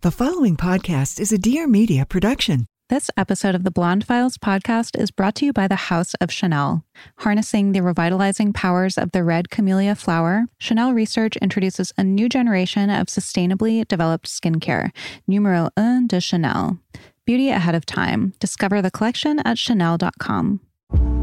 The 0.00 0.12
following 0.12 0.56
podcast 0.56 1.18
is 1.18 1.32
a 1.32 1.38
Dear 1.38 1.66
Media 1.66 2.06
production. 2.06 2.66
This 2.88 3.10
episode 3.16 3.56
of 3.56 3.64
the 3.64 3.72
Blonde 3.72 4.06
Files 4.06 4.38
podcast 4.38 4.96
is 4.96 5.10
brought 5.10 5.34
to 5.34 5.44
you 5.44 5.52
by 5.52 5.66
the 5.66 5.74
House 5.74 6.14
of 6.20 6.30
Chanel. 6.30 6.84
Harnessing 7.16 7.72
the 7.72 7.82
revitalizing 7.82 8.52
powers 8.52 8.96
of 8.96 9.10
the 9.10 9.24
red 9.24 9.50
camellia 9.50 9.96
flower, 9.96 10.44
Chanel 10.56 10.92
Research 10.92 11.36
introduces 11.38 11.92
a 11.98 12.04
new 12.04 12.28
generation 12.28 12.90
of 12.90 13.08
sustainably 13.08 13.88
developed 13.88 14.28
skincare, 14.28 14.92
numero 15.26 15.68
un 15.76 16.06
de 16.06 16.20
Chanel. 16.20 16.78
Beauty 17.24 17.48
ahead 17.48 17.74
of 17.74 17.84
time. 17.84 18.34
Discover 18.38 18.82
the 18.82 18.92
collection 18.92 19.40
at 19.40 19.58
Chanel.com. 19.58 20.60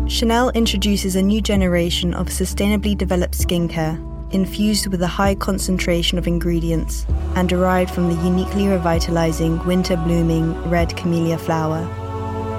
Chanel 0.10 0.50
introduces 0.50 1.16
a 1.16 1.22
new 1.22 1.40
generation 1.40 2.14
of 2.14 2.28
sustainably 2.28 2.98
developed 2.98 3.36
skincare 3.36 4.15
infused 4.36 4.88
with 4.88 5.02
a 5.02 5.08
high 5.08 5.34
concentration 5.34 6.18
of 6.18 6.28
ingredients 6.28 7.06
and 7.36 7.48
derived 7.48 7.90
from 7.90 8.10
the 8.10 8.24
uniquely 8.24 8.68
revitalizing 8.68 9.66
winter 9.66 9.96
blooming 9.96 10.54
red 10.70 10.96
camellia 10.98 11.38
flower. 11.38 11.82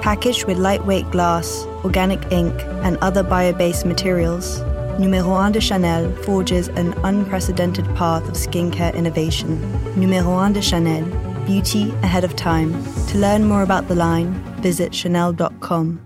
Packaged 0.01 0.45
with 0.45 0.57
lightweight 0.57 1.09
glass, 1.11 1.65
organic 1.85 2.31
ink, 2.31 2.53
and 2.83 2.97
other 2.97 3.23
bio 3.23 3.53
based 3.53 3.85
materials, 3.85 4.59
Numero 4.99 5.33
un 5.33 5.51
de 5.51 5.61
Chanel 5.61 6.11
forges 6.23 6.69
an 6.69 6.93
unprecedented 7.03 7.85
path 7.95 8.27
of 8.27 8.33
skincare 8.33 8.95
innovation. 8.95 9.61
Numero 9.95 10.31
un 10.31 10.53
de 10.53 10.61
Chanel, 10.61 11.05
beauty 11.45 11.91
ahead 12.01 12.23
of 12.23 12.35
time. 12.35 12.71
To 13.09 13.19
learn 13.19 13.45
more 13.45 13.61
about 13.61 13.87
the 13.87 13.95
line, 13.95 14.33
visit 14.61 14.95
Chanel.com. 14.95 16.01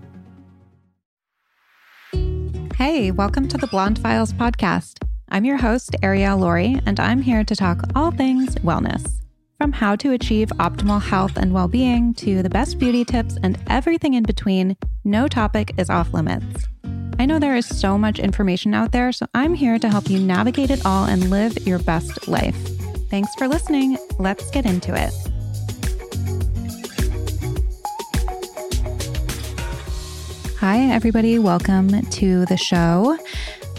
Hey, 2.76 3.10
welcome 3.10 3.48
to 3.48 3.56
the 3.56 3.66
Blonde 3.68 3.98
Files 3.98 4.34
podcast. 4.34 4.98
I'm 5.32 5.46
your 5.46 5.56
host, 5.56 5.96
Ariel 6.02 6.36
Laurie, 6.36 6.78
and 6.84 7.00
I'm 7.00 7.22
here 7.22 7.42
to 7.42 7.56
talk 7.56 7.84
all 7.94 8.10
things 8.10 8.54
wellness. 8.56 9.10
From 9.56 9.72
how 9.72 9.96
to 9.96 10.12
achieve 10.12 10.48
optimal 10.58 11.00
health 11.00 11.38
and 11.38 11.54
well 11.54 11.68
being 11.68 12.12
to 12.16 12.42
the 12.42 12.50
best 12.50 12.78
beauty 12.78 13.02
tips 13.02 13.38
and 13.42 13.58
everything 13.66 14.12
in 14.12 14.24
between, 14.24 14.76
no 15.04 15.28
topic 15.28 15.72
is 15.78 15.88
off 15.88 16.12
limits. 16.12 16.66
I 17.18 17.24
know 17.24 17.38
there 17.38 17.56
is 17.56 17.64
so 17.64 17.96
much 17.96 18.18
information 18.18 18.74
out 18.74 18.92
there, 18.92 19.10
so 19.10 19.24
I'm 19.32 19.54
here 19.54 19.78
to 19.78 19.88
help 19.88 20.10
you 20.10 20.18
navigate 20.18 20.68
it 20.68 20.84
all 20.84 21.06
and 21.06 21.30
live 21.30 21.66
your 21.66 21.78
best 21.78 22.28
life. 22.28 22.54
Thanks 23.08 23.34
for 23.36 23.48
listening. 23.48 23.96
Let's 24.18 24.50
get 24.50 24.66
into 24.66 24.92
it. 24.94 25.14
Hi, 30.58 30.78
everybody. 30.92 31.38
Welcome 31.38 32.02
to 32.02 32.44
the 32.44 32.58
show. 32.58 33.16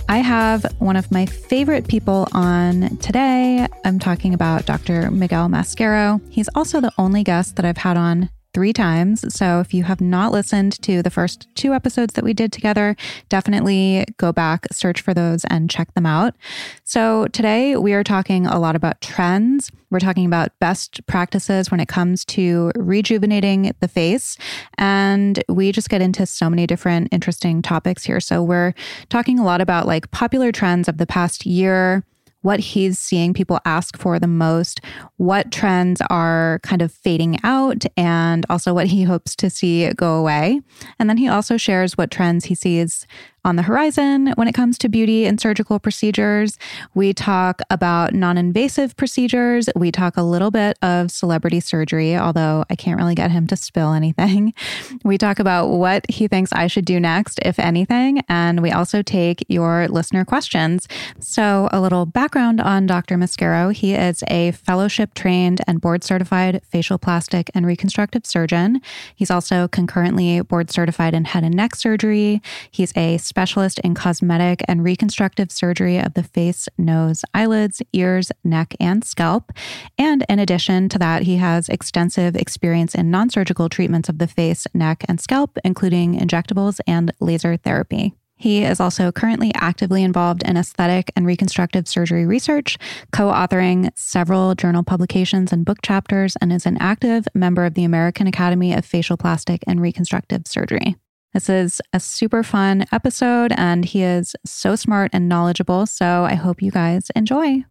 I 0.10 0.18
have 0.18 0.66
one 0.80 0.96
of 0.96 1.12
my 1.12 1.26
favorite 1.26 1.88
people 1.88 2.28
on 2.34 2.98
today. 2.98 3.68
I'm 3.86 4.00
talking 4.00 4.34
about 4.34 4.66
Dr. 4.66 5.10
Miguel 5.10 5.48
Mascaró. 5.48 6.22
He's 6.30 6.50
also 6.56 6.82
the 6.82 6.92
only 6.98 7.24
guest 7.24 7.56
that 7.56 7.66
I've 7.66 7.78
had 7.78 7.98
on 7.98 8.30
three 8.54 8.74
times. 8.74 9.34
So 9.34 9.60
if 9.60 9.74
you 9.74 9.84
have 9.84 10.00
not 10.00 10.32
listened 10.32 10.82
to 10.84 11.02
the 11.02 11.10
first 11.10 11.48
two 11.56 11.74
episodes 11.74 12.14
that 12.14 12.24
we 12.24 12.34
did 12.34 12.52
together, 12.52 12.96
definitely 13.30 14.06
go 14.18 14.32
back, 14.32 14.68
search 14.72 15.02
for 15.02 15.14
those, 15.14 15.44
and 15.46 15.70
check 15.70 15.94
them 15.94 16.06
out. 16.06 16.36
So 16.84 17.28
today 17.28 17.76
we 17.76 17.94
are 17.94 18.04
talking 18.04 18.46
a 18.46 18.60
lot 18.60 18.76
about 18.76 19.02
trends. 19.02 19.72
We're 19.90 20.00
talking 20.00 20.26
about 20.26 20.58
best 20.60 21.06
practices 21.08 21.70
when 21.70 21.80
it 21.80 21.88
comes 21.88 22.26
to 22.26 22.72
rejuvenating 22.76 23.74
the 23.80 23.88
face. 23.88 24.38
And 24.78 25.44
we 25.50 25.72
just 25.72 25.90
get 25.90 26.02
into 26.02 26.26
so 26.26 26.50
many 26.50 26.68
different 26.68 27.10
interesting 27.12 27.62
topics 27.62 28.04
here. 28.04 28.20
So 28.20 28.44
we're 28.44 28.74
talking 29.10 29.40
a 29.40 29.44
lot 29.44 29.62
about 29.62 29.88
like 29.88 30.12
popular 30.12 30.52
trends 30.52 30.88
of 30.88 30.98
the 30.98 31.06
past 31.06 31.46
year 31.46 32.04
what 32.44 32.60
he's 32.60 33.00
seeing 33.00 33.34
people 33.34 33.60
ask 33.66 33.98
for 33.98 34.20
the 34.20 34.28
most, 34.28 34.80
what 35.18 35.52
trends 35.52 36.02
are 36.10 36.60
kind 36.62 36.82
of 36.82 36.92
fading 36.92 37.40
out, 37.44 37.84
and 37.98 38.46
also 38.50 38.74
what 38.74 38.88
he 38.88 39.04
hopes 39.04 39.36
to 39.38 39.50
see 39.50 39.92
go 39.94 40.16
away. 40.16 40.62
And 41.00 41.10
then 41.10 41.18
he 41.18 41.28
also 41.28 41.58
shares 41.58 41.98
what 41.98 42.12
trends 42.12 42.46
he 42.46 42.56
sees 42.56 43.08
on 43.46 43.56
the 43.56 43.62
horizon 43.64 44.34
when 44.36 44.48
it 44.48 44.54
comes 44.54 44.78
to 44.80 44.90
beauty 44.90 45.26
and 45.26 45.40
surgical 45.40 45.80
procedures. 45.80 46.58
We 46.94 47.14
talk 47.14 47.62
about 47.70 48.14
non 48.14 48.38
invasive 48.38 48.96
procedures. 48.96 49.70
We 49.76 49.92
talk 49.92 50.18
a 50.18 50.24
little 50.24 50.52
bit 50.52 50.78
of 50.82 51.12
celebrity 51.12 51.60
surgery, 51.60 52.16
although 52.16 52.66
I 52.70 52.76
can't 52.76 52.98
really 52.98 53.16
get 53.16 53.32
him 53.32 53.48
to 53.48 53.56
spill 53.56 53.94
anything. 53.94 54.54
We 55.04 55.18
talk 55.18 55.40
about 55.40 55.68
what 55.68 56.10
he 56.10 56.28
thinks 56.28 56.52
I 56.54 56.68
should 56.68 56.86
do 56.86 57.00
next, 57.00 57.40
if 57.44 57.60
anything. 57.60 58.22
And 58.30 58.62
we 58.62 58.72
also 58.72 59.02
take 59.02 59.44
your 59.50 59.88
listener 59.88 60.24
questions. 60.24 60.88
So, 61.20 61.68
a 61.72 61.82
little 61.82 62.06
background 62.06 62.62
on 62.62 62.86
Dr. 62.86 63.18
Mascaró 63.18 63.74
he 63.74 63.94
is 63.94 64.24
a 64.30 64.52
fellowship 64.52 65.14
trained 65.14 65.62
and 65.68 65.82
board 65.82 66.04
certified 66.04 66.62
facial 66.70 66.98
plastic 66.98 67.50
and 67.54 67.66
reconstructive 67.66 68.26
surgeon. 68.26 68.82
He's 69.16 69.32
also 69.32 69.68
concurrently 69.68 70.42
board 70.42 70.72
certified 70.72 71.14
in 71.14 71.26
head 71.26 71.44
and 71.44 71.56
neck 71.56 71.76
surgery. 71.76 72.42
He's 72.72 72.94
a 72.96 73.18
specialist 73.34 73.80
in 73.80 73.96
cosmetic 73.96 74.62
and 74.68 74.84
reconstructive 74.84 75.52
surgery 75.52 75.98
of 75.98 76.14
the 76.14 76.22
face, 76.22 76.70
nose, 76.78 77.26
eyelids, 77.34 77.82
ears, 77.92 78.32
neck, 78.44 78.76
and 78.80 79.04
scalp. 79.04 79.52
And 79.98 80.24
in 80.30 80.38
addition 80.38 80.88
to 80.90 81.00
that, 81.00 81.24
he 81.24 81.38
has 81.38 81.68
extensive 81.68 82.36
experience 82.36 82.94
in 82.94 83.10
non 83.10 83.32
surgical 83.32 83.70
treatments 83.70 84.08
of 84.08 84.20
the 84.20 84.28
face, 84.28 84.68
neck, 84.76 85.04
and 85.08 85.20
scalp, 85.20 85.58
including 85.66 86.20
injectables 86.20 86.80
and 86.86 87.12
laser 87.20 87.58
therapy. 87.58 88.14
He 88.36 88.64
is 88.64 88.80
also 88.80 89.12
currently 89.12 89.52
actively 89.56 90.04
involved 90.04 90.44
in 90.44 90.56
aesthetic 90.56 91.12
and 91.16 91.26
reconstructive 91.26 91.88
surgery 91.88 92.28
research, 92.28 92.78
co 93.12 93.32
authoring 93.32 93.90
several 93.96 94.54
journal 94.54 94.84
publications 94.84 95.52
and 95.52 95.66
book 95.66 95.80
chapters, 95.82 96.36
and 96.40 96.54
is 96.54 96.68
an 96.68 96.78
active 96.80 97.28
member 97.34 97.66
of 97.66 97.74
the 97.74 97.84
American 97.84 98.28
Academy 98.28 98.74
of 98.74 98.86
Facial 98.86 99.18
Plastic 99.18 99.64
and 99.66 99.82
Reconstructive 99.82 100.44
Surgery. 100.46 100.98
This 101.34 101.50
is 101.50 101.82
a 101.92 102.00
super 102.00 102.44
fun 102.44 102.86
episode, 102.92 103.54
and 103.58 103.84
he 103.84 104.04
is 104.04 104.36
so 104.46 104.76
smart 104.76 105.10
and 105.14 105.28
knowledgeable. 105.28 105.88
So 105.88 106.26
I 106.26 106.36
hope 106.36 106.62
you 106.62 106.70
guys 106.70 107.10
enjoy. 107.16 107.66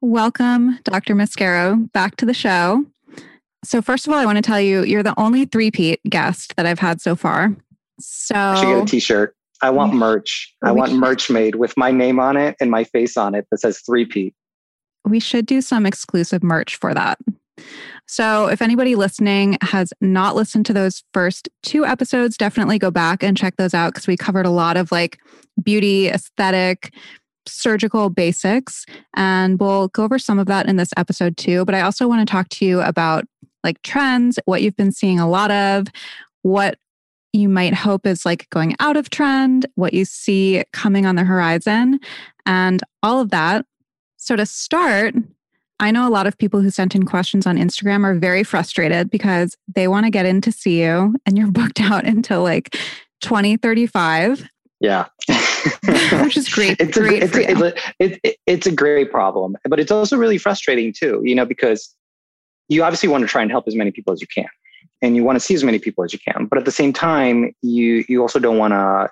Welcome, 0.00 0.78
Dr. 0.84 1.16
Mascaró, 1.16 1.90
back 1.90 2.14
to 2.16 2.26
the 2.26 2.34
show. 2.34 2.84
So, 3.64 3.82
first 3.82 4.06
of 4.06 4.12
all, 4.12 4.20
I 4.20 4.24
want 4.24 4.36
to 4.36 4.42
tell 4.42 4.60
you 4.60 4.84
you're 4.84 5.02
the 5.02 5.18
only 5.18 5.44
three-peat 5.46 6.00
guest 6.08 6.54
that 6.54 6.64
I've 6.64 6.78
had 6.78 7.00
so 7.00 7.16
far. 7.16 7.56
So, 7.98 8.36
I 8.36 8.54
should 8.54 8.66
get 8.66 8.82
a 8.84 8.86
t 8.86 9.00
shirt. 9.00 9.34
I 9.60 9.70
want 9.70 9.94
merch. 9.94 10.54
I 10.62 10.70
want 10.70 10.92
merch 10.92 11.28
made 11.30 11.56
with 11.56 11.76
my 11.76 11.90
name 11.90 12.20
on 12.20 12.36
it 12.36 12.54
and 12.60 12.70
my 12.70 12.84
face 12.84 13.16
on 13.16 13.34
it 13.34 13.48
that 13.50 13.58
says 13.58 13.80
three-peat. 13.80 14.32
We 15.04 15.18
should 15.18 15.46
do 15.46 15.60
some 15.60 15.84
exclusive 15.84 16.44
merch 16.44 16.76
for 16.76 16.94
that. 16.94 17.18
So, 18.06 18.46
if 18.46 18.62
anybody 18.62 18.94
listening 18.94 19.58
has 19.62 19.92
not 20.00 20.34
listened 20.34 20.66
to 20.66 20.72
those 20.72 21.02
first 21.12 21.48
two 21.62 21.84
episodes, 21.84 22.36
definitely 22.36 22.78
go 22.78 22.90
back 22.90 23.22
and 23.22 23.36
check 23.36 23.56
those 23.56 23.74
out 23.74 23.92
because 23.92 24.06
we 24.06 24.16
covered 24.16 24.46
a 24.46 24.50
lot 24.50 24.76
of 24.76 24.90
like 24.90 25.18
beauty, 25.62 26.08
aesthetic, 26.08 26.94
surgical 27.46 28.10
basics. 28.10 28.86
And 29.14 29.58
we'll 29.58 29.88
go 29.88 30.04
over 30.04 30.18
some 30.18 30.38
of 30.38 30.46
that 30.46 30.68
in 30.68 30.76
this 30.76 30.90
episode 30.96 31.36
too. 31.36 31.64
But 31.64 31.74
I 31.74 31.80
also 31.80 32.08
want 32.08 32.26
to 32.26 32.30
talk 32.30 32.48
to 32.50 32.64
you 32.64 32.80
about 32.80 33.24
like 33.64 33.82
trends, 33.82 34.38
what 34.44 34.62
you've 34.62 34.76
been 34.76 34.92
seeing 34.92 35.18
a 35.18 35.28
lot 35.28 35.50
of, 35.50 35.86
what 36.42 36.78
you 37.32 37.48
might 37.48 37.74
hope 37.74 38.06
is 38.06 38.24
like 38.24 38.48
going 38.50 38.74
out 38.80 38.96
of 38.96 39.10
trend, 39.10 39.66
what 39.74 39.92
you 39.92 40.04
see 40.04 40.62
coming 40.72 41.06
on 41.06 41.16
the 41.16 41.24
horizon, 41.24 41.98
and 42.46 42.82
all 43.02 43.20
of 43.20 43.30
that. 43.30 43.66
So, 44.16 44.34
to 44.36 44.46
start, 44.46 45.14
I 45.80 45.90
know 45.90 46.08
a 46.08 46.10
lot 46.10 46.26
of 46.26 46.36
people 46.38 46.60
who 46.60 46.70
sent 46.70 46.94
in 46.94 47.04
questions 47.04 47.46
on 47.46 47.56
Instagram 47.56 48.04
are 48.04 48.14
very 48.14 48.42
frustrated 48.42 49.10
because 49.10 49.56
they 49.72 49.86
want 49.86 50.04
to 50.04 50.10
get 50.10 50.26
in 50.26 50.40
to 50.42 50.52
see 50.52 50.82
you 50.82 51.14
and 51.24 51.38
you're 51.38 51.50
booked 51.52 51.80
out 51.80 52.04
until 52.04 52.42
like 52.42 52.70
2035. 53.20 54.48
Yeah. 54.80 55.06
Which 56.22 56.36
is 56.36 56.48
great. 56.48 56.76
it's, 56.80 56.96
great 56.96 57.22
a, 57.22 57.26
it's, 57.26 57.36
a, 57.36 57.74
it's, 57.98 58.18
a, 58.24 58.36
it's 58.46 58.66
a 58.66 58.72
great 58.72 59.10
problem, 59.10 59.56
but 59.68 59.80
it's 59.80 59.90
also 59.90 60.16
really 60.16 60.38
frustrating 60.38 60.92
too, 60.92 61.20
you 61.24 61.34
know, 61.34 61.44
because 61.44 61.94
you 62.68 62.82
obviously 62.82 63.08
want 63.08 63.22
to 63.22 63.28
try 63.28 63.42
and 63.42 63.50
help 63.50 63.66
as 63.66 63.74
many 63.74 63.90
people 63.90 64.12
as 64.12 64.20
you 64.20 64.26
can 64.26 64.48
and 65.02 65.16
you 65.16 65.24
want 65.24 65.36
to 65.36 65.40
see 65.40 65.54
as 65.54 65.64
many 65.64 65.78
people 65.78 66.04
as 66.04 66.12
you 66.12 66.18
can. 66.18 66.46
But 66.46 66.58
at 66.58 66.64
the 66.64 66.72
same 66.72 66.92
time, 66.92 67.54
you, 67.62 68.04
you 68.08 68.20
also 68.20 68.38
don't 68.38 68.58
want 68.58 68.72
to 68.72 69.10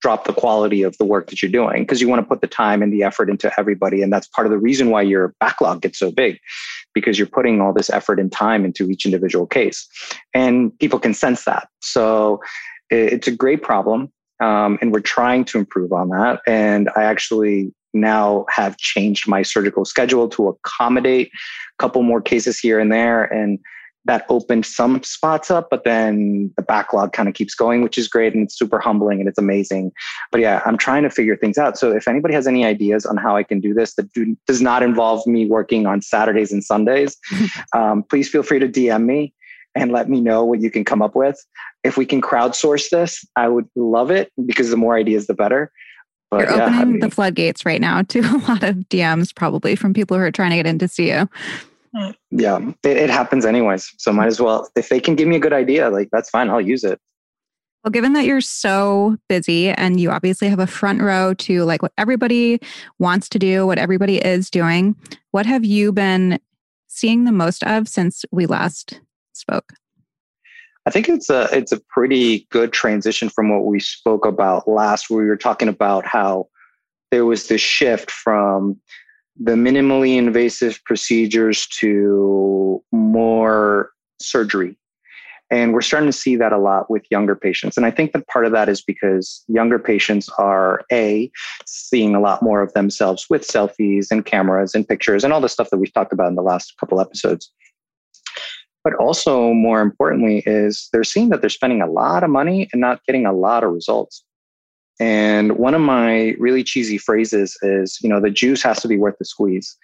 drop 0.00 0.24
the 0.24 0.32
quality 0.32 0.82
of 0.82 0.96
the 0.98 1.04
work 1.04 1.28
that 1.28 1.42
you're 1.42 1.50
doing 1.50 1.82
because 1.82 2.00
you 2.00 2.08
want 2.08 2.22
to 2.22 2.26
put 2.26 2.40
the 2.40 2.46
time 2.46 2.82
and 2.82 2.92
the 2.92 3.02
effort 3.02 3.28
into 3.28 3.52
everybody. 3.58 4.02
And 4.02 4.12
that's 4.12 4.28
part 4.28 4.46
of 4.46 4.50
the 4.50 4.58
reason 4.58 4.90
why 4.90 5.02
your 5.02 5.34
backlog 5.40 5.82
gets 5.82 5.98
so 5.98 6.10
big 6.10 6.38
because 6.94 7.18
you're 7.18 7.28
putting 7.28 7.60
all 7.60 7.72
this 7.72 7.90
effort 7.90 8.20
and 8.20 8.30
time 8.30 8.64
into 8.64 8.88
each 8.90 9.04
individual 9.04 9.46
case. 9.46 9.88
And 10.34 10.76
people 10.78 10.98
can 10.98 11.14
sense 11.14 11.44
that. 11.44 11.68
So 11.80 12.40
it's 12.90 13.28
a 13.28 13.32
great 13.32 13.62
problem. 13.62 14.12
Um, 14.40 14.78
and 14.80 14.92
we're 14.92 15.00
trying 15.00 15.44
to 15.46 15.58
improve 15.58 15.92
on 15.92 16.10
that. 16.10 16.40
And 16.46 16.88
I 16.96 17.02
actually 17.02 17.72
now 17.92 18.46
have 18.50 18.76
changed 18.76 19.26
my 19.26 19.42
surgical 19.42 19.84
schedule 19.84 20.28
to 20.28 20.48
accommodate 20.48 21.28
a 21.28 21.82
couple 21.82 22.02
more 22.02 22.20
cases 22.20 22.58
here 22.58 22.78
and 22.78 22.92
there. 22.92 23.24
And 23.24 23.58
that 24.08 24.24
opened 24.30 24.64
some 24.64 25.02
spots 25.02 25.50
up, 25.50 25.68
but 25.70 25.84
then 25.84 26.50
the 26.56 26.62
backlog 26.62 27.12
kind 27.12 27.28
of 27.28 27.34
keeps 27.34 27.54
going, 27.54 27.82
which 27.82 27.98
is 27.98 28.08
great 28.08 28.34
and 28.34 28.42
it's 28.42 28.58
super 28.58 28.80
humbling 28.80 29.20
and 29.20 29.28
it's 29.28 29.38
amazing. 29.38 29.92
But 30.32 30.40
yeah, 30.40 30.62
I'm 30.64 30.78
trying 30.78 31.02
to 31.02 31.10
figure 31.10 31.36
things 31.36 31.58
out. 31.58 31.78
So 31.78 31.92
if 31.92 32.08
anybody 32.08 32.32
has 32.32 32.46
any 32.46 32.64
ideas 32.64 33.04
on 33.04 33.18
how 33.18 33.36
I 33.36 33.42
can 33.42 33.60
do 33.60 33.74
this 33.74 33.94
that 33.96 34.10
do, 34.14 34.34
does 34.46 34.62
not 34.62 34.82
involve 34.82 35.26
me 35.26 35.44
working 35.44 35.86
on 35.86 36.00
Saturdays 36.00 36.50
and 36.50 36.64
Sundays, 36.64 37.18
um, 37.76 38.02
please 38.02 38.30
feel 38.30 38.42
free 38.42 38.58
to 38.58 38.66
DM 38.66 39.04
me 39.04 39.34
and 39.74 39.92
let 39.92 40.08
me 40.08 40.22
know 40.22 40.42
what 40.42 40.62
you 40.62 40.70
can 40.70 40.86
come 40.86 41.02
up 41.02 41.14
with. 41.14 41.38
If 41.84 41.98
we 41.98 42.06
can 42.06 42.22
crowdsource 42.22 42.88
this, 42.88 43.22
I 43.36 43.46
would 43.48 43.68
love 43.76 44.10
it 44.10 44.32
because 44.46 44.70
the 44.70 44.78
more 44.78 44.96
ideas, 44.96 45.26
the 45.26 45.34
better. 45.34 45.70
But 46.30 46.40
You're 46.40 46.56
yeah, 46.56 46.64
opening 46.64 46.80
I 46.80 46.84
mean, 46.84 47.00
the 47.00 47.10
floodgates 47.10 47.66
right 47.66 47.80
now 47.80 48.02
to 48.02 48.20
a 48.20 48.40
lot 48.48 48.62
of 48.62 48.76
DMs, 48.88 49.34
probably 49.34 49.76
from 49.76 49.92
people 49.92 50.16
who 50.16 50.22
are 50.22 50.32
trying 50.32 50.50
to 50.50 50.56
get 50.56 50.66
in 50.66 50.78
to 50.78 50.88
see 50.88 51.10
you. 51.10 51.28
Yeah, 52.30 52.58
it, 52.84 52.96
it 52.96 53.10
happens 53.10 53.44
anyways. 53.44 53.92
So 53.98 54.12
might 54.12 54.26
as 54.26 54.40
well, 54.40 54.68
if 54.76 54.88
they 54.88 55.00
can 55.00 55.14
give 55.14 55.28
me 55.28 55.36
a 55.36 55.40
good 55.40 55.52
idea, 55.52 55.90
like 55.90 56.08
that's 56.10 56.30
fine, 56.30 56.50
I'll 56.50 56.60
use 56.60 56.84
it. 56.84 57.00
Well, 57.84 57.92
given 57.92 58.12
that 58.14 58.24
you're 58.24 58.40
so 58.40 59.16
busy 59.28 59.70
and 59.70 60.00
you 60.00 60.10
obviously 60.10 60.48
have 60.48 60.58
a 60.58 60.66
front 60.66 61.00
row 61.00 61.32
to 61.34 61.64
like 61.64 61.80
what 61.80 61.92
everybody 61.96 62.60
wants 62.98 63.28
to 63.30 63.38
do, 63.38 63.66
what 63.66 63.78
everybody 63.78 64.18
is 64.18 64.50
doing, 64.50 64.96
what 65.30 65.46
have 65.46 65.64
you 65.64 65.92
been 65.92 66.40
seeing 66.88 67.24
the 67.24 67.32
most 67.32 67.62
of 67.64 67.88
since 67.88 68.24
we 68.32 68.46
last 68.46 69.00
spoke? 69.32 69.72
I 70.86 70.90
think 70.90 71.08
it's 71.08 71.30
a 71.30 71.48
it's 71.52 71.70
a 71.70 71.80
pretty 71.90 72.46
good 72.50 72.72
transition 72.72 73.28
from 73.28 73.50
what 73.50 73.66
we 73.66 73.78
spoke 73.78 74.24
about 74.26 74.66
last 74.66 75.08
where 75.08 75.22
we 75.22 75.28
were 75.28 75.36
talking 75.36 75.68
about 75.68 76.06
how 76.06 76.48
there 77.10 77.26
was 77.26 77.48
this 77.48 77.60
shift 77.60 78.10
from 78.10 78.80
the 79.38 79.52
minimally 79.52 80.16
invasive 80.16 80.82
procedures 80.84 81.66
to 81.66 82.82
more 82.92 83.90
surgery. 84.20 84.76
And 85.50 85.72
we're 85.72 85.80
starting 85.80 86.08
to 86.08 86.16
see 86.16 86.36
that 86.36 86.52
a 86.52 86.58
lot 86.58 86.90
with 86.90 87.04
younger 87.10 87.34
patients. 87.34 87.76
And 87.78 87.86
I 87.86 87.90
think 87.90 88.12
that 88.12 88.26
part 88.26 88.44
of 88.44 88.52
that 88.52 88.68
is 88.68 88.82
because 88.82 89.44
younger 89.48 89.78
patients 89.78 90.28
are 90.38 90.82
A, 90.92 91.30
seeing 91.64 92.14
a 92.14 92.20
lot 92.20 92.42
more 92.42 92.60
of 92.60 92.72
themselves 92.74 93.26
with 93.30 93.48
selfies 93.48 94.08
and 94.10 94.26
cameras 94.26 94.74
and 94.74 94.86
pictures 94.86 95.24
and 95.24 95.32
all 95.32 95.40
the 95.40 95.48
stuff 95.48 95.70
that 95.70 95.78
we've 95.78 95.92
talked 95.92 96.12
about 96.12 96.28
in 96.28 96.34
the 96.34 96.42
last 96.42 96.74
couple 96.78 97.00
episodes. 97.00 97.50
But 98.84 98.94
also, 98.96 99.52
more 99.54 99.80
importantly, 99.80 100.42
is 100.44 100.88
they're 100.92 101.04
seeing 101.04 101.30
that 101.30 101.40
they're 101.40 101.50
spending 101.50 101.80
a 101.80 101.90
lot 101.90 102.24
of 102.24 102.30
money 102.30 102.68
and 102.72 102.80
not 102.80 103.04
getting 103.06 103.24
a 103.24 103.32
lot 103.32 103.64
of 103.64 103.72
results. 103.72 104.24
And 105.00 105.58
one 105.58 105.74
of 105.74 105.80
my 105.80 106.34
really 106.38 106.64
cheesy 106.64 106.98
phrases 106.98 107.56
is, 107.62 107.98
you 108.02 108.08
know, 108.08 108.20
the 108.20 108.30
juice 108.30 108.62
has 108.62 108.80
to 108.80 108.88
be 108.88 108.96
worth 108.96 109.16
the 109.18 109.24
squeeze. 109.24 109.76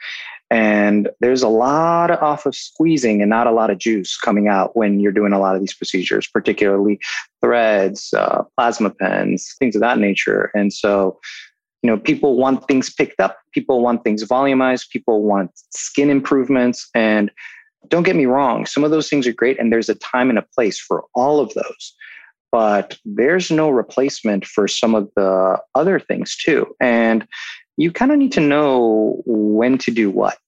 And 0.50 1.08
there's 1.20 1.42
a 1.42 1.48
lot 1.48 2.10
off 2.10 2.46
of 2.46 2.54
squeezing 2.54 3.22
and 3.22 3.30
not 3.30 3.46
a 3.46 3.52
lot 3.52 3.70
of 3.70 3.78
juice 3.78 4.16
coming 4.16 4.48
out 4.48 4.76
when 4.76 5.00
you're 5.00 5.12
doing 5.12 5.32
a 5.32 5.38
lot 5.38 5.54
of 5.54 5.60
these 5.60 5.74
procedures, 5.74 6.26
particularly 6.26 6.98
threads, 7.40 8.12
uh, 8.12 8.42
plasma 8.56 8.90
pens, 8.90 9.54
things 9.58 9.74
of 9.74 9.80
that 9.80 9.98
nature. 9.98 10.50
And 10.54 10.72
so, 10.72 11.18
you 11.82 11.90
know, 11.90 11.96
people 11.96 12.36
want 12.36 12.66
things 12.66 12.92
picked 12.92 13.20
up, 13.20 13.38
people 13.52 13.82
want 13.82 14.04
things 14.04 14.24
volumized, 14.24 14.90
people 14.90 15.22
want 15.22 15.50
skin 15.70 16.10
improvements. 16.10 16.88
And 16.94 17.30
don't 17.88 18.04
get 18.04 18.16
me 18.16 18.26
wrong, 18.26 18.66
some 18.66 18.84
of 18.84 18.90
those 18.90 19.08
things 19.08 19.26
are 19.26 19.32
great, 19.32 19.58
and 19.58 19.72
there's 19.72 19.90
a 19.90 19.94
time 19.96 20.30
and 20.30 20.38
a 20.38 20.46
place 20.54 20.80
for 20.80 21.04
all 21.14 21.40
of 21.40 21.52
those 21.54 21.94
but 22.54 22.96
there's 23.04 23.50
no 23.50 23.68
replacement 23.68 24.46
for 24.46 24.68
some 24.68 24.94
of 24.94 25.10
the 25.16 25.58
other 25.74 25.98
things 25.98 26.36
too. 26.36 26.64
And 26.80 27.26
you 27.76 27.90
kind 27.90 28.12
of 28.12 28.18
need 28.18 28.30
to 28.30 28.40
know 28.40 29.20
when 29.26 29.76
to 29.78 29.90
do 29.90 30.08
what. 30.08 30.38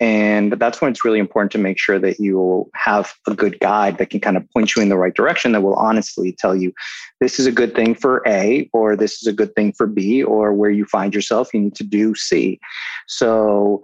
And 0.00 0.54
that's 0.54 0.80
when 0.80 0.90
it's 0.90 1.04
really 1.04 1.18
important 1.18 1.52
to 1.52 1.58
make 1.58 1.78
sure 1.78 1.98
that 1.98 2.18
you 2.18 2.70
have 2.74 3.12
a 3.28 3.34
good 3.34 3.60
guide 3.60 3.98
that 3.98 4.08
can 4.08 4.20
kind 4.20 4.38
of 4.38 4.50
point 4.52 4.74
you 4.74 4.80
in 4.80 4.88
the 4.88 4.96
right 4.96 5.12
direction 5.12 5.52
that 5.52 5.60
will 5.60 5.74
honestly 5.74 6.34
tell 6.38 6.56
you 6.56 6.72
this 7.20 7.38
is 7.38 7.46
a 7.46 7.52
good 7.52 7.74
thing 7.74 7.94
for 7.94 8.22
A, 8.26 8.70
or 8.72 8.96
this 8.96 9.20
is 9.20 9.26
a 9.26 9.32
good 9.34 9.54
thing 9.54 9.74
for 9.74 9.86
B, 9.86 10.22
or 10.22 10.54
where 10.54 10.70
you 10.70 10.86
find 10.86 11.14
yourself, 11.14 11.52
you 11.52 11.60
need 11.60 11.74
to 11.74 11.84
do 11.84 12.14
C. 12.14 12.58
So 13.06 13.82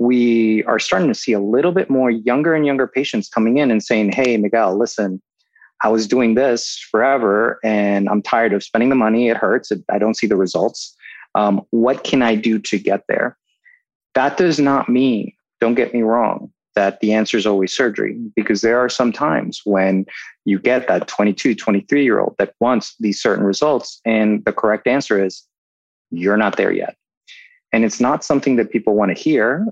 we 0.00 0.64
are 0.64 0.80
starting 0.80 1.06
to 1.06 1.14
see 1.14 1.34
a 1.34 1.38
little 1.38 1.70
bit 1.70 1.88
more 1.88 2.10
younger 2.10 2.52
and 2.52 2.66
younger 2.66 2.88
patients 2.88 3.28
coming 3.28 3.58
in 3.58 3.70
and 3.70 3.80
saying, 3.80 4.10
Hey, 4.10 4.36
Miguel, 4.38 4.76
listen, 4.76 5.22
I 5.82 5.88
was 5.88 6.06
doing 6.06 6.34
this 6.34 6.78
forever 6.90 7.58
and 7.64 8.08
I'm 8.08 8.22
tired 8.22 8.52
of 8.52 8.62
spending 8.62 8.88
the 8.88 8.94
money. 8.94 9.28
It 9.28 9.36
hurts. 9.36 9.72
I 9.90 9.98
don't 9.98 10.16
see 10.16 10.26
the 10.26 10.36
results. 10.36 10.94
Um, 11.34 11.62
what 11.70 12.04
can 12.04 12.22
I 12.22 12.34
do 12.34 12.58
to 12.60 12.78
get 12.78 13.04
there? 13.08 13.36
That 14.14 14.36
does 14.36 14.58
not 14.58 14.88
mean, 14.88 15.32
don't 15.60 15.74
get 15.74 15.94
me 15.94 16.02
wrong, 16.02 16.52
that 16.74 17.00
the 17.00 17.12
answer 17.12 17.36
is 17.36 17.46
always 17.46 17.72
surgery, 17.72 18.16
because 18.36 18.60
there 18.60 18.78
are 18.78 18.88
some 18.88 19.12
times 19.12 19.62
when 19.64 20.06
you 20.44 20.58
get 20.58 20.88
that 20.88 21.08
22, 21.08 21.54
23 21.54 22.04
year 22.04 22.20
old 22.20 22.36
that 22.38 22.54
wants 22.60 22.94
these 23.00 23.20
certain 23.20 23.44
results. 23.44 24.00
And 24.04 24.44
the 24.44 24.52
correct 24.52 24.86
answer 24.86 25.22
is, 25.22 25.42
you're 26.10 26.36
not 26.36 26.58
there 26.58 26.72
yet. 26.72 26.96
And 27.72 27.84
it's 27.84 28.00
not 28.00 28.22
something 28.22 28.56
that 28.56 28.70
people 28.70 28.94
want 28.94 29.16
to 29.16 29.20
hear, 29.20 29.66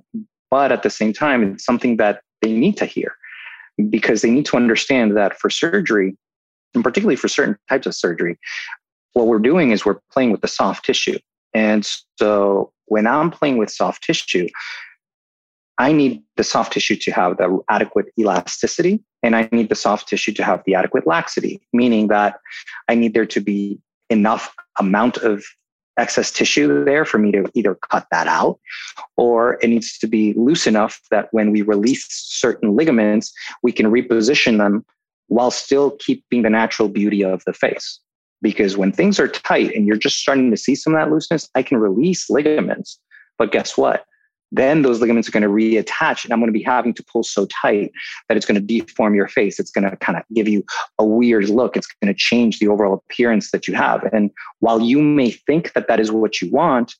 but 0.50 0.72
at 0.72 0.82
the 0.82 0.88
same 0.88 1.12
time, 1.12 1.52
it's 1.52 1.64
something 1.64 1.98
that 1.98 2.22
they 2.40 2.52
need 2.52 2.78
to 2.78 2.86
hear 2.86 3.14
because 3.88 4.22
they 4.22 4.30
need 4.30 4.46
to 4.46 4.56
understand 4.56 5.16
that 5.16 5.38
for 5.38 5.50
surgery, 5.50 6.16
and 6.74 6.84
particularly 6.84 7.16
for 7.16 7.28
certain 7.28 7.56
types 7.68 7.86
of 7.86 7.94
surgery, 7.94 8.38
what 9.12 9.26
we're 9.26 9.38
doing 9.38 9.70
is 9.70 9.84
we're 9.84 10.00
playing 10.12 10.30
with 10.30 10.40
the 10.40 10.48
soft 10.48 10.84
tissue. 10.84 11.18
And 11.54 11.88
so 12.18 12.72
when 12.86 13.06
I'm 13.06 13.30
playing 13.30 13.56
with 13.58 13.70
soft 13.70 14.04
tissue, 14.04 14.48
I 15.78 15.92
need 15.92 16.22
the 16.36 16.44
soft 16.44 16.74
tissue 16.74 16.96
to 16.96 17.10
have 17.10 17.38
the 17.38 17.58
adequate 17.70 18.06
elasticity 18.18 19.02
and 19.22 19.34
I 19.34 19.48
need 19.50 19.68
the 19.68 19.74
soft 19.74 20.08
tissue 20.08 20.32
to 20.34 20.44
have 20.44 20.62
the 20.66 20.74
adequate 20.74 21.06
laxity, 21.06 21.60
meaning 21.72 22.08
that 22.08 22.38
I 22.88 22.94
need 22.94 23.14
there 23.14 23.26
to 23.26 23.40
be 23.40 23.80
enough 24.10 24.54
amount 24.78 25.18
of 25.18 25.44
excess 25.98 26.30
tissue 26.30 26.84
there 26.84 27.04
for 27.04 27.18
me 27.18 27.32
to 27.32 27.50
either 27.54 27.74
cut 27.74 28.06
that 28.10 28.26
out 28.26 28.58
or 29.16 29.58
it 29.62 29.68
needs 29.68 29.98
to 29.98 30.06
be 30.06 30.32
loose 30.34 30.66
enough 30.66 31.00
that 31.10 31.28
when 31.32 31.52
we 31.52 31.62
release 31.62 32.06
certain 32.08 32.76
ligaments, 32.76 33.32
we 33.62 33.72
can 33.72 33.86
reposition 33.86 34.58
them 34.58 34.84
while 35.28 35.50
still 35.50 35.92
keeping 35.98 36.42
the 36.42 36.50
natural 36.50 36.88
beauty 36.88 37.22
of 37.22 37.42
the 37.44 37.52
face. 37.52 38.00
Because 38.42 38.76
when 38.76 38.90
things 38.90 39.20
are 39.20 39.28
tight 39.28 39.74
and 39.74 39.86
you're 39.86 39.96
just 39.96 40.18
starting 40.18 40.50
to 40.50 40.56
see 40.56 40.74
some 40.74 40.94
of 40.94 41.00
that 41.00 41.12
looseness, 41.12 41.48
I 41.54 41.62
can 41.62 41.78
release 41.78 42.30
ligaments. 42.30 42.98
But 43.36 43.52
guess 43.52 43.76
what? 43.76 44.04
Then 44.52 44.82
those 44.82 45.00
ligaments 45.00 45.28
are 45.28 45.32
going 45.32 45.42
to 45.42 45.48
reattach 45.48 46.24
and 46.24 46.32
i'm 46.32 46.40
going 46.40 46.48
to 46.48 46.52
be 46.52 46.62
having 46.62 46.92
to 46.94 47.04
pull 47.04 47.22
so 47.22 47.46
tight 47.46 47.92
that 48.28 48.36
it's 48.36 48.46
going 48.46 48.54
to 48.54 48.60
deform 48.80 49.14
your 49.14 49.28
face. 49.28 49.58
It's 49.58 49.70
going 49.70 49.88
to 49.88 49.96
kind 49.96 50.16
of 50.16 50.24
give 50.34 50.48
you 50.48 50.64
a 50.98 51.04
weird 51.04 51.48
look. 51.48 51.76
It's 51.76 51.88
going 52.02 52.12
to 52.12 52.18
change 52.18 52.58
the 52.58 52.68
overall 52.68 52.94
appearance 52.94 53.50
that 53.50 53.68
you 53.68 53.74
have. 53.74 54.02
And 54.12 54.30
while 54.60 54.80
you 54.80 55.02
may 55.02 55.30
think 55.30 55.72
that 55.72 55.88
that 55.88 56.00
is 56.00 56.10
what 56.10 56.40
you 56.40 56.50
want 56.50 56.94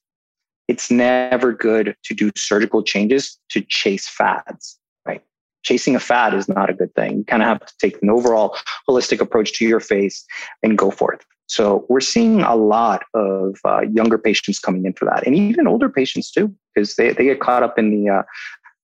it's 0.69 0.89
never 0.89 1.53
good 1.53 1.97
to 2.05 2.15
do 2.15 2.31
surgical 2.37 2.81
changes 2.85 3.37
to 3.49 3.61
chase 3.63 4.09
fads 4.09 4.79
right? 5.05 5.21
Chasing 5.65 5.97
a 5.97 6.01
fad 6.01 6.33
is 6.33 6.49
not 6.49 6.71
a 6.71 6.75
good 6.75 6.95
thing. 6.95 7.19
You 7.19 7.25
kind 7.25 7.43
of 7.43 7.49
have 7.49 7.67
to 7.67 7.75
take 7.81 8.01
an 8.03 8.09
overall 8.09 8.57
holistic 8.89 9.21
approach 9.21 9.53
to 9.55 9.67
your 9.67 9.81
face 9.81 10.25
and 10.63 10.79
go 10.79 10.93
for 10.93 11.13
it 11.13 11.25
so 11.51 11.85
we're 11.89 11.99
seeing 11.99 12.43
a 12.43 12.55
lot 12.55 13.03
of 13.13 13.59
uh, 13.65 13.81
younger 13.81 14.19
patients 14.19 14.61
coming 14.61 14.87
in 14.87 14.93
for 14.93 15.05
that, 15.07 15.27
and 15.27 15.35
even 15.35 15.67
older 15.67 15.89
patients 15.89 16.31
too, 16.31 16.55
because 16.73 16.95
they, 16.95 17.13
they 17.13 17.25
get 17.25 17.41
caught 17.41 17.65
up 17.65 17.77
in 17.77 17.91
the 17.91 18.09
uh, 18.09 18.23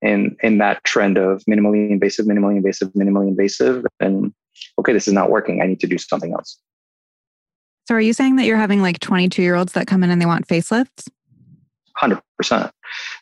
in 0.03 0.37
in 0.43 0.59
that 0.59 0.83
trend 0.83 1.17
of 1.17 1.45
minimally 1.49 1.89
invasive, 1.89 2.27
minimally 2.27 2.57
invasive, 2.57 2.89
minimally 2.95 3.29
invasive, 3.29 3.87
and 4.01 4.35
okay, 4.81 4.93
this 4.93 5.07
is 5.07 5.15
not 5.15 5.31
working. 5.31 5.63
I 5.63 5.67
need 5.67 5.79
to 5.79 5.87
do 5.87 5.97
something 5.97 6.33
else. 6.33 6.59
So 7.87 7.95
are 7.95 8.01
you 8.01 8.13
saying 8.13 8.35
that 8.35 8.47
you're 8.47 8.57
having 8.57 8.83
like 8.83 8.99
22 8.99 9.43
year 9.43 9.55
olds 9.55 9.75
that 9.75 9.87
come 9.87 10.03
in 10.03 10.11
and 10.11 10.21
they 10.21 10.27
want 10.27 10.49
facelifts? 10.49 11.09
100%. 12.03 12.71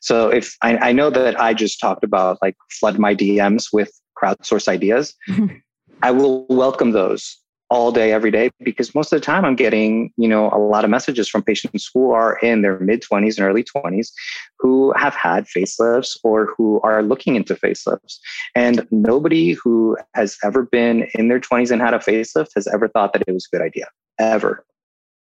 So 0.00 0.30
if 0.30 0.56
I, 0.62 0.78
I 0.78 0.92
know 0.92 1.10
that 1.10 1.38
I 1.38 1.52
just 1.52 1.78
talked 1.80 2.02
about 2.02 2.38
like 2.40 2.56
flood 2.70 2.98
my 2.98 3.14
DMs 3.14 3.66
with 3.74 3.92
crowdsource 4.18 4.68
ideas, 4.68 5.14
I 6.02 6.12
will 6.12 6.46
welcome 6.48 6.92
those 6.92 7.43
all 7.74 7.90
day, 7.90 8.12
every 8.12 8.30
day, 8.30 8.50
because 8.62 8.94
most 8.94 9.12
of 9.12 9.20
the 9.20 9.26
time 9.26 9.44
I'm 9.44 9.56
getting, 9.56 10.12
you 10.16 10.28
know, 10.28 10.48
a 10.52 10.58
lot 10.58 10.84
of 10.84 10.90
messages 10.90 11.28
from 11.28 11.42
patients 11.42 11.90
who 11.92 12.12
are 12.12 12.38
in 12.38 12.62
their 12.62 12.78
mid 12.78 13.02
20s 13.02 13.36
and 13.36 13.44
early 13.44 13.64
20s 13.64 14.12
who 14.60 14.92
have 14.92 15.14
had 15.16 15.46
facelifts 15.46 16.16
or 16.22 16.54
who 16.56 16.80
are 16.82 17.02
looking 17.02 17.34
into 17.34 17.56
facelifts. 17.56 18.18
And 18.54 18.86
nobody 18.92 19.54
who 19.54 19.96
has 20.14 20.38
ever 20.44 20.62
been 20.62 21.08
in 21.14 21.26
their 21.26 21.40
20s 21.40 21.72
and 21.72 21.82
had 21.82 21.94
a 21.94 21.98
facelift 21.98 22.50
has 22.54 22.68
ever 22.68 22.86
thought 22.86 23.12
that 23.12 23.24
it 23.26 23.32
was 23.32 23.48
a 23.52 23.56
good 23.56 23.64
idea, 23.64 23.88
ever. 24.20 24.64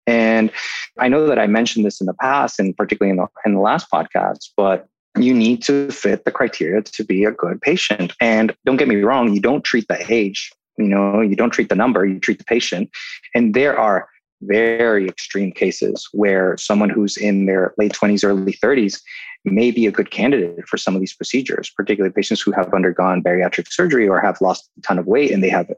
And 0.05 0.51
I 0.99 1.07
know 1.07 1.27
that 1.27 1.39
I 1.39 1.47
mentioned 1.47 1.85
this 1.85 2.01
in 2.01 2.05
the 2.05 2.13
past, 2.15 2.59
and 2.59 2.75
particularly 2.75 3.11
in 3.11 3.15
the, 3.15 3.27
in 3.45 3.53
the 3.53 3.61
last 3.61 3.87
podcast, 3.89 4.49
but 4.57 4.89
you 5.17 5.33
need 5.33 5.63
to 5.63 5.89
fit 5.89 6.25
the 6.25 6.31
criteria 6.31 6.81
to 6.81 7.03
be 7.05 7.23
a 7.23 7.31
good 7.31 7.61
patient. 7.61 8.11
And 8.19 8.53
don't 8.65 8.75
get 8.75 8.89
me 8.89 8.97
wrong, 8.97 9.33
you 9.33 9.39
don't 9.39 9.63
treat 9.63 9.87
the 9.87 10.05
age 10.13 10.51
you 10.77 10.88
know 10.88 11.22
you 11.22 11.36
don't 11.36 11.51
treat 11.51 11.70
the 11.70 11.75
number 11.75 12.05
you 12.05 12.20
treat 12.20 12.38
the 12.38 12.46
patient. 12.46 12.89
And 13.34 13.53
there 13.53 13.77
are 13.77 14.08
very 14.41 15.08
extreme 15.08 15.51
cases 15.51 16.08
where 16.12 16.58
someone 16.58 16.89
who's 16.89 17.15
in 17.15 17.46
their 17.46 17.74
late 17.77 17.94
20s 17.94 18.24
early 18.24 18.53
30s 18.53 19.01
may 19.46 19.72
be 19.72 19.88
a 19.88 19.91
good 19.91 20.12
candidate 20.12 20.67
for 20.67 20.75
some 20.75 20.94
of 20.94 21.00
these 21.00 21.15
procedures 21.15 21.72
particularly 21.75 22.13
patients 22.13 22.41
who 22.41 22.51
have 22.51 22.72
undergone 22.74 23.24
bariatric 23.24 23.72
surgery 23.72 24.08
or 24.10 24.20
have 24.20 24.41
lost 24.41 24.70
a 24.77 24.82
ton 24.82 25.00
of 25.00 25.08
weight 25.08 25.32
and 25.32 25.41
they 25.41 25.50
have 25.50 25.72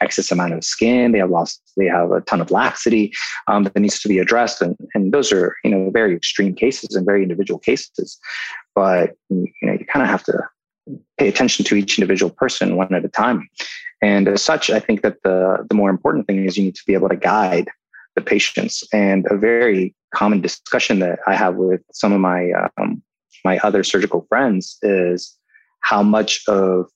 excess 0.00 0.32
amount 0.32 0.52
of 0.52 0.64
skin 0.64 1.12
they 1.12 1.18
have 1.18 1.30
lost 1.30 1.62
they 1.76 1.86
have 1.86 2.10
a 2.10 2.20
ton 2.22 2.40
of 2.40 2.50
laxity 2.50 3.12
um, 3.50 3.64
that 3.64 3.76
needs 3.76 4.00
to 4.00 4.08
be 4.08 4.18
addressed. 4.18 4.62
And, 4.62 4.76
and 4.94 5.12
those 5.12 5.32
are 5.32 5.56
you 5.64 5.70
know 5.70 5.90
very 5.90 6.14
extreme 6.14 6.54
cases 6.54 6.94
and 6.94 7.04
very 7.06 7.22
individual 7.22 7.58
cases. 7.58 8.18
But 8.74 9.16
you 9.28 9.52
know 9.62 9.72
you 9.72 9.84
kind 9.86 10.02
of 10.02 10.08
have 10.08 10.24
to 10.24 10.42
pay 11.18 11.28
attention 11.28 11.64
to 11.66 11.74
each 11.74 11.98
individual 11.98 12.30
person 12.30 12.76
one 12.76 12.94
at 12.94 13.04
a 13.04 13.08
time 13.08 13.48
and 14.02 14.28
as 14.28 14.42
such, 14.42 14.70
I 14.70 14.80
think 14.80 15.02
that 15.02 15.22
the, 15.22 15.66
the 15.68 15.74
more 15.74 15.90
important 15.90 16.26
thing 16.26 16.44
is 16.44 16.56
you 16.56 16.64
need 16.64 16.74
to 16.76 16.84
be 16.86 16.94
able 16.94 17.08
to 17.08 17.16
guide 17.16 17.68
the 18.14 18.22
patients. 18.22 18.82
And 18.92 19.26
a 19.30 19.36
very 19.36 19.94
common 20.14 20.40
discussion 20.40 20.98
that 21.00 21.20
I 21.26 21.34
have 21.34 21.56
with 21.56 21.82
some 21.92 22.12
of 22.12 22.20
my 22.20 22.50
um, 22.78 23.02
my 23.44 23.58
other 23.58 23.82
surgical 23.84 24.26
friends 24.28 24.76
is 24.82 25.36
how 25.80 26.02
much 26.02 26.42
of 26.48 26.90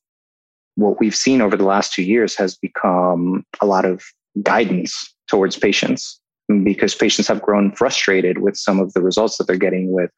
what 0.74 0.98
we've 1.00 1.14
seen 1.14 1.40
over 1.40 1.56
the 1.56 1.64
last 1.64 1.92
two 1.92 2.02
years 2.02 2.34
has 2.36 2.56
become 2.56 3.44
a 3.60 3.66
lot 3.66 3.84
of 3.84 4.02
guidance 4.42 5.14
towards 5.28 5.56
patients 5.56 6.20
because 6.62 6.94
patients 6.94 7.26
have 7.26 7.40
grown 7.40 7.72
frustrated 7.72 8.38
with 8.38 8.56
some 8.56 8.78
of 8.78 8.92
the 8.92 9.00
results 9.00 9.38
that 9.38 9.46
they're 9.46 9.56
getting 9.56 9.92
with 9.92 10.10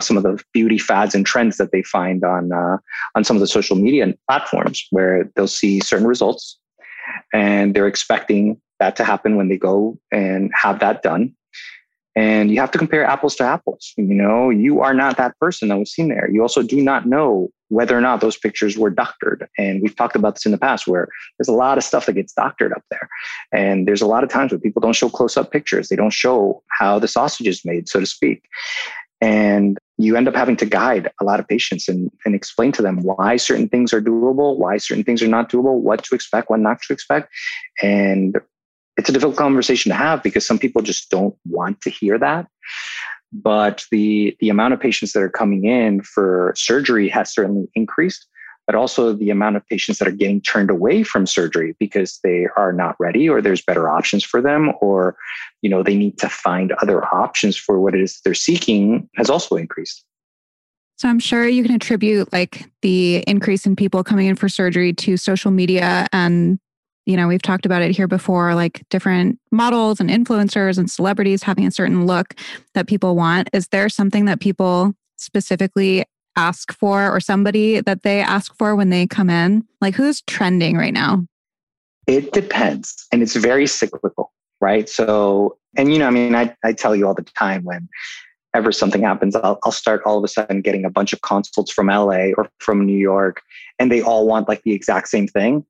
some 0.00 0.16
of 0.16 0.22
the 0.22 0.42
beauty 0.52 0.78
fads 0.78 1.14
and 1.14 1.26
trends 1.26 1.58
that 1.58 1.70
they 1.70 1.82
find 1.82 2.24
on 2.24 2.50
uh, 2.52 2.78
on 3.14 3.24
some 3.24 3.36
of 3.36 3.40
the 3.40 3.46
social 3.46 3.76
media 3.76 4.14
platforms 4.28 4.86
where 4.90 5.30
they'll 5.36 5.46
see 5.46 5.80
certain 5.80 6.06
results 6.06 6.58
and 7.34 7.74
they're 7.74 7.86
expecting 7.86 8.60
that 8.80 8.96
to 8.96 9.04
happen 9.04 9.36
when 9.36 9.48
they 9.48 9.58
go 9.58 9.98
and 10.10 10.50
have 10.54 10.80
that 10.80 11.02
done 11.02 11.34
and 12.16 12.50
you 12.50 12.58
have 12.58 12.70
to 12.70 12.78
compare 12.78 13.04
apples 13.04 13.36
to 13.36 13.44
apples. 13.44 13.92
You 13.96 14.14
know, 14.14 14.48
you 14.48 14.80
are 14.80 14.94
not 14.94 15.18
that 15.18 15.38
person 15.38 15.68
that 15.68 15.78
was 15.78 15.92
seen 15.92 16.08
there. 16.08 16.30
You 16.30 16.40
also 16.40 16.62
do 16.62 16.82
not 16.82 17.06
know 17.06 17.50
whether 17.68 17.96
or 17.96 18.00
not 18.00 18.22
those 18.22 18.38
pictures 18.38 18.78
were 18.78 18.88
doctored. 18.88 19.46
And 19.58 19.82
we've 19.82 19.94
talked 19.94 20.16
about 20.16 20.34
this 20.34 20.46
in 20.46 20.52
the 20.52 20.58
past 20.58 20.86
where 20.86 21.08
there's 21.38 21.48
a 21.48 21.52
lot 21.52 21.76
of 21.76 21.84
stuff 21.84 22.06
that 22.06 22.14
gets 22.14 22.32
doctored 22.32 22.72
up 22.72 22.82
there. 22.90 23.08
And 23.52 23.86
there's 23.86 24.00
a 24.00 24.06
lot 24.06 24.24
of 24.24 24.30
times 24.30 24.50
where 24.50 24.58
people 24.58 24.80
don't 24.80 24.94
show 24.94 25.10
close 25.10 25.36
up 25.36 25.52
pictures, 25.52 25.88
they 25.88 25.96
don't 25.96 26.12
show 26.12 26.62
how 26.68 26.98
the 26.98 27.08
sausage 27.08 27.46
is 27.46 27.64
made, 27.64 27.88
so 27.88 28.00
to 28.00 28.06
speak. 28.06 28.44
And 29.20 29.78
you 29.98 30.16
end 30.16 30.28
up 30.28 30.34
having 30.34 30.56
to 30.56 30.66
guide 30.66 31.10
a 31.20 31.24
lot 31.24 31.40
of 31.40 31.48
patients 31.48 31.88
and, 31.88 32.10
and 32.24 32.34
explain 32.34 32.72
to 32.72 32.82
them 32.82 33.02
why 33.02 33.36
certain 33.36 33.68
things 33.68 33.92
are 33.92 34.00
doable, 34.00 34.56
why 34.58 34.76
certain 34.76 35.04
things 35.04 35.22
are 35.22 35.28
not 35.28 35.50
doable, 35.50 35.80
what 35.80 36.02
to 36.04 36.14
expect, 36.14 36.48
what 36.50 36.60
not 36.60 36.80
to 36.82 36.92
expect. 36.92 37.30
And 37.82 38.38
it's 38.96 39.08
a 39.08 39.12
difficult 39.12 39.36
conversation 39.36 39.90
to 39.90 39.96
have 39.96 40.22
because 40.22 40.46
some 40.46 40.58
people 40.58 40.82
just 40.82 41.10
don't 41.10 41.34
want 41.44 41.80
to 41.82 41.90
hear 41.90 42.18
that. 42.18 42.46
But 43.32 43.84
the 43.90 44.36
the 44.40 44.48
amount 44.48 44.74
of 44.74 44.80
patients 44.80 45.12
that 45.12 45.22
are 45.22 45.28
coming 45.28 45.64
in 45.64 46.02
for 46.02 46.54
surgery 46.56 47.08
has 47.08 47.32
certainly 47.32 47.68
increased 47.74 48.26
but 48.66 48.74
also 48.74 49.12
the 49.12 49.30
amount 49.30 49.56
of 49.56 49.66
patients 49.68 49.98
that 49.98 50.08
are 50.08 50.12
getting 50.12 50.40
turned 50.40 50.70
away 50.70 51.02
from 51.02 51.26
surgery 51.26 51.76
because 51.78 52.18
they 52.24 52.46
are 52.56 52.72
not 52.72 52.96
ready 52.98 53.28
or 53.28 53.40
there's 53.40 53.62
better 53.62 53.88
options 53.88 54.24
for 54.24 54.42
them 54.42 54.72
or 54.80 55.16
you 55.62 55.70
know 55.70 55.82
they 55.82 55.96
need 55.96 56.18
to 56.18 56.28
find 56.28 56.72
other 56.82 57.04
options 57.14 57.56
for 57.56 57.80
what 57.80 57.94
it 57.94 58.00
is 58.00 58.20
they're 58.24 58.34
seeking 58.34 59.08
has 59.14 59.30
also 59.30 59.56
increased. 59.56 60.04
So 60.96 61.08
I'm 61.08 61.18
sure 61.18 61.46
you 61.46 61.62
can 61.62 61.74
attribute 61.74 62.32
like 62.32 62.64
the 62.80 63.18
increase 63.26 63.66
in 63.66 63.76
people 63.76 64.02
coming 64.02 64.26
in 64.26 64.34
for 64.34 64.48
surgery 64.48 64.94
to 64.94 65.16
social 65.16 65.50
media 65.50 66.06
and 66.12 66.58
you 67.06 67.16
know, 67.16 67.28
we've 67.28 67.42
talked 67.42 67.64
about 67.64 67.82
it 67.82 67.92
here 67.92 68.08
before, 68.08 68.54
like 68.54 68.84
different 68.90 69.38
models 69.52 70.00
and 70.00 70.10
influencers 70.10 70.76
and 70.76 70.90
celebrities 70.90 71.42
having 71.42 71.66
a 71.66 71.70
certain 71.70 72.04
look 72.04 72.34
that 72.74 72.88
people 72.88 73.14
want. 73.14 73.48
Is 73.52 73.68
there 73.68 73.88
something 73.88 74.24
that 74.24 74.40
people 74.40 74.92
specifically 75.16 76.04
ask 76.34 76.72
for 76.72 77.10
or 77.10 77.20
somebody 77.20 77.80
that 77.80 78.02
they 78.02 78.20
ask 78.20 78.54
for 78.56 78.74
when 78.74 78.90
they 78.90 79.06
come 79.06 79.30
in? 79.30 79.64
Like 79.80 79.94
who's 79.94 80.20
trending 80.22 80.76
right 80.76 80.92
now? 80.92 81.24
It 82.08 82.32
depends. 82.32 83.06
And 83.12 83.22
it's 83.22 83.36
very 83.36 83.68
cyclical, 83.68 84.32
right? 84.60 84.88
So, 84.88 85.56
and 85.76 85.92
you 85.92 86.00
know, 86.00 86.08
I 86.08 86.10
mean, 86.10 86.34
I, 86.34 86.54
I 86.64 86.72
tell 86.72 86.94
you 86.94 87.06
all 87.06 87.14
the 87.14 87.22
time 87.22 87.64
when 87.64 87.88
ever 88.52 88.72
something 88.72 89.02
happens, 89.02 89.36
I'll, 89.36 89.60
I'll 89.64 89.72
start 89.72 90.02
all 90.04 90.18
of 90.18 90.24
a 90.24 90.28
sudden 90.28 90.60
getting 90.60 90.84
a 90.84 90.90
bunch 90.90 91.12
of 91.12 91.20
consults 91.20 91.72
from 91.72 91.86
LA 91.86 92.30
or 92.36 92.48
from 92.58 92.84
New 92.84 92.98
York, 92.98 93.42
and 93.78 93.92
they 93.92 94.00
all 94.00 94.26
want 94.26 94.48
like 94.48 94.62
the 94.62 94.72
exact 94.72 95.08
same 95.08 95.28
thing. 95.28 95.64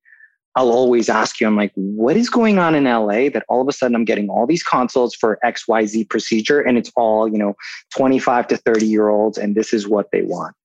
I'll 0.57 0.71
always 0.71 1.11
ask 1.11 1.39
you, 1.39 1.47
I'm 1.47 1.55
like, 1.55 1.73
what 1.75 2.17
is 2.17 2.31
going 2.31 2.59
on 2.59 2.75
in 2.75 2.85
LA 2.85 3.29
that 3.29 3.45
all 3.49 3.61
of 3.61 3.69
a 3.69 3.73
sudden 3.73 3.95
I'm 3.95 4.07
getting 4.07 4.31
all 4.31 4.47
these 4.47 4.63
consults 4.63 5.15
for 5.15 5.39
XYZ 5.45 6.09
procedure 6.09 6.61
and 6.63 6.79
it's 6.79 6.91
all, 6.97 7.29
you 7.29 7.37
know, 7.37 7.55
25 7.95 8.49
to 8.49 8.57
30 8.57 8.87
year 8.87 9.09
olds 9.09 9.37
and 9.37 9.55
this 9.55 9.75
is 9.75 9.87
what 9.87 10.11
they 10.13 10.23
want. 10.23 10.57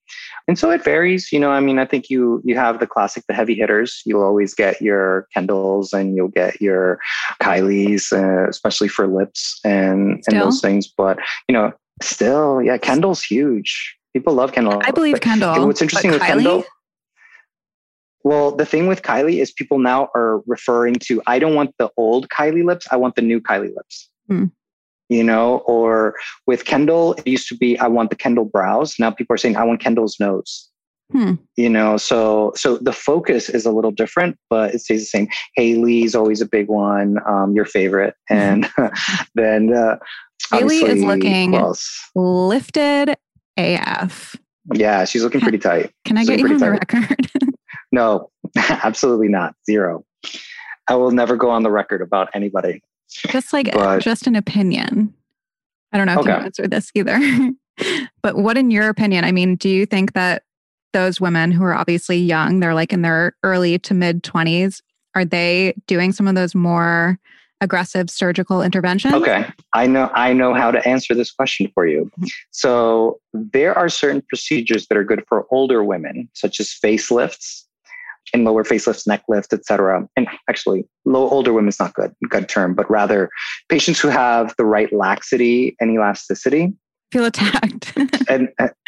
And 0.47 0.57
so 0.57 0.71
it 0.71 0.83
varies, 0.83 1.31
you 1.31 1.39
know, 1.39 1.51
I 1.51 1.59
mean, 1.59 1.77
I 1.77 1.85
think 1.85 2.09
you 2.09 2.41
you 2.43 2.55
have 2.55 2.79
the 2.79 2.87
classic, 2.87 3.23
the 3.27 3.33
heavy 3.33 3.55
hitters. 3.55 4.01
You'll 4.05 4.23
always 4.23 4.53
get 4.53 4.81
your 4.81 5.27
Kendalls 5.35 5.93
and 5.93 6.15
you'll 6.15 6.29
get 6.29 6.61
your 6.61 6.99
Kylies, 7.41 8.11
uh, 8.11 8.49
especially 8.49 8.87
for 8.87 9.07
lips 9.07 9.59
and, 9.63 10.21
and 10.27 10.41
those 10.41 10.59
things. 10.59 10.87
But, 10.87 11.19
you 11.47 11.53
know, 11.53 11.71
still, 12.01 12.61
yeah, 12.61 12.77
Kendall's 12.77 13.23
huge. 13.23 13.97
People 14.13 14.33
love 14.33 14.51
Kendall. 14.51 14.81
I 14.83 14.91
believe 14.91 15.21
Kendall. 15.21 15.65
What's 15.67 15.81
interesting 15.81 16.11
with 16.11 16.21
Kylie? 16.21 16.27
Kendall 16.27 16.63
well, 18.23 18.51
the 18.51 18.65
thing 18.65 18.87
with 18.87 19.01
Kylie 19.01 19.41
is 19.41 19.51
people 19.51 19.79
now 19.79 20.09
are 20.15 20.41
referring 20.45 20.95
to, 20.95 21.21
I 21.27 21.39
don't 21.39 21.55
want 21.55 21.73
the 21.79 21.89
old 21.97 22.29
Kylie 22.29 22.65
lips, 22.65 22.87
I 22.91 22.97
want 22.97 23.15
the 23.15 23.21
new 23.21 23.39
Kylie 23.39 23.75
lips. 23.75 24.09
Hmm. 24.27 24.45
You 25.09 25.23
know, 25.23 25.57
or 25.65 26.15
with 26.47 26.63
Kendall, 26.63 27.13
it 27.13 27.27
used 27.27 27.49
to 27.49 27.57
be, 27.57 27.77
I 27.79 27.87
want 27.87 28.11
the 28.11 28.15
Kendall 28.15 28.45
brows. 28.45 28.95
Now 28.97 29.11
people 29.11 29.33
are 29.33 29.37
saying, 29.37 29.57
I 29.57 29.65
want 29.65 29.81
Kendall's 29.81 30.17
nose. 30.19 30.69
Hmm. 31.11 31.33
You 31.57 31.69
know, 31.69 31.97
so 31.97 32.53
so 32.55 32.77
the 32.77 32.93
focus 32.93 33.49
is 33.49 33.65
a 33.65 33.71
little 33.71 33.91
different, 33.91 34.37
but 34.49 34.73
it 34.73 34.79
stays 34.79 35.01
the 35.01 35.05
same. 35.07 35.27
Hailey's 35.57 36.15
always 36.15 36.39
a 36.39 36.45
big 36.45 36.69
one, 36.69 37.17
um, 37.27 37.51
your 37.53 37.65
favorite, 37.65 38.15
hmm. 38.29 38.35
and 38.35 38.69
then 39.35 39.73
uh, 39.73 39.97
Hailey 40.51 40.77
is 40.77 41.03
looking 41.03 41.51
lifted 42.15 43.17
AF. 43.57 44.37
Yeah, 44.73 45.03
she's 45.03 45.23
looking 45.23 45.41
pretty 45.41 45.57
tight. 45.57 45.91
Can 46.05 46.17
I 46.17 46.21
she's 46.21 46.29
get 46.29 46.39
you 46.39 46.47
on 46.47 46.57
the 46.57 46.71
record? 46.71 47.31
No, 47.91 48.29
absolutely 48.57 49.27
not. 49.27 49.55
Zero. 49.65 50.05
I 50.87 50.95
will 50.95 51.11
never 51.11 51.35
go 51.35 51.49
on 51.49 51.63
the 51.63 51.71
record 51.71 52.01
about 52.01 52.29
anybody. 52.33 52.81
Just 53.09 53.53
like 53.53 53.71
but, 53.73 53.99
just 53.99 54.27
an 54.27 54.35
opinion. 54.35 55.13
I 55.91 55.97
don't 55.97 56.07
know 56.07 56.13
if 56.13 56.19
okay. 56.19 56.31
you 56.31 56.37
answer 56.37 56.67
this 56.67 56.91
either. 56.95 57.19
but 58.21 58.37
what 58.37 58.57
in 58.57 58.71
your 58.71 58.89
opinion? 58.89 59.25
I 59.25 59.31
mean, 59.31 59.55
do 59.55 59.69
you 59.69 59.85
think 59.85 60.13
that 60.13 60.43
those 60.93 61.21
women 61.21 61.51
who 61.51 61.63
are 61.63 61.73
obviously 61.73 62.17
young, 62.17 62.59
they're 62.59 62.73
like 62.73 62.93
in 62.93 63.01
their 63.01 63.35
early 63.43 63.79
to 63.79 63.93
mid 63.93 64.23
20s, 64.23 64.81
are 65.15 65.25
they 65.25 65.73
doing 65.87 66.11
some 66.11 66.27
of 66.27 66.35
those 66.35 66.55
more 66.55 67.19
aggressive 67.59 68.09
surgical 68.09 68.61
interventions? 68.61 69.13
Okay. 69.13 69.45
I 69.73 69.87
know 69.87 70.09
I 70.13 70.33
know 70.33 70.53
how 70.53 70.71
to 70.71 70.85
answer 70.87 71.13
this 71.13 71.31
question 71.31 71.71
for 71.73 71.85
you. 71.85 72.09
So 72.51 73.19
there 73.33 73.77
are 73.77 73.89
certain 73.89 74.21
procedures 74.27 74.87
that 74.87 74.97
are 74.97 75.03
good 75.03 75.23
for 75.27 75.45
older 75.51 75.83
women, 75.83 76.29
such 76.33 76.59
as 76.59 76.69
facelifts 76.69 77.65
and 78.33 78.43
lower 78.43 78.63
facelifts, 78.63 79.07
neck 79.07 79.23
lift, 79.27 79.53
etc. 79.53 80.07
And 80.15 80.27
actually, 80.49 80.85
low 81.05 81.29
older 81.29 81.53
women 81.53 81.69
is 81.69 81.79
not 81.79 81.93
good, 81.93 82.13
good 82.29 82.47
term, 82.49 82.73
but 82.73 82.89
rather 82.89 83.29
patients 83.69 83.99
who 83.99 84.07
have 84.07 84.55
the 84.57 84.65
right 84.65 84.91
laxity 84.93 85.75
and 85.79 85.91
elasticity. 85.91 86.73
Feel 87.11 87.25
attacked. 87.25 87.93
and 88.29 88.49
uh, 88.59 88.69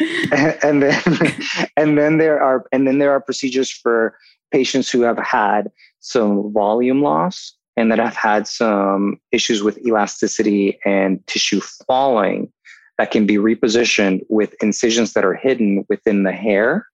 and 0.62 0.82
then 0.82 1.02
and 1.76 1.98
then 1.98 2.18
there 2.18 2.42
are 2.42 2.64
and 2.72 2.86
then 2.86 2.98
there 2.98 3.12
are 3.12 3.20
procedures 3.20 3.70
for 3.70 4.16
patients 4.50 4.90
who 4.90 5.02
have 5.02 5.18
had 5.18 5.70
some 6.00 6.52
volume 6.52 7.02
loss 7.02 7.54
and 7.76 7.90
that 7.90 7.98
have 7.98 8.14
had 8.14 8.46
some 8.46 9.20
issues 9.32 9.62
with 9.62 9.78
elasticity 9.84 10.78
and 10.84 11.26
tissue 11.26 11.60
falling 11.86 12.52
that 12.98 13.10
can 13.10 13.26
be 13.26 13.34
repositioned 13.34 14.20
with 14.28 14.54
incisions 14.62 15.12
that 15.14 15.24
are 15.24 15.34
hidden 15.34 15.84
within 15.88 16.22
the 16.22 16.32
hair 16.32 16.86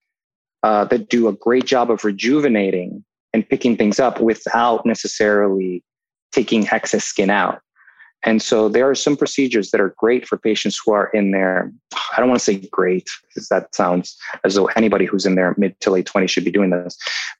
uh, 0.63 0.85
that 0.85 1.09
do 1.09 1.27
a 1.27 1.33
great 1.33 1.65
job 1.65 1.89
of 1.89 2.03
rejuvenating 2.03 3.03
and 3.33 3.47
picking 3.47 3.77
things 3.77 3.99
up 3.99 4.19
without 4.19 4.85
necessarily 4.85 5.83
taking 6.31 6.67
excess 6.69 7.03
skin 7.03 7.29
out. 7.29 7.61
And 8.23 8.41
so 8.41 8.69
there 8.69 8.87
are 8.87 8.95
some 8.95 9.17
procedures 9.17 9.71
that 9.71 9.81
are 9.81 9.95
great 9.97 10.27
for 10.27 10.37
patients 10.37 10.79
who 10.83 10.93
are 10.93 11.07
in 11.07 11.31
their, 11.31 11.71
I 12.15 12.19
don't 12.19 12.29
want 12.29 12.39
to 12.39 12.45
say 12.45 12.57
great, 12.71 13.09
because 13.27 13.47
that 13.49 13.73
sounds 13.73 14.15
as 14.43 14.55
though 14.55 14.67
anybody 14.75 15.05
who's 15.05 15.25
in 15.25 15.35
their 15.35 15.55
mid 15.57 15.79
to 15.79 15.89
late 15.89 16.05
20s 16.05 16.29
should 16.29 16.45
be 16.45 16.51
doing 16.51 16.69
this. 16.69 16.97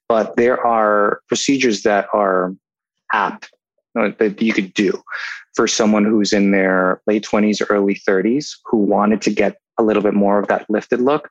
But 0.10 0.36
there 0.38 0.66
are 0.66 1.22
procedures 1.28 1.84
that 1.84 2.08
are 2.14 2.56
apt 3.14 3.52
that 3.94 4.42
you 4.42 4.54
could 4.54 4.74
do 4.74 5.02
for 5.54 5.68
someone 5.68 6.06
who's 6.06 6.34
in 6.34 6.52
their 6.52 7.02
late 7.06 7.28
20s, 7.30 7.62
early 7.70 7.96
30s, 8.08 8.50
who 8.66 8.78
wanted 8.78 9.22
to 9.22 9.32
get 9.32 9.58
a 9.78 9.84
little 9.84 10.02
bit 10.02 10.14
more 10.14 10.40
of 10.40 10.48
that 10.48 10.68
lifted 10.70 11.02
look 11.02 11.30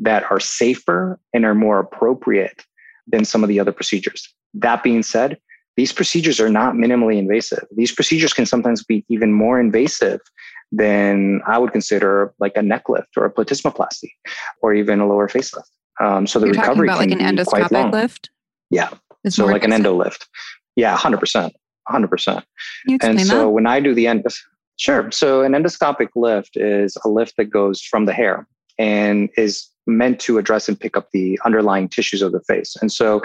that 0.00 0.24
are 0.30 0.40
safer 0.40 1.18
and 1.32 1.44
are 1.44 1.54
more 1.54 1.78
appropriate 1.78 2.64
than 3.06 3.24
some 3.24 3.42
of 3.42 3.48
the 3.48 3.60
other 3.60 3.72
procedures. 3.72 4.28
That 4.54 4.82
being 4.82 5.02
said, 5.02 5.38
these 5.76 5.92
procedures 5.92 6.40
are 6.40 6.48
not 6.48 6.74
minimally 6.74 7.18
invasive. 7.18 7.64
These 7.76 7.92
procedures 7.92 8.32
can 8.32 8.46
sometimes 8.46 8.82
be 8.84 9.04
even 9.08 9.32
more 9.32 9.60
invasive 9.60 10.20
than 10.72 11.40
I 11.46 11.58
would 11.58 11.72
consider 11.72 12.32
like 12.38 12.52
a 12.56 12.62
neck 12.62 12.88
lift 12.88 13.16
or 13.16 13.24
a 13.24 13.32
platysmaplasty 13.32 14.10
or 14.62 14.74
even 14.74 15.00
a 15.00 15.06
lower 15.08 15.28
facelift. 15.28 15.62
Um, 16.00 16.26
so 16.26 16.38
the 16.38 16.46
You're 16.46 16.54
recovery 16.54 16.88
talking 16.88 16.88
about 16.88 16.98
like 16.98 17.10
an 17.10 17.18
can 17.18 17.36
be 17.36 17.44
quite 17.44 17.62
endoscopic 17.64 17.70
long. 17.72 17.90
lift. 17.90 18.30
Yeah. 18.70 18.90
It's 19.24 19.36
so 19.36 19.46
like 19.46 19.64
an 19.64 19.72
endo 19.72 19.94
lift. 19.94 20.28
Yeah, 20.76 20.96
100%. 20.96 21.50
100%. 21.88 22.42
You 22.86 22.94
explain 22.96 23.18
And 23.18 23.26
so 23.26 23.38
that. 23.38 23.48
when 23.50 23.66
I 23.66 23.80
do 23.80 23.94
the 23.94 24.06
end, 24.06 24.24
sure. 24.76 25.10
So 25.10 25.42
an 25.42 25.52
endoscopic 25.52 26.08
lift 26.14 26.56
is 26.56 26.96
a 27.04 27.08
lift 27.08 27.34
that 27.36 27.46
goes 27.46 27.82
from 27.82 28.06
the 28.06 28.12
hair 28.12 28.46
and 28.78 29.28
is 29.36 29.68
meant 29.90 30.20
to 30.20 30.38
address 30.38 30.68
and 30.68 30.78
pick 30.78 30.96
up 30.96 31.10
the 31.12 31.38
underlying 31.44 31.88
tissues 31.88 32.22
of 32.22 32.32
the 32.32 32.40
face. 32.40 32.76
And 32.80 32.92
so 32.92 33.22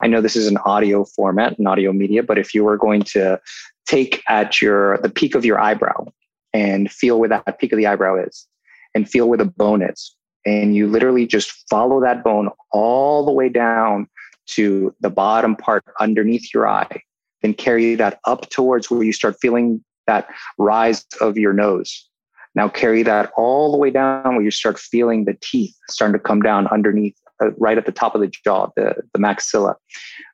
I 0.00 0.06
know 0.06 0.20
this 0.20 0.36
is 0.36 0.46
an 0.46 0.58
audio 0.58 1.04
format, 1.04 1.58
an 1.58 1.66
audio 1.66 1.92
media, 1.92 2.22
but 2.22 2.38
if 2.38 2.54
you 2.54 2.64
were 2.64 2.76
going 2.76 3.02
to 3.02 3.40
take 3.86 4.22
at 4.28 4.60
your 4.60 4.98
the 4.98 5.10
peak 5.10 5.34
of 5.34 5.44
your 5.44 5.60
eyebrow 5.60 6.06
and 6.52 6.90
feel 6.90 7.20
where 7.20 7.28
that 7.28 7.58
peak 7.58 7.72
of 7.72 7.78
the 7.78 7.86
eyebrow 7.86 8.16
is 8.22 8.46
and 8.94 9.08
feel 9.08 9.28
where 9.28 9.38
the 9.38 9.44
bone 9.44 9.82
is 9.82 10.16
and 10.44 10.74
you 10.74 10.88
literally 10.88 11.26
just 11.26 11.52
follow 11.70 12.00
that 12.00 12.24
bone 12.24 12.48
all 12.72 13.24
the 13.24 13.32
way 13.32 13.48
down 13.48 14.08
to 14.46 14.94
the 15.00 15.10
bottom 15.10 15.54
part 15.54 15.84
underneath 16.00 16.52
your 16.52 16.66
eye 16.66 17.00
then 17.42 17.54
carry 17.54 17.94
that 17.94 18.18
up 18.24 18.48
towards 18.50 18.90
where 18.90 19.02
you 19.02 19.12
start 19.12 19.36
feeling 19.40 19.84
that 20.06 20.28
rise 20.58 21.04
of 21.20 21.36
your 21.36 21.52
nose. 21.52 22.08
Now 22.56 22.68
carry 22.68 23.02
that 23.02 23.30
all 23.36 23.70
the 23.70 23.78
way 23.78 23.90
down 23.90 24.34
where 24.34 24.42
you 24.42 24.50
start 24.50 24.78
feeling 24.78 25.26
the 25.26 25.36
teeth 25.42 25.76
starting 25.90 26.14
to 26.14 26.18
come 26.18 26.40
down 26.40 26.66
underneath, 26.68 27.14
uh, 27.40 27.50
right 27.58 27.76
at 27.76 27.84
the 27.84 27.92
top 27.92 28.14
of 28.14 28.22
the 28.22 28.28
jaw, 28.28 28.68
the, 28.76 28.96
the 29.12 29.18
maxilla. 29.20 29.74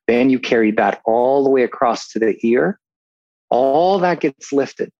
Then 0.06 0.30
you 0.30 0.38
carry 0.38 0.70
that 0.72 1.02
all 1.04 1.42
the 1.42 1.50
way 1.50 1.64
across 1.64 2.08
to 2.12 2.20
the 2.20 2.36
ear. 2.46 2.78
All 3.50 3.98
that 3.98 4.20
gets 4.20 4.52
lifted. 4.52 4.90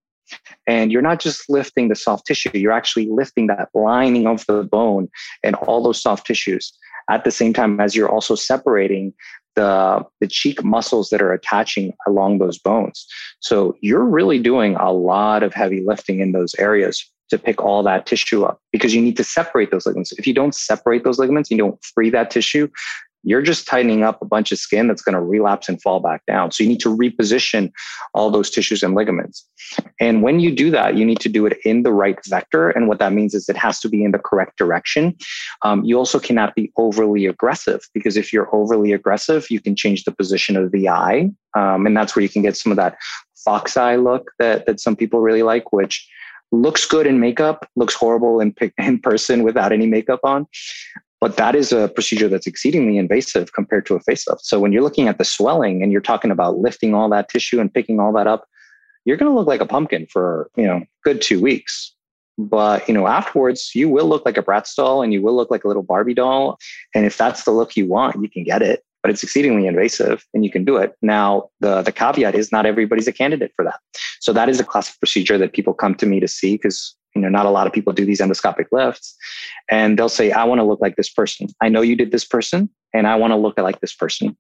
And 0.67 0.91
you're 0.91 1.02
not 1.02 1.21
just 1.21 1.49
lifting 1.49 1.88
the 1.88 1.95
soft 1.95 2.26
tissue, 2.26 2.50
you're 2.55 2.73
actually 2.73 3.09
lifting 3.09 3.47
that 3.49 3.69
lining 3.75 4.26
of 4.26 4.45
the 4.47 4.64
bone 4.64 5.09
and 5.43 5.55
all 5.57 5.83
those 5.83 6.02
soft 6.02 6.26
tissues 6.26 6.73
at 7.11 7.25
the 7.25 7.31
same 7.31 7.52
time 7.52 7.81
as 7.81 7.95
you're 7.95 8.09
also 8.09 8.35
separating 8.35 9.12
the, 9.54 10.04
the 10.21 10.26
cheek 10.26 10.62
muscles 10.64 11.11
that 11.11 11.23
are 11.23 11.32
attaching 11.32 11.92
along 12.06 12.38
those 12.38 12.59
bones. 12.59 13.06
So 13.40 13.76
you're 13.80 14.04
really 14.04 14.38
doing 14.38 14.76
a 14.76 14.92
lot 14.92 15.42
of 15.42 15.52
heavy 15.54 15.82
lifting 15.85 16.21
in 16.21 16.32
those 16.32 16.54
areas 16.56 17.04
to 17.30 17.38
pick 17.38 17.62
all 17.62 17.82
that 17.82 18.04
tissue 18.04 18.44
up 18.44 18.61
because 18.73 18.94
you 18.94 19.00
need 19.00 19.16
to 19.16 19.25
separate 19.25 19.71
those 19.71 19.87
ligaments. 19.87 20.12
If 20.12 20.26
you 20.26 20.35
don't 20.35 20.54
separate 20.54 21.02
those 21.02 21.18
ligaments, 21.18 21.50
you 21.50 21.56
don't 21.56 21.82
free 21.82 22.11
that 22.11 22.30
tissue, 22.30 22.68
you're 23.23 23.43
just 23.43 23.67
tightening 23.67 24.02
up 24.02 24.21
a 24.21 24.25
bunch 24.25 24.52
of 24.52 24.59
skin 24.59 24.88
that's 24.88 25.02
going 25.02 25.14
to 25.14 25.21
relapse 25.21 25.69
and 25.69 25.81
fall 25.81 26.00
back 26.00 26.25
down. 26.26 26.50
So 26.50 26.62
you 26.62 26.69
need 26.69 26.81
to 26.81 26.95
reposition 26.95 27.73
all 28.15 28.30
those 28.30 28.50
tissues 28.50 28.82
and 28.82 28.95
ligaments. 28.95 29.47
And 30.00 30.23
when 30.23 30.41
you 30.41 30.54
do 30.54 30.71
that, 30.71 30.97
you 30.97 31.04
need 31.04 31.21
to 31.21 31.28
do 31.28 31.47
it 31.47 31.58
in 31.65 31.82
the 31.82 31.93
right 31.93 32.19
vector. 32.26 32.71
And 32.71 32.89
what 32.89 32.99
that 32.99 33.13
means 33.13 33.35
is 33.35 33.49
it 33.49 33.56
has 33.56 33.80
to 33.80 33.89
be 33.89 34.04
in 34.04 34.11
the 34.11 34.19
correct 34.19 34.58
direction. 34.58 35.17
Um, 35.63 35.85
you 35.85 35.97
also 35.99 36.19
cannot 36.19 36.54
be 36.54 36.73
overly 36.76 37.26
aggressive 37.26 37.80
because 37.95 38.17
if 38.17 38.32
you're 38.32 38.54
overly 38.54 38.93
aggressive, 38.93 39.50
you 39.50 39.61
can 39.61 39.76
change 39.76 40.04
the 40.04 40.13
position 40.13 40.56
of 40.56 40.73
the 40.73 40.89
eye. 40.89 41.30
Um, 41.54 41.87
and 41.87 41.97
that's 41.97 42.17
where 42.17 42.23
you 42.23 42.28
can 42.28 42.43
get 42.43 42.56
some 42.56 42.73
of 42.73 42.76
that 42.76 42.97
fox 43.45 43.76
eye 43.76 43.97
look 43.97 44.30
that, 44.39 44.67
that 44.67 44.80
some 44.80 44.97
people 44.97 45.21
really 45.21 45.43
like, 45.43 45.73
which 45.73 46.08
looks 46.50 46.87
good 46.87 47.06
in 47.06 47.19
makeup, 47.19 47.69
looks 47.76 47.95
horrible 47.95 48.41
in, 48.41 48.54
in 48.78 48.99
person 49.00 49.43
without 49.43 49.73
any 49.73 49.87
makeup 49.87 50.21
on. 50.25 50.47
But 51.23 51.37
that 51.37 51.54
is 51.54 51.71
a 51.71 51.87
procedure 51.87 52.26
that's 52.26 52.49
exceedingly 52.49 52.99
invasive 52.99 53.52
compared 53.52 53.87
to 53.87 53.95
a 53.95 54.00
facelift. 54.00 54.41
So 54.41 54.58
when 54.58 54.73
you're 54.73 54.82
looking 54.82 55.06
at 55.06 55.19
the 55.19 55.25
swelling 55.25 55.80
and 55.80 55.93
you're 55.93 56.00
talking 56.00 56.32
about 56.32 56.58
lifting 56.58 56.97
all 56.97 57.08
that 57.11 57.28
tissue 57.28 57.61
and 57.61 57.73
picking 57.73 58.00
all 58.00 58.13
that 58.15 58.26
up, 58.26 58.49
you're 59.04 59.17
going 59.17 59.30
to 59.30 59.39
look 59.39 59.47
like 59.47 59.61
a 59.61 59.67
pumpkin 59.67 60.08
for, 60.11 60.50
you 60.56 60.67
know, 60.67 60.82
good 61.04 61.23
two 61.23 61.41
weeks. 61.41 61.95
But, 62.39 62.89
you 62.89 62.95
know, 62.95 63.06
afterwards 63.06 63.71
you 63.73 63.89
will 63.89 64.06
look 64.06 64.26
like 64.26 64.37
a 64.37 64.43
Bratz 64.43 64.75
doll 64.75 65.00
and 65.00 65.13
you 65.13 65.23
will 65.23 65.37
look 65.37 65.49
like 65.49 65.63
a 65.63 65.69
little 65.69 65.85
Barbie 65.85 66.15
doll. 66.15 66.58
And 66.93 67.06
if 67.06 67.17
that's 67.17 67.45
the 67.45 67.52
look 67.52 67.76
you 67.76 67.87
want, 67.87 68.21
you 68.21 68.28
can 68.28 68.43
get 68.43 68.61
it, 68.61 68.82
but 69.00 69.13
it's 69.13 69.23
exceedingly 69.23 69.69
invasive 69.69 70.25
and 70.35 70.45
you 70.45 70.50
can 70.50 70.65
do 70.65 70.76
it. 70.76 70.97
Now, 71.02 71.50
the, 71.61 71.82
the 71.82 71.93
caveat 71.93 72.35
is 72.35 72.50
not 72.50 72.67
everybody's 72.67 73.06
a 73.06 73.13
candidate 73.13 73.52
for 73.54 73.65
that. 73.65 73.78
So 74.19 74.32
that 74.32 74.49
is 74.49 74.58
a 74.58 74.65
classic 74.65 74.99
procedure 74.99 75.39
that 75.39 75.52
people 75.52 75.73
come 75.73 75.95
to 75.95 76.06
me 76.06 76.19
to 76.19 76.26
see 76.26 76.54
because 76.54 76.97
you 77.15 77.21
know 77.21 77.29
not 77.29 77.47
a 77.47 77.51
lot 77.51 77.67
of 77.67 77.73
people 77.73 77.93
do 77.93 78.05
these 78.05 78.21
endoscopic 78.21 78.67
lifts. 78.73 79.15
And 79.71 79.99
they'll 79.99 80.09
say 80.09 80.33
i 80.33 80.45
want 80.45 80.61
to 80.61 80.65
look 80.65 80.81
like 80.81 80.97
this 80.97 81.11
person. 81.11 81.49
I 81.61 81.69
know 81.69 81.81
you 81.81 81.97
did 81.97 82.13
this 82.13 82.25
person 82.25 82.69
and 82.95 83.07
i 83.07 83.17
want 83.17 83.33
to 83.33 83.37
look 83.37 83.59
like 83.59 83.81
this 83.81 83.95
person. 83.95 84.37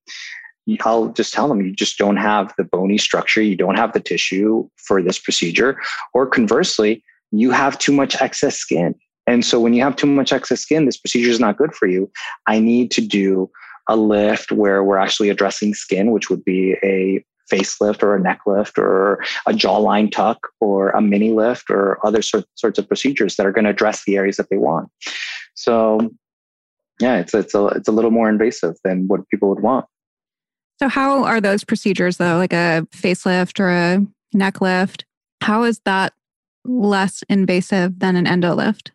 I'll 0.82 1.08
just 1.08 1.34
tell 1.34 1.48
them 1.48 1.60
you 1.60 1.74
just 1.74 1.98
don't 1.98 2.18
have 2.18 2.54
the 2.56 2.64
bony 2.64 2.98
structure 2.98 3.42
you 3.42 3.56
don't 3.56 3.76
have 3.76 3.92
the 3.92 4.00
tissue 4.00 4.68
for 4.76 5.02
this 5.02 5.18
procedure 5.18 5.80
or 6.14 6.26
conversely 6.26 7.02
you 7.32 7.50
have 7.50 7.78
too 7.78 7.92
much 7.92 8.20
excess 8.20 8.56
skin. 8.56 8.94
And 9.26 9.44
so 9.44 9.58
when 9.58 9.72
you 9.72 9.82
have 9.82 9.96
too 9.96 10.06
much 10.06 10.32
excess 10.32 10.60
skin 10.60 10.86
this 10.86 10.98
procedure 10.98 11.30
is 11.30 11.40
not 11.40 11.56
good 11.56 11.74
for 11.74 11.86
you. 11.86 12.10
I 12.46 12.60
need 12.60 12.90
to 12.92 13.00
do 13.00 13.50
a 13.88 13.96
lift 13.96 14.52
where 14.52 14.84
we're 14.84 14.98
actually 14.98 15.28
addressing 15.28 15.74
skin 15.74 16.12
which 16.12 16.30
would 16.30 16.44
be 16.44 16.76
a 16.84 17.24
facelift 17.50 18.02
or 18.02 18.14
a 18.14 18.20
neck 18.20 18.40
lift 18.46 18.78
or 18.78 19.22
a 19.46 19.52
jawline 19.52 20.10
tuck 20.10 20.48
or 20.60 20.90
a 20.90 21.00
mini 21.00 21.32
lift 21.32 21.70
or 21.70 22.04
other 22.06 22.22
sort, 22.22 22.44
sorts 22.54 22.78
of 22.78 22.88
procedures 22.88 23.36
that 23.36 23.46
are 23.46 23.52
going 23.52 23.64
to 23.64 23.70
address 23.70 24.04
the 24.04 24.16
areas 24.16 24.36
that 24.36 24.48
they 24.50 24.58
want. 24.58 24.88
So 25.54 26.10
yeah, 27.00 27.18
it's 27.18 27.34
it's 27.34 27.54
a 27.54 27.66
it's 27.66 27.88
a 27.88 27.92
little 27.92 28.10
more 28.10 28.28
invasive 28.28 28.76
than 28.84 29.08
what 29.08 29.28
people 29.28 29.48
would 29.48 29.60
want. 29.60 29.86
So, 30.78 30.88
how 30.88 31.24
are 31.24 31.40
those 31.40 31.64
procedures 31.64 32.16
though, 32.16 32.36
like 32.36 32.52
a 32.52 32.86
facelift 32.94 33.60
or 33.60 33.70
a 33.70 34.06
neck 34.32 34.60
lift? 34.60 35.04
How 35.40 35.64
is 35.64 35.80
that 35.84 36.12
less 36.64 37.22
invasive 37.28 37.98
than 37.98 38.16
an 38.16 38.26
endo 38.26 38.54
lift? 38.54 38.92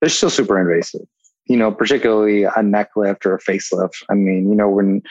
They're 0.00 0.10
still 0.10 0.30
super 0.30 0.60
invasive. 0.60 1.06
You 1.46 1.56
know, 1.56 1.70
particularly 1.70 2.44
a 2.44 2.62
neck 2.62 2.90
lift 2.96 3.26
or 3.26 3.34
a 3.34 3.38
facelift. 3.38 4.02
I 4.10 4.14
mean, 4.14 4.48
you 4.48 4.54
know, 4.54 4.68
when 4.68 5.02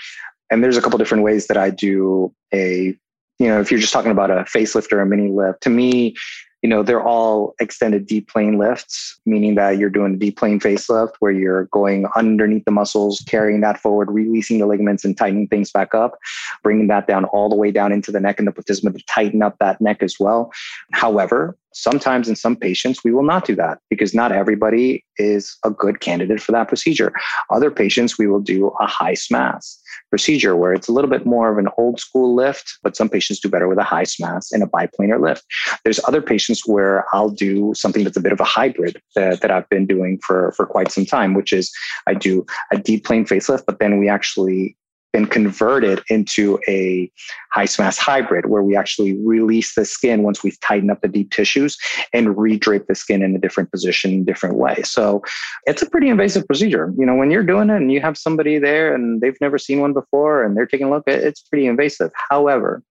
and 0.49 0.63
there's 0.63 0.77
a 0.77 0.81
couple 0.81 0.97
different 0.97 1.23
ways 1.23 1.47
that 1.47 1.57
I 1.57 1.69
do 1.69 2.33
a, 2.53 2.95
you 3.39 3.47
know, 3.47 3.59
if 3.59 3.71
you're 3.71 3.79
just 3.79 3.93
talking 3.93 4.11
about 4.11 4.29
a 4.29 4.43
facelift 4.43 4.91
or 4.91 5.01
a 5.01 5.05
mini 5.05 5.29
lift, 5.31 5.61
to 5.61 5.69
me, 5.69 6.15
you 6.61 6.69
know, 6.69 6.81
they're 6.81 7.03
all 7.03 7.55
extended 7.59 8.07
deep 8.07 8.29
plane 8.29 8.57
lifts, 8.57 9.19
meaning 9.25 9.55
that 9.55 9.77
you're 9.77 9.89
doing 9.89 10.13
a 10.13 10.17
deep 10.17 10.37
plane 10.37 10.61
facelift 10.61 11.15
where 11.19 11.31
you're 11.31 11.65
going 11.65 12.05
underneath 12.15 12.63
the 12.63 12.71
muscles, 12.71 13.21
carrying 13.27 13.59
that 13.59 13.77
forward, 13.81 14.09
releasing 14.09 14.59
the 14.59 14.65
ligaments 14.65 15.03
and 15.03 15.17
tightening 15.17 15.47
things 15.47 15.71
back 15.71 15.93
up, 15.93 16.17
bringing 16.63 16.87
that 16.87 17.05
down 17.05 17.25
all 17.25 17.49
the 17.49 17.55
way 17.55 17.69
down 17.69 17.91
into 17.91 18.13
the 18.13 18.19
neck 18.19 18.39
and 18.39 18.47
the 18.47 18.51
platysma 18.53 18.93
to 18.97 19.03
tighten 19.07 19.41
up 19.41 19.57
that 19.59 19.81
neck 19.81 20.01
as 20.01 20.15
well. 20.21 20.53
However, 20.93 21.57
sometimes 21.73 22.29
in 22.29 22.35
some 22.35 22.55
patients, 22.55 23.03
we 23.03 23.11
will 23.11 23.23
not 23.23 23.45
do 23.45 23.55
that 23.55 23.79
because 23.89 24.13
not 24.13 24.31
everybody 24.31 25.03
is 25.17 25.57
a 25.63 25.69
good 25.69 25.99
candidate 25.99 26.41
for 26.41 26.51
that 26.51 26.67
procedure. 26.67 27.11
Other 27.49 27.71
patients, 27.71 28.17
we 28.17 28.27
will 28.27 28.39
do 28.39 28.67
a 28.79 28.87
high 28.87 29.13
SMAS 29.13 29.77
procedure 30.09 30.55
where 30.55 30.73
it's 30.73 30.87
a 30.87 30.91
little 30.91 31.09
bit 31.09 31.25
more 31.25 31.51
of 31.51 31.57
an 31.57 31.67
old 31.77 31.99
school 31.99 32.35
lift, 32.35 32.77
but 32.83 32.95
some 32.95 33.09
patients 33.09 33.39
do 33.39 33.49
better 33.49 33.67
with 33.67 33.77
a 33.77 33.83
high 33.83 34.03
SMAS 34.03 34.51
and 34.51 34.63
a 34.63 34.67
biplanar 34.67 35.19
lift. 35.19 35.43
There's 35.83 35.99
other 36.07 36.21
patients 36.21 36.63
where 36.65 37.05
I'll 37.13 37.29
do 37.29 37.73
something 37.75 38.03
that's 38.03 38.17
a 38.17 38.21
bit 38.21 38.31
of 38.31 38.39
a 38.39 38.43
hybrid 38.43 39.01
that, 39.15 39.41
that 39.41 39.51
I've 39.51 39.69
been 39.69 39.85
doing 39.85 40.19
for, 40.25 40.51
for 40.53 40.65
quite 40.65 40.91
some 40.91 41.05
time, 41.05 41.33
which 41.33 41.51
is 41.51 41.71
I 42.07 42.13
do 42.13 42.45
a 42.71 42.77
deep 42.77 43.05
plane 43.05 43.25
facelift, 43.25 43.63
but 43.65 43.79
then 43.79 43.99
we 43.99 44.09
actually 44.09 44.77
been 45.13 45.27
converted 45.27 46.01
into 46.09 46.59
a 46.67 47.09
high 47.51 47.65
SMAS 47.65 47.97
hybrid 47.97 48.47
where 48.47 48.63
we 48.63 48.75
actually 48.75 49.13
release 49.19 49.75
the 49.75 49.85
skin 49.85 50.23
once 50.23 50.43
we've 50.43 50.59
tightened 50.59 50.91
up 50.91 51.01
the 51.01 51.07
deep 51.07 51.31
tissues 51.31 51.77
and 52.11 52.35
redrape 52.35 52.87
the 52.87 52.95
skin 52.95 53.21
in 53.21 53.35
a 53.35 53.39
different 53.39 53.71
position, 53.71 54.25
different 54.25 54.55
way. 54.55 54.81
So 54.83 55.21
it's 55.65 55.83
a 55.83 55.89
pretty 55.89 56.09
invasive 56.09 56.47
procedure. 56.47 56.91
You 56.97 57.05
know, 57.05 57.15
when 57.15 57.29
you're 57.29 57.43
doing 57.43 57.69
it 57.69 57.77
and 57.77 57.91
you 57.91 58.01
have 58.01 58.17
somebody 58.17 58.57
there 58.57 58.93
and 58.93 59.21
they've 59.21 59.39
never 59.39 59.59
seen 59.59 59.79
one 59.79 59.93
before 59.93 60.43
and 60.43 60.57
they're 60.57 60.65
taking 60.65 60.87
a 60.87 60.89
look, 60.89 61.03
it's 61.05 61.41
pretty 61.41 61.67
invasive. 61.67 62.11
However, 62.29 62.81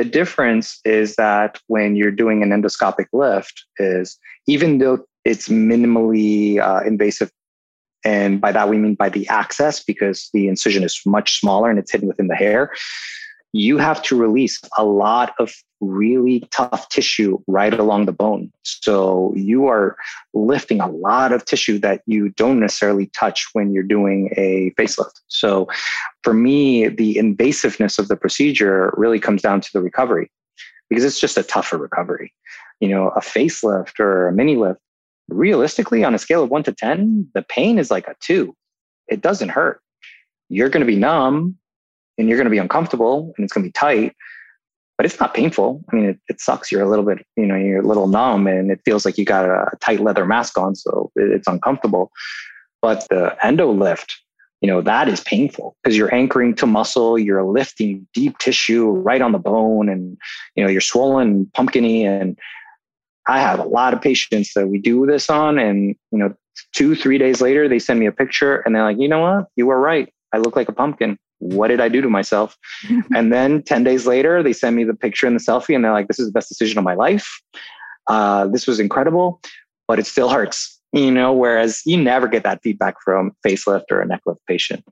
The 0.00 0.04
difference 0.06 0.80
is 0.86 1.16
that 1.16 1.60
when 1.66 1.94
you're 1.94 2.10
doing 2.10 2.42
an 2.42 2.48
endoscopic 2.50 3.08
lift, 3.12 3.66
is 3.78 4.18
even 4.46 4.78
though 4.78 5.04
it's 5.26 5.48
minimally 5.48 6.58
uh, 6.58 6.82
invasive, 6.86 7.30
and 8.04 8.40
by 8.40 8.52
that 8.52 8.68
we 8.68 8.78
mean 8.78 8.94
by 8.94 9.08
the 9.08 9.28
access 9.28 9.82
because 9.82 10.30
the 10.32 10.48
incision 10.48 10.82
is 10.82 11.00
much 11.04 11.38
smaller 11.38 11.70
and 11.70 11.78
it's 11.78 11.92
hidden 11.92 12.08
within 12.08 12.28
the 12.28 12.34
hair 12.34 12.72
you 13.52 13.78
have 13.78 14.02
to 14.02 14.16
release 14.16 14.60
a 14.78 14.84
lot 14.84 15.34
of 15.38 15.52
really 15.80 16.46
tough 16.50 16.88
tissue 16.88 17.38
right 17.46 17.72
along 17.74 18.06
the 18.06 18.12
bone. 18.12 18.52
So 18.62 19.32
you 19.34 19.66
are 19.66 19.96
lifting 20.34 20.80
a 20.80 20.88
lot 20.88 21.32
of 21.32 21.44
tissue 21.44 21.78
that 21.78 22.02
you 22.06 22.28
don't 22.30 22.60
necessarily 22.60 23.06
touch 23.06 23.48
when 23.52 23.72
you're 23.72 23.82
doing 23.82 24.30
a 24.36 24.72
facelift. 24.78 25.20
So 25.28 25.68
for 26.22 26.34
me, 26.34 26.88
the 26.88 27.16
invasiveness 27.16 27.98
of 27.98 28.08
the 28.08 28.16
procedure 28.16 28.92
really 28.96 29.18
comes 29.18 29.42
down 29.42 29.62
to 29.62 29.72
the 29.72 29.80
recovery 29.80 30.30
because 30.88 31.04
it's 31.04 31.20
just 31.20 31.38
a 31.38 31.42
tougher 31.42 31.78
recovery. 31.78 32.32
You 32.78 32.88
know, 32.88 33.08
a 33.08 33.20
facelift 33.20 33.98
or 34.00 34.28
a 34.28 34.32
mini 34.32 34.56
lift, 34.56 34.80
realistically, 35.30 36.04
on 36.04 36.14
a 36.14 36.18
scale 36.18 36.42
of 36.42 36.50
one 36.50 36.62
to 36.64 36.72
10, 36.72 37.30
the 37.34 37.42
pain 37.42 37.78
is 37.78 37.90
like 37.90 38.06
a 38.06 38.14
two. 38.20 38.54
It 39.08 39.20
doesn't 39.20 39.50
hurt. 39.50 39.80
You're 40.48 40.68
going 40.68 40.80
to 40.80 40.86
be 40.86 40.96
numb 40.96 41.56
and 42.20 42.28
you're 42.28 42.38
going 42.38 42.46
to 42.46 42.50
be 42.50 42.58
uncomfortable 42.58 43.32
and 43.36 43.44
it's 43.44 43.52
going 43.52 43.64
to 43.64 43.68
be 43.68 43.72
tight 43.72 44.14
but 44.96 45.06
it's 45.06 45.18
not 45.18 45.32
painful 45.32 45.82
i 45.90 45.96
mean 45.96 46.04
it, 46.04 46.20
it 46.28 46.40
sucks 46.40 46.70
you're 46.70 46.82
a 46.82 46.88
little 46.88 47.04
bit 47.04 47.24
you 47.36 47.46
know 47.46 47.56
you're 47.56 47.82
a 47.82 47.86
little 47.86 48.06
numb 48.06 48.46
and 48.46 48.70
it 48.70 48.80
feels 48.84 49.04
like 49.04 49.16
you 49.16 49.24
got 49.24 49.46
a 49.46 49.70
tight 49.80 50.00
leather 50.00 50.26
mask 50.26 50.58
on 50.58 50.76
so 50.76 51.10
it's 51.16 51.48
uncomfortable 51.48 52.10
but 52.82 53.06
the 53.08 53.34
endo 53.42 53.72
lift 53.72 54.20
you 54.60 54.68
know 54.68 54.82
that 54.82 55.08
is 55.08 55.22
painful 55.22 55.74
because 55.82 55.96
you're 55.96 56.14
anchoring 56.14 56.54
to 56.54 56.66
muscle 56.66 57.18
you're 57.18 57.42
lifting 57.42 58.06
deep 58.12 58.36
tissue 58.38 58.90
right 58.90 59.22
on 59.22 59.32
the 59.32 59.38
bone 59.38 59.88
and 59.88 60.18
you 60.54 60.62
know 60.62 60.68
you're 60.70 60.82
swollen 60.82 61.46
pumpkiny 61.54 62.04
and 62.04 62.38
i 63.30 63.40
have 63.40 63.58
a 63.58 63.64
lot 63.64 63.94
of 63.94 64.00
patients 64.00 64.52
that 64.54 64.68
we 64.68 64.78
do 64.78 65.06
this 65.06 65.30
on 65.30 65.58
and 65.58 65.94
you 66.10 66.18
know 66.18 66.34
two 66.74 66.94
three 66.94 67.18
days 67.18 67.40
later 67.40 67.68
they 67.68 67.78
send 67.78 67.98
me 67.98 68.06
a 68.06 68.12
picture 68.12 68.56
and 68.58 68.74
they're 68.74 68.84
like 68.84 68.98
you 68.98 69.08
know 69.08 69.20
what 69.20 69.46
you 69.56 69.66
were 69.66 69.80
right 69.80 70.12
i 70.32 70.38
look 70.38 70.56
like 70.56 70.68
a 70.68 70.72
pumpkin 70.72 71.16
what 71.40 71.68
did 71.68 71.80
I 71.80 71.88
do 71.88 72.00
to 72.00 72.08
myself? 72.08 72.56
and 73.14 73.32
then 73.32 73.62
10 73.62 73.82
days 73.82 74.06
later, 74.06 74.42
they 74.42 74.52
send 74.52 74.76
me 74.76 74.84
the 74.84 74.94
picture 74.94 75.26
and 75.26 75.34
the 75.34 75.40
selfie, 75.40 75.74
and 75.74 75.84
they're 75.84 75.92
like, 75.92 76.06
this 76.06 76.18
is 76.18 76.26
the 76.26 76.32
best 76.32 76.48
decision 76.48 76.78
of 76.78 76.84
my 76.84 76.94
life. 76.94 77.40
Uh, 78.08 78.46
this 78.46 78.66
was 78.66 78.78
incredible, 78.78 79.40
but 79.88 79.98
it 79.98 80.06
still 80.06 80.28
hurts, 80.28 80.80
you 80.92 81.10
know, 81.10 81.32
whereas 81.32 81.82
you 81.84 81.96
never 81.96 82.28
get 82.28 82.42
that 82.44 82.60
feedback 82.62 82.96
from 83.02 83.32
facelift 83.46 83.84
or 83.90 84.00
a 84.00 84.06
neck 84.06 84.20
lift 84.26 84.40
patient. 84.46 84.84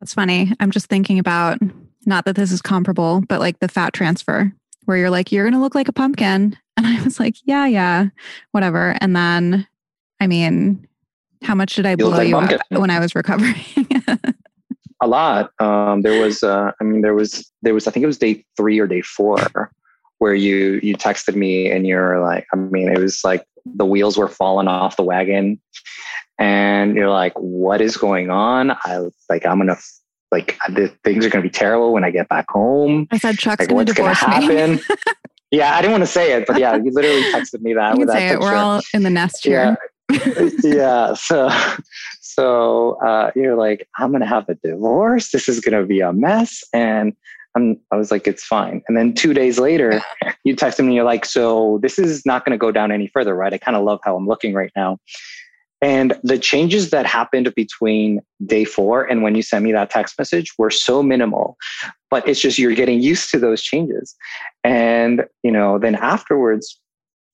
That's 0.00 0.14
funny. 0.14 0.52
I'm 0.60 0.70
just 0.70 0.86
thinking 0.86 1.18
about 1.18 1.58
not 2.04 2.24
that 2.24 2.36
this 2.36 2.52
is 2.52 2.60
comparable, 2.60 3.22
but 3.28 3.40
like 3.40 3.60
the 3.60 3.68
fat 3.68 3.92
transfer 3.92 4.52
where 4.84 4.96
you're 4.96 5.10
like, 5.10 5.30
you're 5.30 5.44
going 5.44 5.54
to 5.54 5.60
look 5.60 5.74
like 5.74 5.88
a 5.88 5.92
pumpkin. 5.92 6.56
And 6.76 6.86
I 6.86 7.02
was 7.02 7.20
like, 7.20 7.36
yeah, 7.44 7.66
yeah, 7.66 8.08
whatever. 8.52 8.96
And 9.00 9.14
then, 9.14 9.66
I 10.20 10.26
mean, 10.26 10.86
how 11.42 11.54
much 11.54 11.74
did 11.74 11.86
I 11.86 11.90
you 11.92 11.96
blow 11.96 12.10
like 12.10 12.28
you 12.28 12.36
up 12.36 12.60
when 12.70 12.90
I 12.90 12.98
was 12.98 13.14
recovering? 13.14 13.54
a 15.02 15.06
lot. 15.06 15.50
Um, 15.60 16.02
there 16.02 16.22
was, 16.22 16.42
uh, 16.42 16.72
I 16.80 16.84
mean, 16.84 17.02
there 17.02 17.14
was, 17.14 17.50
there 17.62 17.74
was, 17.74 17.86
I 17.86 17.90
think 17.90 18.04
it 18.04 18.06
was 18.06 18.18
day 18.18 18.44
three 18.56 18.78
or 18.78 18.86
day 18.86 19.02
four 19.02 19.72
where 20.18 20.34
you, 20.34 20.80
you 20.82 20.96
texted 20.96 21.34
me 21.34 21.70
and 21.70 21.86
you're 21.86 22.20
like, 22.20 22.46
I 22.52 22.56
mean, 22.56 22.88
it 22.88 22.98
was 22.98 23.24
like 23.24 23.44
the 23.66 23.84
wheels 23.84 24.16
were 24.16 24.28
falling 24.28 24.68
off 24.68 24.96
the 24.96 25.02
wagon 25.02 25.60
and 26.38 26.94
you're 26.94 27.10
like, 27.10 27.34
what 27.34 27.80
is 27.80 27.96
going 27.96 28.30
on? 28.30 28.70
I 28.70 29.00
was 29.00 29.14
like, 29.28 29.44
I'm 29.44 29.58
going 29.58 29.68
to, 29.68 29.78
like, 30.30 30.58
the 30.68 30.88
things 31.04 31.26
are 31.26 31.30
going 31.30 31.42
to 31.42 31.48
be 31.48 31.52
terrible 31.52 31.92
when 31.92 32.04
I 32.04 32.10
get 32.10 32.28
back 32.28 32.50
home. 32.50 33.06
I 33.10 33.18
said, 33.18 33.38
Chuck's 33.38 33.60
like, 33.60 33.68
going 33.68 33.86
to 33.86 33.92
divorce 33.92 34.18
happen? 34.18 34.76
me. 34.76 34.80
yeah, 35.52 35.76
I 35.76 35.82
didn't 35.82 35.92
want 35.92 36.02
to 36.02 36.10
say 36.10 36.32
it, 36.32 36.46
but 36.46 36.58
yeah, 36.58 36.76
you 36.76 36.90
literally 36.90 37.22
texted 37.24 37.60
me 37.60 37.74
that. 37.74 37.98
You 37.98 38.06
can 38.06 38.14
say 38.14 38.28
it. 38.28 38.40
We're 38.40 38.54
all 38.54 38.80
in 38.94 39.02
the 39.02 39.10
nest 39.10 39.44
here. 39.44 39.76
Yeah. 40.10 40.50
yeah. 40.62 41.14
So, 41.14 41.50
so 42.20 42.92
uh, 43.04 43.30
you're 43.36 43.54
like, 43.54 43.86
I'm 43.98 44.10
going 44.10 44.22
to 44.22 44.26
have 44.26 44.48
a 44.48 44.54
divorce. 44.54 45.30
This 45.30 45.50
is 45.50 45.60
going 45.60 45.78
to 45.78 45.86
be 45.86 46.00
a 46.00 46.10
mess. 46.12 46.64
And 46.72 47.12
I'm, 47.54 47.78
I 47.90 47.96
was 47.96 48.10
like, 48.10 48.26
it's 48.26 48.44
fine. 48.44 48.82
And 48.88 48.96
then 48.96 49.12
two 49.12 49.34
days 49.34 49.58
later, 49.58 50.00
you 50.44 50.56
text 50.56 50.80
me, 50.80 50.94
you're 50.94 51.04
like, 51.04 51.26
so 51.26 51.78
this 51.82 51.98
is 51.98 52.24
not 52.24 52.46
going 52.46 52.52
to 52.52 52.58
go 52.58 52.72
down 52.72 52.90
any 52.90 53.08
further, 53.08 53.34
right? 53.34 53.52
I 53.52 53.58
kind 53.58 53.76
of 53.76 53.84
love 53.84 54.00
how 54.02 54.16
I'm 54.16 54.26
looking 54.26 54.54
right 54.54 54.72
now. 54.74 54.98
And 55.82 56.16
the 56.22 56.38
changes 56.38 56.90
that 56.90 57.06
happened 57.06 57.52
between 57.56 58.20
day 58.46 58.64
four 58.64 59.04
and 59.04 59.22
when 59.22 59.34
you 59.34 59.42
sent 59.42 59.64
me 59.64 59.72
that 59.72 59.90
text 59.90 60.14
message 60.16 60.52
were 60.56 60.70
so 60.70 61.02
minimal, 61.02 61.56
but 62.08 62.26
it's 62.26 62.40
just 62.40 62.56
you're 62.56 62.74
getting 62.74 63.02
used 63.02 63.30
to 63.32 63.38
those 63.38 63.62
changes. 63.62 64.14
And, 64.62 65.26
you 65.42 65.50
know, 65.50 65.78
then 65.78 65.96
afterwards, 65.96 66.78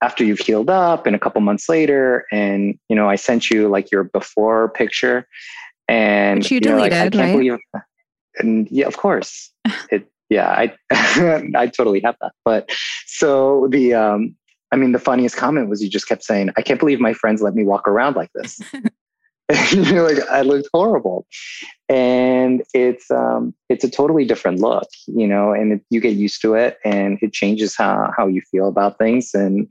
after 0.03 0.25
you've 0.25 0.39
healed 0.39 0.71
up 0.71 1.07
and 1.07 1.15
a 1.15 1.19
couple 1.19 1.41
months 1.41 1.69
later 1.69 2.25
and 2.31 2.79
you 2.89 2.95
know 2.95 3.09
i 3.09 3.17
sent 3.17 3.51
you 3.51 3.69
like 3.69 3.91
your 3.91 4.05
before 4.05 4.69
picture 4.69 5.27
and 5.89 6.41
Which 6.41 6.51
you, 6.51 6.57
you 6.57 6.61
deleted 6.61 6.93
know, 6.93 6.99
like, 6.99 7.07
I 7.07 7.11
can't 7.11 7.15
right? 7.17 7.33
believe 7.33 7.59
and 8.39 8.69
yeah 8.71 8.87
of 8.87 8.97
course 8.97 9.53
it 9.91 10.09
yeah 10.29 10.51
i 10.51 10.73
i 11.57 11.67
totally 11.67 12.01
have 12.05 12.17
that 12.21 12.33
but 12.45 12.71
so 13.07 13.67
the 13.71 13.95
um 13.95 14.37
i 14.73 14.77
mean 14.77 14.93
the 14.93 14.99
funniest 14.99 15.37
comment 15.37 15.69
was 15.69 15.83
you 15.83 15.89
just 15.89 16.09
kept 16.09 16.23
saying 16.23 16.51
i 16.57 16.63
can't 16.63 16.81
believe 16.81 17.01
my 17.01 17.13
friends 17.13 17.43
let 17.43 17.55
me 17.55 17.65
walk 17.65 17.87
around 17.89 18.17
like 18.17 18.31
this. 18.35 18.61
You're 19.73 20.07
like 20.07 20.29
i 20.29 20.43
looked 20.43 20.69
horrible. 20.75 21.27
And 21.89 22.63
it's 22.75 23.11
um 23.11 23.55
it's 23.71 23.83
a 23.83 23.91
totally 23.91 24.27
different 24.27 24.61
look 24.61 24.89
you 25.07 25.27
know 25.27 25.53
and 25.53 25.73
it, 25.73 25.81
you 25.91 26.01
get 26.01 26.15
used 26.17 26.43
to 26.43 26.55
it 26.55 26.79
and 26.85 27.19
it 27.23 27.33
changes 27.33 27.75
how 27.75 28.13
how 28.15 28.27
you 28.27 28.43
feel 28.43 28.69
about 28.69 28.99
things 28.99 29.31
and 29.35 29.67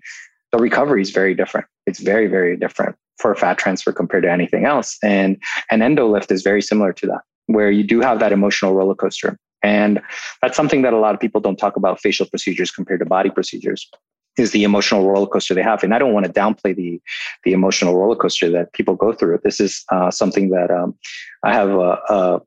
the 0.51 0.57
recovery 0.57 1.01
is 1.01 1.11
very 1.11 1.35
different. 1.35 1.67
It's 1.85 1.99
very 1.99 2.27
very 2.27 2.57
different 2.57 2.95
for 3.19 3.35
fat 3.35 3.57
transfer 3.57 3.91
compared 3.91 4.23
to 4.23 4.31
anything 4.31 4.65
else 4.65 4.97
and 5.03 5.37
an 5.71 5.81
endo 5.81 6.07
lift 6.07 6.31
is 6.31 6.41
very 6.41 6.61
similar 6.61 6.93
to 6.93 7.07
that 7.07 7.21
where 7.47 7.71
you 7.71 7.83
do 7.83 8.01
have 8.01 8.19
that 8.19 8.31
emotional 8.31 8.73
roller 8.73 8.95
coaster 8.95 9.37
and 9.63 9.99
that's 10.41 10.55
something 10.55 10.83
that 10.83 10.93
a 10.93 10.97
lot 10.97 11.15
of 11.15 11.19
people 11.19 11.41
don't 11.41 11.57
talk 11.57 11.75
about 11.75 11.99
facial 11.99 12.27
procedures 12.27 12.69
compared 12.69 12.99
to 12.99 13.05
body 13.05 13.29
procedures 13.29 13.89
is 14.37 14.51
the 14.51 14.63
emotional 14.63 15.09
roller 15.09 15.27
coaster 15.27 15.53
they 15.53 15.63
have. 15.63 15.83
And 15.83 15.93
I 15.93 15.99
don't 15.99 16.13
want 16.13 16.25
to 16.25 16.31
downplay 16.31 16.75
the 16.75 17.01
the 17.43 17.53
emotional 17.53 17.97
roller 17.97 18.15
coaster 18.15 18.49
that 18.51 18.73
people 18.73 18.95
go 18.95 19.13
through. 19.13 19.39
This 19.43 19.59
is 19.59 19.83
uh, 19.91 20.11
something 20.11 20.49
that 20.49 20.71
um, 20.71 20.95
I 21.43 21.53
have 21.53 21.69
a, 21.69 21.99
a, 22.09 22.41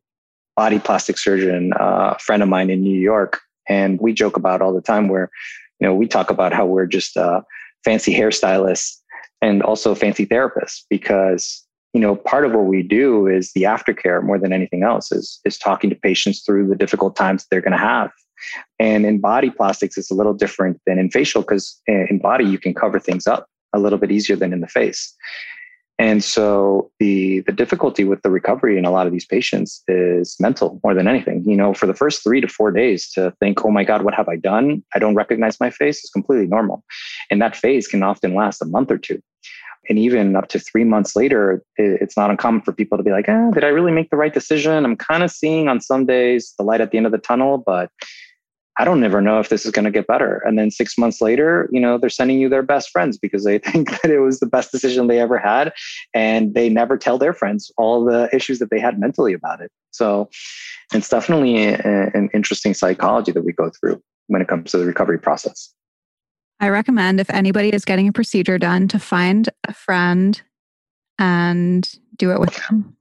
body 0.57 0.79
plastic 0.79 1.17
surgeon 1.17 1.73
uh, 1.79 2.15
friend 2.15 2.43
of 2.43 2.49
mine 2.49 2.71
in 2.71 2.83
New 2.83 2.99
York, 2.99 3.41
and 3.69 3.99
we 4.01 4.13
joke 4.13 4.37
about 4.37 4.61
all 4.61 4.75
the 4.75 4.83
time. 4.83 5.09
Where 5.09 5.31
you 5.79 5.87
know 5.87 5.95
we 5.95 6.07
talk 6.07 6.31
about 6.31 6.53
how 6.53 6.67
we're 6.67 6.87
just 6.87 7.17
uh, 7.17 7.43
fancy 7.85 8.15
hairstylists 8.15 8.97
and 9.43 9.63
also 9.63 9.95
fancy 9.95 10.27
therapists 10.27 10.83
because 10.91 11.65
you 11.95 12.01
know 12.01 12.15
part 12.15 12.45
of 12.45 12.53
what 12.53 12.67
we 12.67 12.83
do 12.83 13.27
is 13.27 13.53
the 13.53 13.63
aftercare 13.63 14.23
more 14.23 14.39
than 14.39 14.53
anything 14.53 14.83
else 14.83 15.11
is 15.13 15.41
is 15.45 15.59
talking 15.59 15.91
to 15.91 15.97
patients 15.97 16.43
through 16.43 16.69
the 16.69 16.77
difficult 16.77 17.17
times 17.17 17.47
they're 17.51 17.61
going 17.61 17.73
to 17.73 17.79
have 17.79 18.11
and 18.79 19.07
in 19.07 19.21
body 19.21 19.51
plastics, 19.51 19.97
it's 19.97 20.11
a 20.11 20.15
little 20.15 20.35
different 20.35 20.81
than 20.87 20.99
in 20.99 21.11
facial 21.11 21.43
because 21.43 21.81
in 21.87 22.19
body, 22.19 22.45
you 22.45 22.59
can 22.59 22.75
cover 22.75 22.99
things 22.99 23.27
up 23.27 23.47
a 23.73 23.79
little 23.79 23.99
bit 23.99 24.11
easier 24.11 24.37
than 24.37 24.53
in 24.53 24.61
the 24.61 24.69
face. 24.69 25.15
And 26.01 26.25
so 26.25 26.91
the 26.99 27.41
the 27.41 27.53
difficulty 27.53 28.05
with 28.05 28.23
the 28.23 28.31
recovery 28.31 28.79
in 28.79 28.87
a 28.87 28.91
lot 28.91 29.07
of 29.07 29.13
these 29.13 29.27
patients 29.27 29.83
is 29.87 30.35
mental 30.41 30.81
more 30.83 30.95
than 30.95 31.07
anything. 31.07 31.45
You 31.45 31.57
know, 31.57 31.75
for 31.75 31.87
the 31.87 31.93
first 31.93 32.23
three 32.23 32.41
to 32.41 32.49
four 32.49 32.71
days 32.71 33.11
to 33.13 33.35
think, 33.39 33.67
oh 33.67 33.71
my 33.71 33.85
God, 33.85 34.03
what 34.03 34.15
have 34.15 34.27
I 34.27 34.37
done? 34.37 34.83
I 34.95 34.99
don't 34.99 35.15
recognize 35.15 35.61
my 35.61 35.69
face 35.69 36.03
is 36.03 36.09
completely 36.09 36.47
normal. 36.47 36.83
And 37.31 37.43
that 37.43 37.55
phase 37.55 37.87
can 37.87 38.03
often 38.03 38.35
last 38.35 38.63
a 38.63 38.65
month 38.65 38.91
or 38.91 38.97
two. 38.97 39.21
And 39.91 39.99
even 39.99 40.37
up 40.37 40.49
to 40.49 40.59
three 40.59 40.85
months 40.85 41.17
later, 41.17 41.63
it's 41.77 42.17
not 42.17 42.31
uncommon 42.31 42.63
for 42.63 42.73
people 42.73 42.97
to 42.97 43.05
be 43.05 43.11
like, 43.11 43.27
ah, 43.29 43.51
did 43.51 43.65
I 43.65 43.69
really 43.69 43.93
make 43.93 44.09
the 44.09 44.17
right 44.17 44.33
decision? 44.33 44.85
I'm 44.87 44.97
kind 44.97 45.23
of 45.23 45.31
seeing 45.31 45.69
on 45.69 45.83
some 45.83 46.07
days 46.07 46.55
the 46.57 46.65
light 46.65 46.81
at 46.81 46.93
the 46.93 46.97
end 46.97 47.07
of 47.07 47.13
the 47.13 47.19
tunnel, 47.19 47.59
but 47.59 47.91
I 48.81 48.85
don't 48.85 49.05
ever 49.05 49.21
know 49.21 49.39
if 49.41 49.51
this 49.51 49.67
is 49.67 49.73
going 49.73 49.85
to 49.85 49.91
get 49.91 50.07
better. 50.07 50.43
And 50.47 50.59
then 50.59 50.71
six 50.71 50.97
months 50.97 51.21
later, 51.21 51.69
you 51.71 51.79
know, 51.79 51.99
they're 51.99 52.09
sending 52.09 52.39
you 52.39 52.49
their 52.49 52.63
best 52.63 52.89
friends 52.89 53.19
because 53.19 53.45
they 53.45 53.59
think 53.67 53.91
that 54.01 54.11
it 54.11 54.21
was 54.21 54.41
the 54.41 54.47
best 54.47 54.73
decision 54.73 55.07
they 55.07 55.21
ever 55.21 55.37
had. 55.37 55.75
And 56.15 56.55
they 56.55 56.71
never 56.71 56.97
tell 56.97 57.19
their 57.19 57.35
friends 57.35 57.71
all 57.77 58.07
the 58.07 58.31
issues 58.33 58.59
that 58.59 58.71
they 58.71 58.81
had 58.81 58.99
mentally 58.99 59.35
about 59.35 59.61
it. 59.61 59.71
So 59.91 60.31
it's 60.95 61.11
definitely 61.11 61.67
a, 61.67 62.11
an 62.15 62.31
interesting 62.33 62.73
psychology 62.73 63.33
that 63.33 63.45
we 63.45 63.53
go 63.53 63.71
through 63.79 64.01
when 64.29 64.41
it 64.41 64.49
comes 64.49 64.71
to 64.71 64.79
the 64.79 64.87
recovery 64.87 65.19
process. 65.19 65.75
I 66.59 66.71
recommend 66.71 67.21
if 67.21 67.29
anybody 67.29 67.69
is 67.69 67.85
getting 67.85 68.09
a 68.09 68.13
procedure 68.13 68.57
done 68.57 68.89
to 68.89 68.99
find 68.99 69.51
a 69.69 69.75
friend 69.75 70.41
and 71.19 71.87
do 72.21 72.31
it 72.31 72.39
with 72.39 72.55
them. 72.55 72.95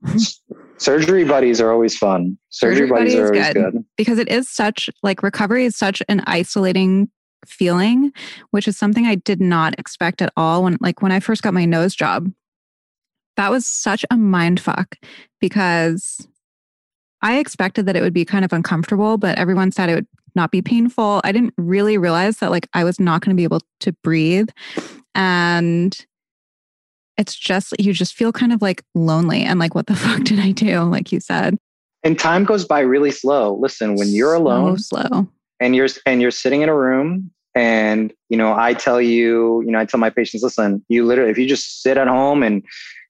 surgery 0.78 1.24
buddies 1.24 1.60
are 1.60 1.70
always 1.70 1.96
fun. 1.96 2.38
Surgery, 2.48 2.88
surgery 2.88 2.90
buddies 2.90 3.14
are 3.14 3.26
always 3.26 3.52
good, 3.52 3.72
good 3.72 3.84
because 3.96 4.18
it 4.18 4.28
is 4.28 4.48
such 4.48 4.90
like 5.02 5.22
recovery 5.22 5.64
is 5.64 5.76
such 5.76 6.02
an 6.08 6.22
isolating 6.26 7.10
feeling, 7.46 8.12
which 8.50 8.66
is 8.66 8.76
something 8.76 9.06
I 9.06 9.14
did 9.14 9.40
not 9.40 9.78
expect 9.78 10.22
at 10.22 10.32
all 10.36 10.64
when 10.64 10.78
like 10.80 11.02
when 11.02 11.12
I 11.12 11.20
first 11.20 11.42
got 11.42 11.54
my 11.54 11.64
nose 11.64 11.94
job. 11.94 12.32
That 13.36 13.50
was 13.50 13.66
such 13.66 14.04
a 14.10 14.16
mind 14.16 14.60
fuck 14.60 14.96
because 15.40 16.26
I 17.22 17.38
expected 17.38 17.86
that 17.86 17.96
it 17.96 18.02
would 18.02 18.12
be 18.12 18.24
kind 18.24 18.44
of 18.44 18.52
uncomfortable, 18.52 19.18
but 19.18 19.38
everyone 19.38 19.72
said 19.72 19.88
it 19.88 19.94
would 19.94 20.06
not 20.34 20.50
be 20.50 20.62
painful. 20.62 21.20
I 21.24 21.32
didn't 21.32 21.54
really 21.56 21.98
realize 21.98 22.38
that 22.38 22.50
like 22.50 22.68
I 22.74 22.84
was 22.84 22.98
not 22.98 23.22
going 23.22 23.34
to 23.34 23.40
be 23.40 23.44
able 23.44 23.60
to 23.80 23.92
breathe. 24.02 24.48
And 25.14 25.96
it's 27.20 27.36
just, 27.36 27.74
you 27.78 27.92
just 27.92 28.14
feel 28.14 28.32
kind 28.32 28.52
of 28.52 28.62
like 28.62 28.82
lonely 28.94 29.42
and 29.42 29.60
like, 29.60 29.74
what 29.74 29.86
the 29.86 29.94
fuck 30.04 30.24
did 30.24 30.40
I 30.40 30.52
do? 30.52 30.80
Like 30.80 31.12
you 31.12 31.20
said. 31.20 31.56
And 32.02 32.18
time 32.18 32.44
goes 32.44 32.64
by 32.64 32.80
really 32.80 33.10
slow. 33.10 33.54
Listen, 33.60 33.94
when 33.96 34.08
you're 34.08 34.32
alone, 34.32 34.78
so 34.78 35.02
slow, 35.02 35.28
and 35.60 35.76
you're 35.76 35.88
and 36.06 36.22
you're 36.22 36.30
sitting 36.30 36.62
in 36.62 36.70
a 36.70 36.74
room, 36.74 37.30
and 37.54 38.10
you 38.30 38.38
know, 38.38 38.54
I 38.54 38.72
tell 38.72 39.02
you, 39.02 39.60
you 39.60 39.70
know, 39.70 39.78
I 39.78 39.84
tell 39.84 40.00
my 40.00 40.08
patients, 40.08 40.42
listen, 40.42 40.82
you 40.88 41.04
literally, 41.04 41.30
if 41.30 41.36
you 41.36 41.46
just 41.46 41.82
sit 41.82 41.98
at 41.98 42.08
home 42.08 42.42
and 42.42 42.64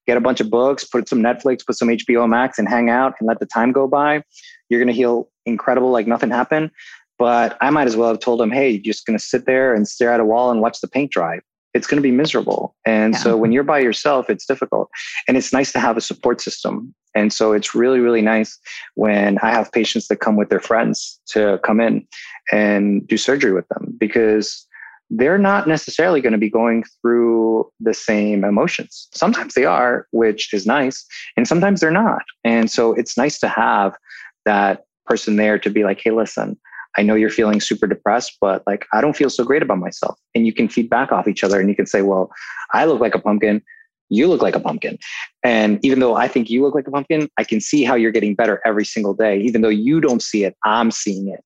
get 0.09 0.17
a 0.17 0.21
bunch 0.21 0.41
of 0.41 0.51
books, 0.51 0.83
put 0.83 1.09
some 1.09 1.21
Netflix, 1.21 1.65
put 1.65 1.77
some 1.77 1.87
HBO 1.87 2.29
Max, 2.29 2.59
and 2.59 2.69
hang 2.69 2.91
out 2.91 3.15
and 3.21 3.29
let 3.29 3.39
the 3.39 3.47
time 3.47 3.71
go 3.71 3.87
by, 3.87 4.25
you're 4.69 4.81
going 4.81 4.89
to 4.89 4.95
heal 4.95 5.29
incredible, 5.47 5.93
like 5.93 6.09
nothing 6.09 6.31
happened. 6.31 6.73
But 7.17 7.57
I 7.61 7.71
might 7.71 7.87
as 7.87 7.97
well 7.97 8.09
have 8.09 8.19
told 8.19 8.41
them, 8.41 8.51
hey, 8.51 8.71
you're 8.71 8.83
just 8.83 9.07
going 9.07 9.17
to 9.17 9.25
sit 9.25 9.47
there 9.47 9.73
and 9.73 9.87
stare 9.87 10.13
at 10.13 10.19
a 10.19 10.25
wall 10.25 10.51
and 10.51 10.61
watch 10.61 10.81
the 10.81 10.89
paint 10.89 11.13
dry 11.13 11.39
it's 11.75 11.87
going 11.87 11.97
to 11.97 12.03
be 12.03 12.11
miserable. 12.11 12.75
And 12.85 13.15
yeah. 13.15 13.21
so 13.21 13.37
when 13.37 13.53
you're 13.53 13.63
by 13.63 13.79
yourself, 13.79 14.29
it's 14.29 14.47
difficult. 14.47 14.89
And 15.29 15.37
it's 15.37 15.53
nice 15.53 15.73
to 15.73 15.81
have 15.81 15.97
a 15.97 16.01
support 16.01 16.41
system. 16.41 16.95
And 17.15 17.33
so 17.33 17.53
it's 17.53 17.75
really, 17.75 18.01
really 18.01 18.23
nice 18.23 18.59
when 18.95 19.39
I 19.39 19.51
have 19.51 19.73
patients 19.73 20.09
that 20.09 20.17
come 20.17 20.37
with 20.37 20.49
their 20.49 20.61
friends 20.61 21.21
to 21.31 21.61
come 21.65 21.81
in 21.81 22.07
and 22.53 23.07
do 23.07 23.17
surgery 23.17 23.53
with 23.53 23.67
them 23.69 23.95
because 23.99 24.67
they're 25.11 25.39
not 25.39 25.67
necessarily 25.67 26.21
going 26.21 26.33
to 26.33 26.39
be 26.39 26.49
going 26.49 26.85
through 27.03 27.71
the 27.81 27.95
same 27.95 28.45
emotions. 28.45 29.09
Sometimes 29.13 29.55
they 29.55 29.65
are, 29.65 30.07
which 30.13 30.55
is 30.55 30.67
nice, 30.67 31.05
and 31.37 31.49
sometimes 31.49 31.81
they're 31.81 31.91
not. 31.91 32.23
And 32.45 32.71
so 32.71 32.93
it's 32.95 33.17
nice 33.17 33.39
to 33.41 33.49
have 33.49 33.97
that 34.45 34.85
person 35.07 35.35
there 35.35 35.59
to 35.59 35.69
be 35.69 35.83
like, 35.83 36.01
hey, 36.01 36.13
listen, 36.13 36.57
I 36.97 37.03
know 37.03 37.15
you're 37.15 37.31
feeling 37.31 37.61
super 37.61 37.87
depressed, 37.87 38.37
but 38.41 38.63
like, 38.67 38.87
I 38.93 39.01
don't 39.01 39.17
feel 39.17 39.31
so 39.31 39.45
great 39.45 39.63
about 39.63 39.79
myself. 39.79 40.19
And 40.35 40.47
you 40.47 40.53
can 40.53 40.69
feed 40.69 40.91
back 40.91 41.13
off 41.13 41.29
each 41.29 41.45
other 41.45 41.61
and 41.61 41.69
you 41.69 41.77
can 41.77 41.87
say, 41.87 42.03
well, 42.03 42.31
I 42.73 42.85
look 42.85 43.01
like 43.01 43.15
a 43.15 43.21
pumpkin. 43.21 43.63
You 44.09 44.27
look 44.27 44.43
like 44.43 44.57
a 44.57 44.61
pumpkin. 44.61 44.99
And 45.45 45.79
even 45.85 46.01
though 46.01 46.17
I 46.17 46.27
think 46.27 46.51
you 46.51 46.63
look 46.63 46.75
like 46.75 46.89
a 46.89 46.91
pumpkin, 46.91 47.29
I 47.39 47.45
can 47.45 47.61
see 47.61 47.85
how 47.85 47.95
you're 47.95 48.11
getting 48.11 48.35
better 48.35 48.61
every 48.67 48.85
single 48.85 49.15
day. 49.15 49.39
Even 49.39 49.61
though 49.61 49.69
you 49.69 50.01
don't 50.01 50.21
see 50.21 50.45
it, 50.45 50.57
I'm 50.65 50.91
seeing 50.91 51.29
it. 51.29 51.45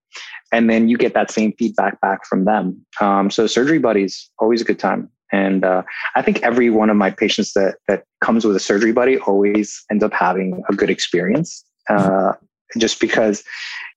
And 0.51 0.71
then 0.71 0.89
you 0.89 0.97
get 0.97 1.13
that 1.15 1.31
same 1.31 1.53
feedback 1.59 2.01
back 2.01 2.25
from 2.25 2.47
them. 2.47 2.85
Um, 3.01 3.31
so 3.31 3.47
surgery 3.47 3.79
buddies, 3.79 4.31
always 4.39 4.63
a 4.63 4.65
good 4.65 4.79
time. 4.79 5.11
And 5.33 5.65
uh, 5.65 5.83
I 6.15 6.23
think 6.23 6.43
every 6.43 6.71
one 6.71 6.91
of 6.91 6.97
my 6.97 7.11
patients 7.11 7.55
that 7.55 7.77
that 7.89 8.05
comes 8.21 8.45
with 8.45 8.55
a 8.55 8.61
surgery 8.61 8.93
buddy 8.93 9.19
always 9.19 9.85
ends 9.91 10.05
up 10.05 10.13
having 10.13 10.63
a 10.69 10.75
good 10.75 10.91
experience. 10.91 11.65
Uh, 11.91 12.35
just 12.79 13.01
because 13.01 13.45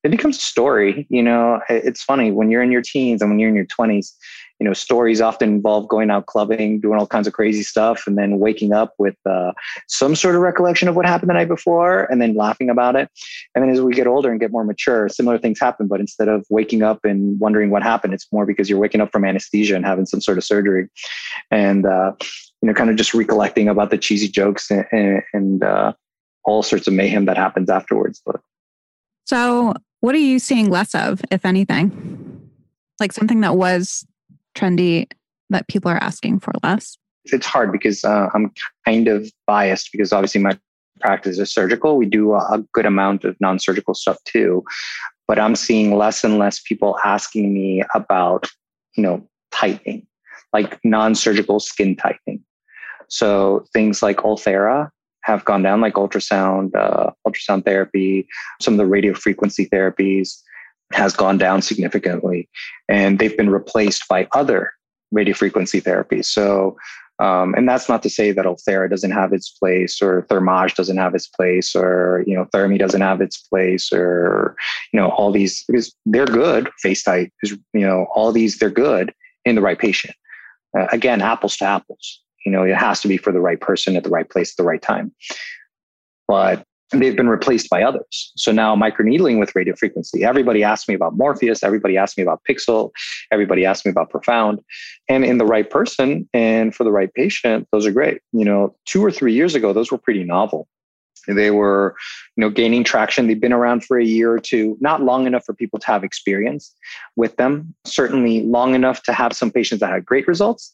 it 0.04 0.10
becomes 0.10 0.38
a 0.38 0.42
story. 0.42 1.08
You 1.10 1.24
know, 1.24 1.62
it's 1.70 2.04
funny 2.04 2.32
when 2.32 2.50
you're 2.50 2.64
in 2.64 2.72
your 2.72 2.82
teens 2.82 3.22
and 3.22 3.32
when 3.32 3.40
you're 3.40 3.50
in 3.50 3.56
your 3.56 3.66
20s, 3.66 4.12
you 4.60 4.66
know, 4.66 4.74
stories 4.74 5.22
often 5.22 5.50
involve 5.50 5.88
going 5.88 6.10
out 6.10 6.26
clubbing, 6.26 6.80
doing 6.80 6.98
all 7.00 7.06
kinds 7.06 7.28
of 7.28 7.34
crazy 7.34 7.62
stuff, 7.62 8.08
and 8.08 8.18
then 8.18 8.40
waking 8.40 8.74
up 8.74 8.94
with 8.98 9.16
uh, 9.30 9.52
some 9.88 10.16
sort 10.16 10.36
of 10.36 10.42
recollection 10.42 10.88
of 10.88 10.96
what 10.96 11.06
happened 11.06 11.30
the 11.30 11.34
night 11.34 11.48
before 11.48 12.06
and 12.06 12.22
then 12.22 12.36
laughing 12.36 12.70
about 12.70 12.96
it. 12.96 13.10
And 13.54 13.64
then 13.64 13.70
as 13.70 13.82
we 13.82 13.94
get 13.94 14.08
older 14.08 14.32
and 14.32 14.40
get 14.40 14.52
more 14.52 14.64
mature, 14.64 15.10
similar 15.10 15.38
things 15.38 15.60
happen. 15.60 15.88
But 15.88 16.00
instead 16.00 16.28
of 16.28 16.46
waking 16.50 16.82
up 16.82 17.06
and 17.06 17.40
wondering 17.40 17.70
what 17.70 17.84
happened, 17.84 18.14
it's 18.14 18.28
more 18.32 18.46
because 18.46 18.70
you're 18.70 18.80
waking 18.80 19.02
up 19.02 19.12
from 19.12 19.26
anesthesia 19.26 19.76
and 19.76 19.86
having 19.86 20.08
some 20.08 20.22
sort 20.22 20.40
of 20.40 20.44
surgery. 20.44 20.88
And, 21.52 21.86
uh, 21.86 22.14
you 22.62 22.68
know, 22.68 22.74
kind 22.74 22.90
of 22.90 22.96
just 22.96 23.14
recollecting 23.14 23.70
about 23.70 23.92
the 23.92 23.98
cheesy 23.98 24.28
jokes 24.28 24.72
and, 24.72 25.22
and 25.34 25.64
uh, 25.64 25.94
all 26.46 26.64
sorts 26.64 26.88
of 26.88 26.94
mayhem 26.94 27.26
that 27.26 27.38
happens 27.38 27.70
afterwards. 27.70 28.22
But 28.26 28.42
so 29.28 29.74
what 30.00 30.16
are 30.16 30.20
you 30.20 30.40
seeing 30.40 30.70
less 30.70 30.96
of, 30.96 31.22
if 31.32 31.46
anything? 31.46 32.50
Like 33.00 33.12
something 33.12 33.42
that 33.42 33.58
was 33.58 34.06
trendy 34.56 35.12
that 35.50 35.68
people 35.68 35.92
are 35.92 36.02
asking 36.02 36.40
for 36.40 36.54
less? 36.64 36.98
It's 37.26 37.46
hard 37.46 37.74
because 37.74 38.06
uh, 38.06 38.30
I'm 38.34 38.54
kind 38.86 39.10
of 39.10 39.30
biased 39.46 39.92
because 39.92 40.14
obviously 40.14 40.40
my 40.40 40.58
practice 41.02 41.40
is 41.40 41.54
surgical. 41.54 41.98
We 41.98 42.06
do 42.06 42.34
a 42.36 42.64
good 42.74 42.86
amount 42.86 43.26
of 43.26 43.36
non 43.42 43.60
surgical 43.60 43.94
stuff 43.94 44.18
too. 44.24 44.64
But 45.28 45.40
I'm 45.40 45.58
seeing 45.58 45.98
less 45.98 46.24
and 46.24 46.38
less 46.38 46.62
people 46.62 46.98
asking 47.04 47.54
me 47.54 47.84
about, 47.94 48.48
you 48.96 49.04
know, 49.04 49.28
tightening, 49.52 50.08
like 50.54 50.80
non 50.86 51.16
surgical 51.16 51.60
skin 51.60 51.98
tightening. 51.98 52.42
So 53.10 53.66
things 53.74 54.02
like 54.02 54.18
Ulthera 54.18 54.90
have 55.28 55.44
gone 55.44 55.62
down, 55.62 55.82
like 55.82 55.96
ultrasound, 55.96 56.74
uh, 56.74 57.12
ultrasound 57.28 57.66
therapy, 57.66 58.26
some 58.62 58.74
of 58.74 58.78
the 58.78 58.86
radio 58.86 59.14
frequency 59.14 59.66
therapies 59.68 60.42
has 60.94 61.14
gone 61.14 61.38
down 61.38 61.62
significantly, 61.62 62.50
and 62.88 63.20
they've 63.20 63.36
been 63.36 63.50
replaced 63.50 64.08
by 64.08 64.26
other 64.32 64.72
radio 65.12 65.34
frequency 65.34 65.82
therapies. 65.82 66.26
So, 66.26 66.78
um, 67.20 67.54
and 67.56 67.68
that's 67.68 67.90
not 67.90 68.04
to 68.04 68.10
say 68.10 68.32
that 68.32 68.46
Ulthera 68.46 68.90
doesn't 68.90 69.12
have 69.12 69.34
its 69.34 69.50
place, 69.50 70.02
or 70.02 70.26
Thermage 70.30 70.76
doesn't 70.76 70.98
have 70.98 71.14
its 71.14 71.28
place, 71.28 71.76
or 71.76 72.24
you 72.26 72.34
know 72.34 72.46
Thermi 72.56 72.80
doesn't 72.80 73.02
have 73.02 73.20
its 73.20 73.38
place, 73.38 73.92
or 73.92 74.56
you 74.94 75.00
know 75.00 75.10
all 75.10 75.32
these 75.34 75.66
because 75.66 75.94
they're 76.06 76.26
good. 76.26 76.70
FaceTite 76.86 77.32
is 77.44 77.52
you 77.74 77.86
know 77.86 78.08
all 78.16 78.32
these 78.32 78.60
they're 78.60 78.70
good 78.70 79.14
in 79.44 79.56
the 79.56 79.62
right 79.62 79.80
patient. 79.80 80.16
Uh, 80.78 80.88
again, 80.94 81.22
apples 81.22 81.58
to 81.58 81.66
apples. 81.66 82.22
You 82.48 82.54
know, 82.54 82.64
it 82.64 82.78
has 82.78 83.02
to 83.02 83.10
be 83.10 83.18
for 83.18 83.34
the 83.34 83.42
right 83.42 83.60
person 83.60 83.98
at 83.98 84.06
the 84.06 84.10
right 84.10 84.30
place 84.30 84.54
at 84.54 84.56
the 84.56 84.64
right 84.64 84.82
time. 84.82 85.12
But 86.30 86.64
they've 86.94 87.18
been 87.18 87.28
replaced 87.28 87.70
by 87.70 87.84
others. 87.84 88.32
So 88.38 88.54
now 88.54 88.74
microneedling 88.74 89.38
with 89.38 89.54
radio 89.54 89.76
frequency. 89.76 90.24
Everybody 90.24 90.64
asks 90.64 90.88
me 90.88 90.96
about 90.96 91.18
Morpheus. 91.18 91.62
Everybody 91.62 91.98
asks 91.98 92.18
me 92.18 92.24
about 92.24 92.40
Pixel. 92.50 92.92
Everybody 93.34 93.66
asks 93.66 93.86
me 93.86 93.92
about 93.92 94.10
Profound. 94.10 94.62
And 95.10 95.26
in 95.26 95.40
the 95.40 95.46
right 95.46 95.70
person 95.70 96.30
and 96.34 96.74
for 96.74 96.86
the 96.86 96.92
right 96.92 97.14
patient, 97.14 97.68
those 97.74 97.86
are 97.86 97.92
great. 97.92 98.22
You 98.32 98.46
know, 98.46 98.74
two 98.86 99.04
or 99.04 99.12
three 99.12 99.34
years 99.34 99.54
ago, 99.54 99.74
those 99.74 99.92
were 99.92 99.98
pretty 99.98 100.24
novel. 100.24 100.70
They 101.28 101.52
were, 101.52 101.98
you 102.38 102.42
know, 102.42 102.50
gaining 102.50 102.86
traction. 102.86 103.28
They've 103.28 103.42
been 103.42 103.52
around 103.52 103.84
for 103.84 104.00
a 104.00 104.06
year 104.06 104.32
or 104.32 104.40
two, 104.40 104.78
not 104.80 105.04
long 105.04 105.28
enough 105.28 105.44
for 105.44 105.54
people 105.54 105.80
to 105.80 105.88
have 105.88 106.06
experience 106.06 106.74
with 107.18 107.36
them. 107.36 107.76
Certainly 107.84 108.44
long 108.44 108.74
enough 108.74 109.04
to 109.04 109.12
have 109.12 109.34
some 109.34 109.52
patients 109.52 109.82
that 109.82 109.92
had 109.92 110.06
great 110.06 110.26
results 110.26 110.74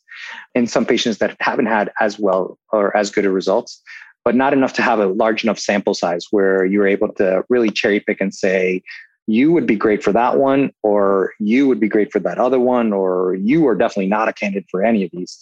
and 0.56 0.70
some 0.70 0.86
patients 0.86 1.18
that 1.20 1.36
haven't 1.40 1.68
had 1.68 1.92
as 2.00 2.20
well 2.20 2.58
or 2.72 2.96
as 2.96 3.10
good 3.10 3.26
a 3.26 3.30
results, 3.30 3.82
but 4.26 4.36
not 4.36 4.54
enough 4.54 4.74
to 4.74 4.82
have 4.82 5.00
a 5.00 5.08
large 5.08 5.44
enough 5.44 5.60
sample 5.60 5.94
size 5.94 6.28
where 6.32 6.66
you're 6.66 6.88
able 6.88 7.12
to 7.14 7.44
really 7.50 7.70
cherry 7.70 8.00
pick 8.00 8.22
and 8.22 8.34
say, 8.34 8.82
you 9.26 9.54
would 9.54 9.66
be 9.66 9.76
great 9.76 10.04
for 10.04 10.12
that 10.12 10.38
one, 10.38 10.72
or 10.82 11.32
you 11.40 11.68
would 11.68 11.80
be 11.80 11.88
great 11.88 12.12
for 12.12 12.20
that 12.20 12.38
other 12.38 12.60
one, 12.60 12.92
or 12.92 13.36
you 13.36 13.66
are 13.68 13.76
definitely 13.76 14.08
not 14.08 14.28
a 14.28 14.34
candidate 14.34 14.68
for 14.70 14.84
any 14.84 15.06
of 15.06 15.12
these. 15.12 15.42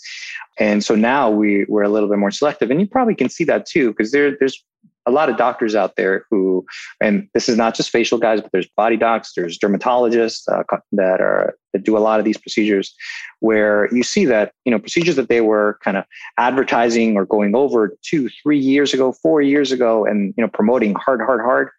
And 0.60 0.84
so 0.84 0.94
now 0.96 1.32
we, 1.32 1.66
we're 1.68 1.82
a 1.82 1.90
little 1.90 2.08
bit 2.08 2.20
more 2.20 2.30
selective. 2.30 2.70
And 2.70 2.80
you 2.80 2.88
probably 2.88 3.16
can 3.16 3.30
see 3.30 3.44
that 3.46 3.66
too, 3.66 3.90
because 3.90 4.12
there, 4.12 4.38
there's 4.38 4.64
a 5.06 5.12
lot 5.12 5.30
of 5.30 5.38
doctors 5.38 5.76
out 5.76 5.96
there 5.96 6.26
who, 6.30 6.66
and 7.00 7.28
this 7.34 7.50
is 7.50 7.58
not 7.58 7.76
just 7.76 7.90
facial 7.90 8.18
guys, 8.18 8.42
but 8.42 8.52
there's 8.52 8.70
body 8.78 8.98
docs, 8.98 9.34
there's 9.36 9.58
dermatologists 9.58 10.44
uh, 10.52 10.64
that 10.92 11.22
are 11.22 11.56
that 11.74 11.84
do 11.84 11.98
a 11.98 12.00
lot 12.00 12.20
of 12.20 12.26
these 12.26 12.38
procedures, 12.38 12.94
where 13.40 13.94
you 13.94 14.04
see 14.04 14.26
that 14.26 14.54
you 14.66 14.72
know 14.72 14.80
procedures 14.80 15.16
that 15.16 15.30
they 15.30 15.42
were 15.42 15.80
kind 15.84 15.98
of 15.98 16.06
advertising 16.38 17.16
or 17.16 17.26
going 17.26 17.56
over 17.56 17.98
two, 18.04 18.30
three 18.44 18.60
years 18.60 18.94
ago, 18.94 19.12
four 19.12 19.42
years 19.42 19.72
ago, 19.72 20.06
and 20.06 20.34
you 20.38 20.44
know 20.44 20.50
promoting 20.50 20.94
hard, 20.96 21.22
hard, 21.22 21.42
hard, 21.42 21.70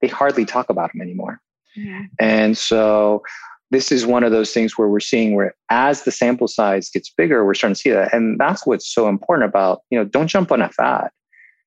they 0.00 0.08
hardly 0.08 0.44
talk 0.44 0.70
about 0.70 0.92
them 0.92 1.00
anymore. 1.00 1.40
Yeah. 1.76 2.02
And 2.18 2.58
so 2.58 3.22
this 3.70 3.92
is 3.92 4.04
one 4.04 4.24
of 4.24 4.32
those 4.32 4.52
things 4.52 4.76
where 4.76 4.88
we're 4.88 5.00
seeing 5.00 5.34
where 5.34 5.54
as 5.70 6.02
the 6.02 6.10
sample 6.10 6.48
size 6.48 6.90
gets 6.90 7.10
bigger, 7.10 7.44
we're 7.44 7.54
starting 7.54 7.74
to 7.74 7.80
see 7.80 7.90
that. 7.90 8.12
And 8.12 8.38
that's 8.38 8.66
what's 8.66 8.92
so 8.92 9.08
important 9.08 9.48
about, 9.48 9.82
you 9.90 9.98
know, 9.98 10.04
don't 10.04 10.26
jump 10.26 10.50
on 10.50 10.60
a 10.60 10.68
fad. 10.70 11.10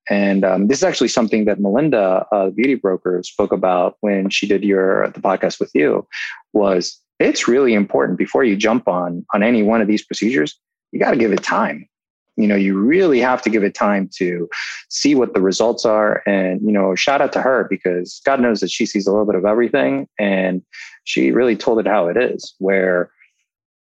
And 0.09 0.43
um, 0.43 0.67
this 0.67 0.79
is 0.79 0.83
actually 0.83 1.07
something 1.07 1.45
that 1.45 1.59
Melinda, 1.59 2.25
uh, 2.31 2.45
the 2.45 2.51
beauty 2.51 2.75
broker, 2.75 3.21
spoke 3.23 3.53
about 3.53 3.97
when 4.01 4.29
she 4.29 4.47
did 4.47 4.63
your 4.63 5.09
the 5.09 5.21
podcast 5.21 5.59
with 5.59 5.71
you. 5.73 6.07
Was 6.51 6.99
it's 7.19 7.47
really 7.47 7.73
important 7.73 8.17
before 8.17 8.43
you 8.43 8.55
jump 8.55 8.87
on 8.87 9.25
on 9.33 9.43
any 9.43 9.63
one 9.63 9.81
of 9.81 9.87
these 9.87 10.03
procedures, 10.03 10.59
you 10.91 10.99
got 10.99 11.11
to 11.11 11.17
give 11.17 11.31
it 11.31 11.43
time. 11.43 11.87
You 12.35 12.47
know, 12.47 12.55
you 12.55 12.77
really 12.77 13.19
have 13.19 13.43
to 13.43 13.49
give 13.49 13.63
it 13.63 13.75
time 13.75 14.09
to 14.15 14.49
see 14.89 15.13
what 15.13 15.35
the 15.35 15.41
results 15.41 15.85
are. 15.85 16.23
And 16.25 16.61
you 16.61 16.71
know, 16.71 16.95
shout 16.95 17.21
out 17.21 17.31
to 17.33 17.41
her 17.41 17.67
because 17.69 18.21
God 18.25 18.41
knows 18.41 18.59
that 18.59 18.71
she 18.71 18.85
sees 18.85 19.07
a 19.07 19.11
little 19.11 19.25
bit 19.25 19.35
of 19.35 19.45
everything, 19.45 20.07
and 20.19 20.61
she 21.05 21.31
really 21.31 21.55
told 21.55 21.79
it 21.79 21.87
how 21.87 22.07
it 22.07 22.17
is. 22.17 22.55
Where 22.59 23.11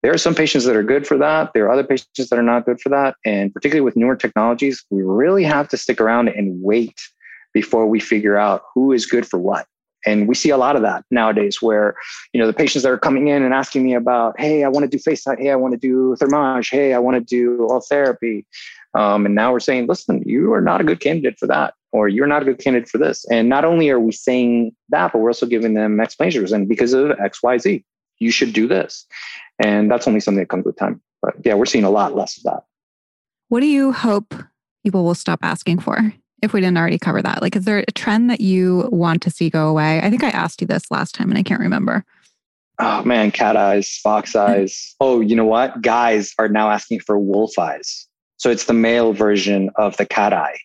there 0.01 0.13
are 0.13 0.17
some 0.17 0.33
patients 0.33 0.65
that 0.65 0.75
are 0.75 0.83
good 0.83 1.05
for 1.05 1.17
that. 1.17 1.51
There 1.53 1.65
are 1.65 1.71
other 1.71 1.83
patients 1.83 2.29
that 2.29 2.39
are 2.39 2.43
not 2.43 2.65
good 2.65 2.79
for 2.79 2.89
that. 2.89 3.15
And 3.25 3.53
particularly 3.53 3.81
with 3.81 3.95
newer 3.95 4.15
technologies, 4.15 4.83
we 4.89 5.01
really 5.01 5.43
have 5.43 5.67
to 5.69 5.77
stick 5.77 5.99
around 5.99 6.29
and 6.29 6.62
wait 6.62 6.97
before 7.53 7.85
we 7.85 7.99
figure 7.99 8.38
out 8.38 8.63
who 8.73 8.91
is 8.93 9.05
good 9.05 9.27
for 9.27 9.39
what. 9.39 9.65
And 10.05 10.29
we 10.29 10.35
see 10.35 10.49
a 10.49 10.55
lot 10.55 10.77
of 10.77 10.81
that 10.83 11.03
nowadays 11.12 11.62
where, 11.62 11.95
you 12.31 12.39
know, 12.39 12.47
the 12.47 12.53
patients 12.53 12.83
that 12.83 12.91
are 12.91 12.97
coming 12.97 13.27
in 13.27 13.43
and 13.43 13.53
asking 13.53 13.83
me 13.83 13.93
about, 13.93 14.39
hey, 14.39 14.63
I 14.63 14.69
want 14.69 14.89
to 14.89 14.97
do 14.97 15.03
FaceTite. 15.03 15.39
Hey, 15.39 15.51
I 15.51 15.57
want 15.57 15.73
to 15.73 15.77
do 15.77 16.15
Thermage. 16.17 16.69
Hey, 16.69 16.93
I 16.93 16.99
want 16.99 17.15
to 17.17 17.21
do 17.21 17.67
Ultherapy. 17.69 18.45
Um, 18.93 19.25
and 19.25 19.35
now 19.35 19.51
we're 19.51 19.59
saying, 19.59 19.88
listen, 19.88 20.23
you 20.25 20.53
are 20.53 20.62
not 20.62 20.79
a 20.79 20.85
good 20.85 21.01
candidate 21.01 21.38
for 21.38 21.47
that. 21.47 21.73
or 21.91 22.07
you're 22.07 22.27
not 22.27 22.41
a 22.41 22.45
good 22.45 22.59
candidate 22.59 22.89
for 22.89 22.97
this. 22.97 23.25
And 23.31 23.49
not 23.49 23.65
only 23.65 23.89
are 23.89 23.99
we 23.99 24.12
saying 24.12 24.75
that, 24.89 25.12
but 25.12 25.19
we're 25.19 25.29
also 25.29 25.45
giving 25.45 25.73
them 25.73 25.99
explanations. 25.99 26.51
And 26.51 26.67
because 26.67 26.93
of 26.93 27.12
X, 27.19 27.41
Y, 27.41 27.57
Z, 27.57 27.85
you 28.19 28.31
should 28.31 28.53
do 28.53 28.67
this. 28.67 29.05
And 29.59 29.91
that's 29.91 30.07
only 30.07 30.19
something 30.19 30.39
that 30.39 30.49
comes 30.49 30.65
with 30.65 30.77
time. 30.77 31.01
But 31.21 31.35
yeah, 31.43 31.53
we're 31.53 31.65
seeing 31.65 31.83
a 31.83 31.89
lot 31.89 32.15
less 32.15 32.37
of 32.37 32.43
that. 32.43 32.63
What 33.49 33.59
do 33.59 33.67
you 33.67 33.91
hope 33.91 34.33
people 34.83 35.03
will 35.03 35.15
stop 35.15 35.39
asking 35.41 35.79
for? 35.79 36.13
If 36.41 36.53
we 36.53 36.61
didn't 36.61 36.77
already 36.77 36.97
cover 36.97 37.21
that, 37.21 37.41
like, 37.41 37.57
is 37.57 37.65
there 37.65 37.83
a 37.85 37.91
trend 37.91 38.29
that 38.29 38.39
you 38.39 38.87
want 38.91 39.21
to 39.23 39.29
see 39.29 39.49
go 39.49 39.67
away? 39.67 39.99
I 40.01 40.09
think 40.09 40.23
I 40.23 40.29
asked 40.29 40.61
you 40.61 40.67
this 40.67 40.89
last 40.89 41.13
time 41.13 41.29
and 41.29 41.37
I 41.37 41.43
can't 41.43 41.59
remember. 41.59 42.05
Oh 42.81 43.03
man, 43.03 43.31
cat 43.31 43.57
eyes, 43.57 43.97
fox 44.01 44.37
eyes. 44.37 44.95
oh, 45.01 45.19
you 45.19 45.35
know 45.35 45.45
what? 45.45 45.81
Guys 45.81 46.33
are 46.39 46.47
now 46.47 46.69
asking 46.69 47.01
for 47.01 47.19
wolf 47.19 47.59
eyes. 47.59 48.07
So 48.37 48.49
it's 48.49 48.65
the 48.65 48.73
male 48.73 49.11
version 49.11 49.69
of 49.75 49.97
the 49.97 50.05
cat 50.05 50.33
eye. 50.33 50.57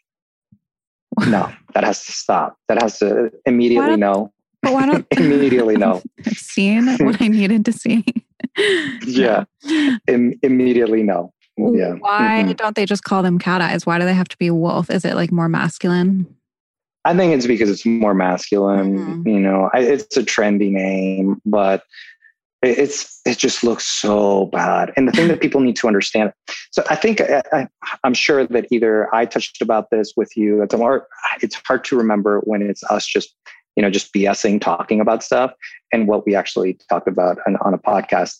No, 1.28 1.48
that 1.74 1.84
has 1.84 2.04
to 2.06 2.12
stop. 2.12 2.58
That 2.66 2.82
has 2.82 2.98
to 2.98 3.30
immediately 3.46 3.96
no. 3.96 4.32
But 4.62 4.72
why 4.72 4.86
don't 4.86 5.06
immediately 5.16 5.76
no? 5.76 6.02
I've 6.26 6.32
seen 6.32 6.88
what 6.98 7.22
I 7.22 7.28
needed 7.28 7.64
to 7.66 7.72
see. 7.72 8.04
Yeah, 9.06 9.44
Im- 10.08 10.38
immediately 10.42 11.02
no. 11.02 11.32
Yeah. 11.56 11.94
Why 11.94 12.42
mm-hmm. 12.42 12.52
don't 12.52 12.74
they 12.74 12.84
just 12.84 13.04
call 13.04 13.22
them 13.22 13.38
cat 13.38 13.60
eyes? 13.60 13.86
Why 13.86 13.98
do 13.98 14.04
they 14.04 14.14
have 14.14 14.28
to 14.28 14.38
be 14.38 14.50
wolf? 14.50 14.90
Is 14.90 15.04
it 15.04 15.14
like 15.14 15.30
more 15.30 15.48
masculine? 15.48 16.26
I 17.04 17.14
think 17.14 17.34
it's 17.34 17.46
because 17.46 17.70
it's 17.70 17.84
more 17.84 18.14
masculine. 18.14 18.98
Mm-hmm. 18.98 19.28
You 19.28 19.40
know, 19.40 19.70
I, 19.72 19.80
it's 19.80 20.16
a 20.16 20.22
trendy 20.22 20.70
name, 20.70 21.40
but 21.44 21.84
it's 22.62 23.20
it 23.26 23.38
just 23.38 23.62
looks 23.62 23.84
so 23.84 24.46
bad. 24.46 24.92
And 24.96 25.06
the 25.06 25.12
thing 25.12 25.28
that 25.28 25.40
people 25.40 25.60
need 25.60 25.76
to 25.76 25.86
understand. 25.86 26.32
So 26.70 26.82
I 26.90 26.96
think 26.96 27.20
I, 27.20 27.68
am 28.04 28.14
sure 28.14 28.46
that 28.46 28.66
either 28.70 29.14
I 29.14 29.26
touched 29.26 29.60
about 29.60 29.90
this 29.90 30.14
with 30.16 30.36
you, 30.36 30.66
or 30.72 31.06
it's 31.40 31.60
hard 31.66 31.84
to 31.84 31.96
remember 31.96 32.40
when 32.40 32.62
it's 32.62 32.82
us 32.84 33.06
just 33.06 33.34
you 33.76 33.82
know 33.82 33.90
just 33.90 34.12
BSing, 34.12 34.60
talking 34.60 35.00
about 35.00 35.22
stuff, 35.22 35.52
and 35.92 36.06
what 36.08 36.26
we 36.26 36.34
actually 36.34 36.78
talked 36.88 37.08
about 37.08 37.38
on, 37.46 37.56
on 37.62 37.74
a 37.74 37.78
podcast. 37.78 38.38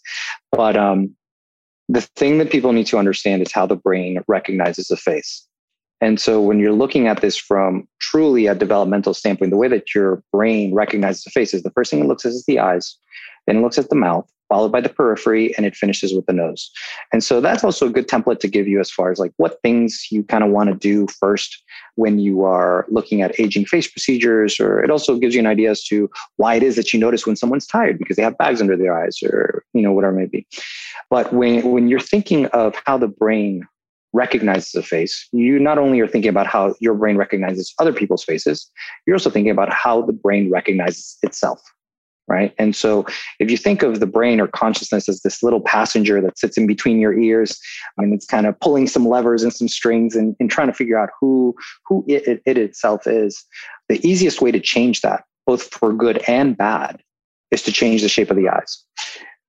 But 0.53 0.77
um, 0.77 1.15
the 1.89 2.03
thing 2.17 2.39
that 2.39 2.51
people 2.51 2.73
need 2.73 2.87
to 2.87 2.99
understand 2.99 3.43
is 3.43 3.53
how 3.53 3.67
the 3.67 3.77
brain 3.77 4.21
recognizes 4.29 4.91
a 4.91 4.97
face. 4.97 5.47
And 6.01 6.21
so 6.21 6.41
when 6.41 6.59
you're 6.59 6.73
looking 6.73 7.07
at 7.07 7.21
this 7.21 7.37
from 7.37 7.89
truly 8.01 8.47
a 8.47 8.55
developmental 8.55 9.15
standpoint, 9.15 9.51
the 9.51 9.57
way 9.57 9.69
that 9.69 9.95
your 9.95 10.23
brain 10.33 10.75
recognizes 10.75 11.27
a 11.27 11.31
face 11.31 11.55
is 11.55 11.63
the 11.63 11.71
first 11.71 11.91
thing 11.91 12.01
it 12.01 12.07
looks 12.07 12.27
at 12.27 12.33
is 12.33 12.45
the 12.47 12.59
eyes, 12.59 12.97
then 13.47 13.57
it 13.57 13.61
looks 13.61 13.79
at 13.79 13.89
the 13.89 13.97
mouth, 13.97 14.29
followed 14.55 14.71
by 14.71 14.81
the 14.81 14.89
periphery, 14.89 15.53
and 15.57 15.67
it 15.67 15.75
finishes 15.75 16.15
with 16.15 16.27
the 16.27 16.33
nose. 16.33 16.71
And 17.13 17.25
so 17.25 17.41
that's 17.41 17.65
also 17.65 17.89
a 17.89 17.91
good 17.91 18.07
template 18.07 18.39
to 18.39 18.47
give 18.47 18.69
you 18.69 18.79
as 18.79 18.89
far 18.89 19.11
as 19.11 19.19
like 19.19 19.33
what 19.37 19.61
things 19.63 20.07
you 20.13 20.23
kind 20.23 20.45
of 20.45 20.51
want 20.51 20.69
to 20.71 20.77
do 20.77 21.09
first 21.19 21.61
when 21.97 22.21
you 22.21 22.45
are 22.45 22.87
looking 22.89 23.21
at 23.21 23.39
aging 23.41 23.67
face 23.67 23.91
procedures, 23.91 24.61
or 24.61 24.81
it 24.85 24.91
also 24.93 25.19
gives 25.19 25.35
you 25.35 25.41
an 25.41 25.47
idea 25.47 25.73
as 25.73 25.83
to 25.87 26.09
why 26.37 26.55
it 26.55 26.63
is 26.63 26.77
that 26.77 26.93
you 26.93 27.01
notice 27.01 27.27
when 27.27 27.35
someone's 27.35 27.67
tired 27.67 27.99
because 27.99 28.17
they 28.17 28.23
have 28.23 28.39
bags 28.39 28.61
under 28.61 28.77
their 28.77 28.97
eyes 28.97 29.19
or 29.25 29.65
you 29.73 29.83
know 29.83 29.91
whatever 29.91 30.15
it 30.15 30.21
may 30.21 30.27
be. 30.27 30.47
But 31.11 31.33
when 31.33 31.73
when 31.73 31.89
you're 31.89 31.99
thinking 31.99 32.47
of 32.47 32.77
how 32.87 32.97
the 32.97 33.09
brain 33.09 33.67
recognizes 34.13 34.73
a 34.77 34.85
face, 34.85 35.27
you 35.33 35.59
not 35.59 35.79
only 35.79 35.99
are 35.99 36.07
thinking 36.07 36.29
about 36.29 36.47
how 36.47 36.77
your 36.79 36.95
brain 36.95 37.17
recognizes 37.17 37.75
other 37.81 37.93
people's 37.93 38.23
faces, 38.23 38.71
you're 39.05 39.17
also 39.17 39.31
thinking 39.31 39.51
about 39.51 39.73
how 39.73 40.03
the 40.03 40.13
brain 40.13 40.49
recognizes 40.49 41.19
itself. 41.25 41.61
Right. 42.27 42.55
And 42.59 42.75
so 42.75 43.05
if 43.39 43.51
you 43.51 43.59
think 43.59 43.83
of 43.83 44.01
the 44.01 44.07
brain 44.07 44.41
or 44.41 44.49
consciousness 44.49 45.11
as 45.11 45.21
this 45.21 45.43
little 45.43 45.61
passenger 45.61 46.23
that 46.23 46.39
sits 46.39 46.57
in 46.57 46.67
between 46.67 46.99
your 46.99 47.19
ears 47.19 47.61
and 47.99 48.15
it's 48.15 48.25
kind 48.25 48.47
of 48.47 48.59
pulling 48.61 48.87
some 48.87 49.07
levers 49.07 49.43
and 49.43 49.53
some 49.53 49.69
strings 49.69 50.17
and, 50.17 50.35
and 50.41 50.51
trying 50.51 50.69
to 50.69 50.73
figure 50.73 50.97
out 50.97 51.11
who, 51.21 51.55
who 51.87 52.03
it, 52.09 52.27
it, 52.27 52.43
it 52.47 52.57
itself 52.57 53.07
is, 53.07 53.45
the 53.91 54.01
easiest 54.09 54.41
way 54.41 54.51
to 54.51 54.59
change 54.59 55.03
that, 55.03 55.25
both 55.47 55.65
for 55.65 55.93
good 55.93 56.25
and 56.27 56.57
bad, 56.57 57.03
is 57.51 57.63
to 57.65 57.73
change 57.73 58.01
the 58.01 58.09
shape 58.09 58.31
of 58.31 58.37
the 58.39 58.49
eyes. 58.49 58.83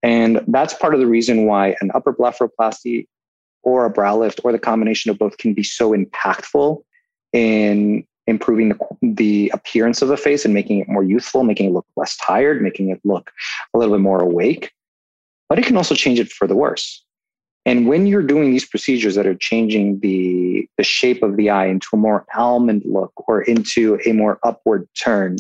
And 0.03 0.41
that's 0.47 0.73
part 0.73 0.93
of 0.93 0.99
the 0.99 1.07
reason 1.07 1.45
why 1.45 1.77
an 1.79 1.91
upper 1.95 2.13
blepharoplasty 2.13 3.07
or 3.63 3.85
a 3.85 3.89
brow 3.89 4.17
lift 4.17 4.41
or 4.43 4.51
the 4.51 4.59
combination 4.59 5.09
of 5.11 5.17
both 5.17 5.37
can 5.37 5.53
be 5.53 5.63
so 5.63 5.95
impactful 5.95 6.83
in 7.31 8.05
improving 8.27 8.69
the, 8.69 8.77
the 9.01 9.51
appearance 9.53 10.01
of 10.01 10.07
the 10.07 10.17
face 10.17 10.45
and 10.45 10.53
making 10.53 10.79
it 10.79 10.89
more 10.89 11.03
youthful, 11.03 11.43
making 11.43 11.69
it 11.69 11.73
look 11.73 11.85
less 11.95 12.17
tired, 12.17 12.61
making 12.61 12.89
it 12.89 12.99
look 13.03 13.31
a 13.73 13.77
little 13.77 13.95
bit 13.95 14.01
more 14.01 14.21
awake. 14.21 14.71
But 15.47 15.59
it 15.59 15.65
can 15.65 15.77
also 15.77 15.95
change 15.95 16.19
it 16.19 16.31
for 16.31 16.47
the 16.47 16.55
worse. 16.55 17.03
And 17.67 17.87
when 17.87 18.05
you're 18.05 18.23
doing 18.23 18.51
these 18.51 18.65
procedures 18.65 19.15
that 19.15 19.25
are 19.25 19.35
changing 19.35 19.99
the, 19.99 20.67
the 20.77 20.83
shape 20.83 21.23
of 21.23 21.35
the 21.35 21.49
eye 21.49 21.65
into 21.65 21.87
a 21.93 21.97
more 21.97 22.25
almond 22.35 22.83
look 22.85 23.11
or 23.27 23.41
into 23.41 23.99
a 24.05 24.11
more 24.11 24.39
upward 24.43 24.87
turn, 24.99 25.37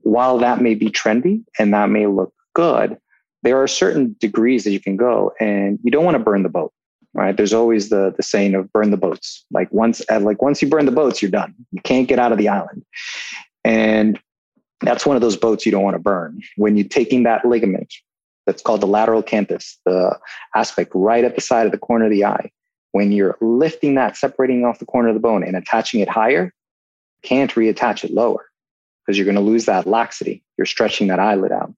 while 0.00 0.38
that 0.38 0.60
may 0.60 0.74
be 0.74 0.90
trendy 0.90 1.44
and 1.58 1.72
that 1.72 1.88
may 1.88 2.06
look 2.06 2.34
good, 2.54 2.98
there 3.42 3.60
are 3.62 3.68
certain 3.68 4.16
degrees 4.20 4.64
that 4.64 4.72
you 4.72 4.80
can 4.80 4.96
go 4.96 5.32
and 5.40 5.78
you 5.82 5.90
don't 5.90 6.04
want 6.04 6.16
to 6.16 6.22
burn 6.22 6.42
the 6.42 6.48
boat 6.48 6.72
right? 7.14 7.36
There's 7.36 7.52
always 7.52 7.88
the 7.88 8.12
the 8.16 8.22
saying 8.22 8.54
of 8.54 8.72
burn 8.72 8.90
the 8.90 8.96
boats. 8.96 9.44
Like 9.50 9.72
once 9.72 10.02
uh, 10.10 10.20
like 10.20 10.42
once 10.42 10.62
you 10.62 10.68
burn 10.68 10.86
the 10.86 10.92
boats 10.92 11.22
you're 11.22 11.30
done. 11.30 11.54
You 11.70 11.80
can't 11.82 12.08
get 12.08 12.18
out 12.18 12.32
of 12.32 12.38
the 12.38 12.48
island. 12.48 12.84
And 13.64 14.18
that's 14.80 15.06
one 15.06 15.16
of 15.16 15.22
those 15.22 15.36
boats 15.36 15.64
you 15.64 15.72
don't 15.72 15.84
want 15.84 15.94
to 15.94 16.02
burn. 16.02 16.40
When 16.56 16.76
you're 16.76 16.88
taking 16.88 17.22
that 17.22 17.44
ligament 17.44 17.92
that's 18.46 18.62
called 18.62 18.80
the 18.80 18.86
lateral 18.86 19.22
canthus 19.22 19.76
the 19.84 20.18
aspect 20.54 20.92
right 20.94 21.24
at 21.24 21.34
the 21.34 21.40
side 21.40 21.66
of 21.66 21.72
the 21.72 21.78
corner 21.78 22.06
of 22.06 22.10
the 22.10 22.24
eye 22.24 22.50
when 22.92 23.12
you're 23.12 23.36
lifting 23.40 23.94
that 23.94 24.16
separating 24.16 24.64
off 24.64 24.78
the 24.78 24.86
corner 24.86 25.08
of 25.08 25.14
the 25.14 25.20
bone 25.20 25.44
and 25.44 25.56
attaching 25.56 26.00
it 26.00 26.08
higher 26.08 26.52
can't 27.22 27.52
reattach 27.52 28.04
it 28.04 28.12
lower 28.12 28.46
because 29.04 29.16
you're 29.16 29.24
going 29.24 29.34
to 29.34 29.40
lose 29.40 29.64
that 29.64 29.86
laxity. 29.86 30.42
You're 30.56 30.66
stretching 30.66 31.08
that 31.08 31.18
eyelid 31.18 31.52
out. 31.52 31.74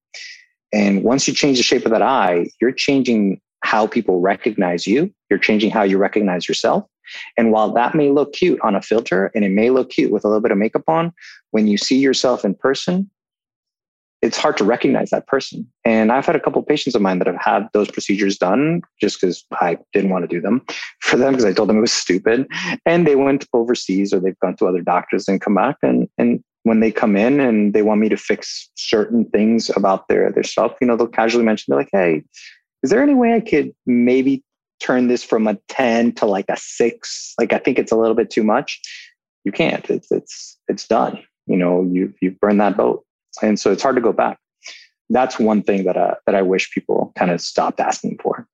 And 0.72 1.04
once 1.04 1.28
you 1.28 1.34
change 1.34 1.58
the 1.58 1.62
shape 1.62 1.84
of 1.84 1.90
that 1.92 2.02
eye 2.02 2.48
you're 2.60 2.72
changing 2.72 3.40
how 3.64 3.86
people 3.86 4.20
recognize 4.20 4.86
you. 4.86 5.12
You're 5.30 5.38
changing 5.38 5.70
how 5.70 5.82
you 5.82 5.98
recognize 5.98 6.46
yourself. 6.46 6.84
And 7.36 7.50
while 7.50 7.72
that 7.72 7.94
may 7.94 8.10
look 8.10 8.32
cute 8.32 8.60
on 8.62 8.74
a 8.74 8.82
filter 8.82 9.30
and 9.34 9.44
it 9.44 9.50
may 9.50 9.70
look 9.70 9.90
cute 9.90 10.12
with 10.12 10.24
a 10.24 10.28
little 10.28 10.40
bit 10.40 10.52
of 10.52 10.58
makeup 10.58 10.88
on, 10.88 11.12
when 11.50 11.66
you 11.66 11.78
see 11.78 11.98
yourself 11.98 12.44
in 12.44 12.54
person, 12.54 13.10
it's 14.22 14.38
hard 14.38 14.56
to 14.56 14.64
recognize 14.64 15.10
that 15.10 15.26
person. 15.26 15.66
And 15.84 16.10
I've 16.10 16.24
had 16.24 16.36
a 16.36 16.40
couple 16.40 16.60
of 16.60 16.66
patients 16.66 16.94
of 16.94 17.02
mine 17.02 17.18
that 17.18 17.26
have 17.26 17.40
had 17.40 17.68
those 17.74 17.90
procedures 17.90 18.38
done 18.38 18.80
just 19.00 19.20
because 19.20 19.44
I 19.52 19.78
didn't 19.92 20.10
want 20.10 20.24
to 20.24 20.28
do 20.28 20.40
them 20.40 20.64
for 21.00 21.16
them 21.16 21.32
because 21.32 21.44
I 21.44 21.52
told 21.52 21.68
them 21.68 21.78
it 21.78 21.82
was 21.82 21.92
stupid. 21.92 22.46
And 22.86 23.06
they 23.06 23.16
went 23.16 23.46
overseas 23.52 24.12
or 24.12 24.20
they've 24.20 24.38
gone 24.40 24.56
to 24.56 24.66
other 24.66 24.80
doctors 24.80 25.28
and 25.28 25.40
come 25.40 25.54
back. 25.54 25.76
And, 25.82 26.08
and 26.16 26.42
when 26.62 26.80
they 26.80 26.90
come 26.90 27.16
in 27.16 27.40
and 27.40 27.74
they 27.74 27.82
want 27.82 28.00
me 28.00 28.08
to 28.08 28.16
fix 28.16 28.70
certain 28.76 29.26
things 29.26 29.70
about 29.76 30.08
their, 30.08 30.32
their 30.32 30.42
stuff, 30.42 30.74
you 30.80 30.86
know, 30.86 30.96
they'll 30.96 31.06
casually 31.06 31.44
mention, 31.44 31.66
they're 31.68 31.80
like, 31.80 31.90
hey, 31.92 32.22
is 32.84 32.90
there 32.90 33.02
any 33.02 33.14
way 33.14 33.32
I 33.32 33.40
could 33.40 33.74
maybe 33.86 34.44
turn 34.78 35.08
this 35.08 35.24
from 35.24 35.46
a 35.46 35.54
10 35.68 36.12
to 36.16 36.26
like 36.26 36.44
a 36.50 36.56
six? 36.58 37.32
Like, 37.40 37.54
I 37.54 37.58
think 37.58 37.78
it's 37.78 37.90
a 37.90 37.96
little 37.96 38.14
bit 38.14 38.28
too 38.28 38.44
much. 38.44 38.78
You 39.44 39.52
can't, 39.52 39.88
it's, 39.88 40.12
it's, 40.12 40.58
it's 40.68 40.86
done. 40.86 41.18
You 41.46 41.56
know, 41.56 41.88
you, 41.90 42.12
you've 42.20 42.38
burned 42.40 42.60
that 42.60 42.76
boat. 42.76 43.02
And 43.42 43.58
so 43.58 43.72
it's 43.72 43.82
hard 43.82 43.96
to 43.96 44.02
go 44.02 44.12
back. 44.12 44.38
That's 45.08 45.38
one 45.38 45.62
thing 45.62 45.84
that, 45.84 45.96
uh, 45.96 46.16
that 46.26 46.34
I 46.34 46.42
wish 46.42 46.72
people 46.72 47.12
kind 47.16 47.30
of 47.30 47.40
stopped 47.40 47.80
asking 47.80 48.18
for. 48.22 48.46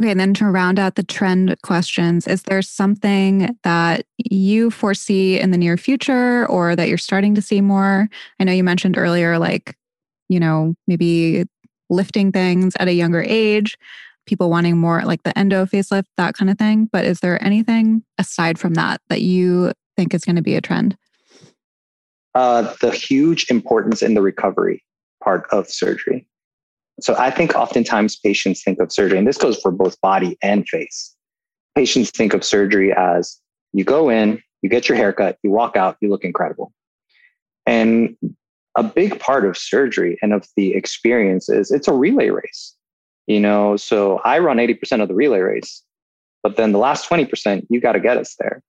Okay, 0.00 0.10
and 0.12 0.20
then 0.20 0.34
to 0.34 0.46
round 0.46 0.78
out 0.78 0.94
the 0.94 1.02
trend 1.02 1.56
questions, 1.62 2.28
is 2.28 2.42
there 2.42 2.62
something 2.62 3.56
that 3.64 4.06
you 4.18 4.70
foresee 4.70 5.40
in 5.40 5.50
the 5.50 5.58
near 5.58 5.76
future 5.76 6.46
or 6.46 6.76
that 6.76 6.88
you're 6.88 6.98
starting 6.98 7.34
to 7.34 7.42
see 7.42 7.60
more? 7.60 8.08
I 8.38 8.44
know 8.44 8.52
you 8.52 8.62
mentioned 8.62 8.96
earlier, 8.96 9.38
like, 9.38 9.74
you 10.28 10.38
know, 10.38 10.74
maybe 10.86 11.46
lifting 11.90 12.32
things 12.32 12.74
at 12.78 12.88
a 12.88 12.92
younger 12.92 13.22
age, 13.22 13.76
people 14.26 14.50
wanting 14.50 14.76
more 14.76 15.02
like 15.02 15.22
the 15.22 15.36
endo 15.38 15.64
facelift, 15.64 16.06
that 16.16 16.34
kind 16.34 16.50
of 16.50 16.58
thing. 16.58 16.88
But 16.92 17.04
is 17.04 17.20
there 17.20 17.42
anything 17.42 18.02
aside 18.18 18.58
from 18.58 18.74
that 18.74 19.00
that 19.08 19.22
you 19.22 19.72
think 19.96 20.14
is 20.14 20.24
going 20.24 20.36
to 20.36 20.42
be 20.42 20.56
a 20.56 20.60
trend? 20.60 20.96
Uh, 22.34 22.74
the 22.80 22.90
huge 22.90 23.50
importance 23.50 24.02
in 24.02 24.14
the 24.14 24.20
recovery 24.20 24.84
part 25.22 25.46
of 25.50 25.68
surgery. 25.68 26.26
So 27.00 27.14
I 27.18 27.30
think 27.30 27.54
oftentimes 27.54 28.16
patients 28.16 28.62
think 28.62 28.78
of 28.78 28.92
surgery, 28.92 29.18
and 29.18 29.26
this 29.26 29.38
goes 29.38 29.60
for 29.60 29.70
both 29.70 30.00
body 30.00 30.36
and 30.42 30.66
face. 30.68 31.14
Patients 31.74 32.10
think 32.10 32.32
of 32.32 32.44
surgery 32.44 32.92
as 32.92 33.38
you 33.72 33.84
go 33.84 34.08
in, 34.08 34.42
you 34.62 34.70
get 34.70 34.88
your 34.88 34.96
haircut, 34.96 35.38
you 35.42 35.50
walk 35.50 35.76
out, 35.76 35.96
you 36.00 36.08
look 36.08 36.24
incredible. 36.24 36.72
And 37.66 38.16
a 38.76 38.82
big 38.82 39.18
part 39.18 39.44
of 39.44 39.56
surgery 39.56 40.18
and 40.22 40.32
of 40.32 40.46
the 40.56 40.74
experience 40.74 41.48
is 41.48 41.70
it's 41.70 41.88
a 41.88 41.92
relay 41.92 42.30
race. 42.30 42.74
You 43.26 43.40
know, 43.40 43.76
so 43.76 44.20
I 44.24 44.38
run 44.38 44.58
80% 44.58 45.02
of 45.02 45.08
the 45.08 45.14
relay 45.14 45.40
race, 45.40 45.82
but 46.42 46.56
then 46.56 46.72
the 46.72 46.78
last 46.78 47.08
20%, 47.08 47.66
you 47.68 47.80
got 47.80 47.92
to 47.92 48.00
get 48.00 48.18
us 48.18 48.36
there. 48.38 48.62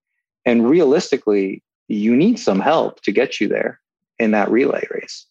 And 0.46 0.68
realistically, 0.68 1.62
you 1.88 2.16
need 2.16 2.40
some 2.40 2.60
help 2.60 3.02
to 3.02 3.12
get 3.12 3.40
you 3.40 3.48
there 3.48 3.80
in 4.18 4.32
that 4.32 4.50
relay 4.50 4.86
race. 4.90 5.28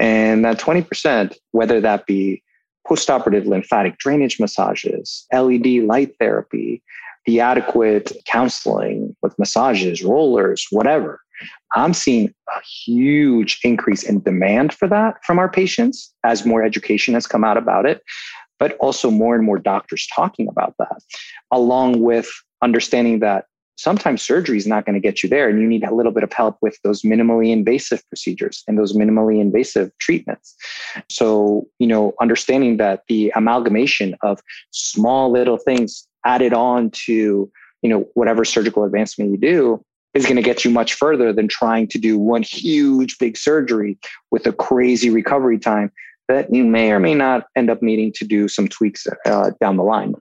And 0.00 0.44
that 0.44 0.58
20%, 0.58 1.36
whether 1.52 1.80
that 1.80 2.06
be 2.06 2.42
postoperative 2.86 3.46
lymphatic 3.46 3.98
drainage 3.98 4.40
massages, 4.40 5.26
LED 5.32 5.84
light 5.84 6.14
therapy, 6.18 6.82
the 7.26 7.40
adequate 7.40 8.12
counseling 8.26 9.16
with 9.22 9.38
massages, 9.38 10.02
rollers, 10.02 10.66
whatever, 10.70 11.20
I'm 11.74 11.94
seeing 11.94 12.32
a 12.48 12.60
huge 12.84 13.60
increase 13.64 14.02
in 14.02 14.22
demand 14.22 14.72
for 14.72 14.88
that 14.88 15.24
from 15.24 15.38
our 15.38 15.48
patients 15.48 16.12
as 16.24 16.46
more 16.46 16.62
education 16.62 17.14
has 17.14 17.26
come 17.26 17.44
out 17.44 17.56
about 17.56 17.86
it, 17.86 18.02
but 18.58 18.76
also 18.78 19.10
more 19.10 19.34
and 19.34 19.44
more 19.44 19.58
doctors 19.58 20.06
talking 20.14 20.48
about 20.48 20.74
that, 20.78 20.98
along 21.50 22.00
with 22.00 22.28
understanding 22.62 23.20
that 23.20 23.46
sometimes 23.76 24.22
surgery 24.22 24.56
is 24.56 24.66
not 24.66 24.86
going 24.86 24.94
to 24.94 25.00
get 25.00 25.22
you 25.22 25.28
there 25.28 25.48
and 25.48 25.60
you 25.60 25.66
need 25.66 25.84
a 25.84 25.94
little 25.94 26.12
bit 26.12 26.22
of 26.22 26.32
help 26.32 26.56
with 26.62 26.78
those 26.84 27.02
minimally 27.02 27.50
invasive 27.50 28.02
procedures 28.08 28.62
and 28.68 28.78
those 28.78 28.92
minimally 28.92 29.40
invasive 29.40 29.90
treatments. 29.98 30.54
So 31.08 31.66
you 31.78 31.86
know 31.86 32.14
understanding 32.20 32.76
that 32.78 33.02
the 33.08 33.32
amalgamation 33.34 34.14
of 34.22 34.40
small 34.70 35.30
little 35.30 35.58
things 35.58 36.06
added 36.24 36.52
on 36.52 36.90
to 37.06 37.50
you 37.82 37.90
know 37.90 38.06
whatever 38.14 38.44
surgical 38.44 38.84
advancement 38.84 39.30
you 39.30 39.36
do 39.36 39.84
is 40.14 40.24
going 40.24 40.36
to 40.36 40.42
get 40.42 40.64
you 40.64 40.70
much 40.70 40.94
further 40.94 41.32
than 41.32 41.48
trying 41.48 41.88
to 41.88 41.98
do 41.98 42.18
one 42.18 42.42
huge 42.42 43.18
big 43.18 43.36
surgery 43.36 43.98
with 44.30 44.46
a 44.46 44.52
crazy 44.52 45.10
recovery 45.10 45.58
time 45.58 45.90
that 46.28 46.52
you 46.52 46.64
may 46.64 46.90
or 46.90 46.98
may 46.98 47.14
not 47.14 47.46
end 47.56 47.68
up 47.68 47.82
needing 47.82 48.12
to 48.12 48.24
do 48.24 48.48
some 48.48 48.68
tweaks 48.68 49.06
uh, 49.26 49.50
down 49.60 49.76
the 49.76 49.82
line 49.82 50.14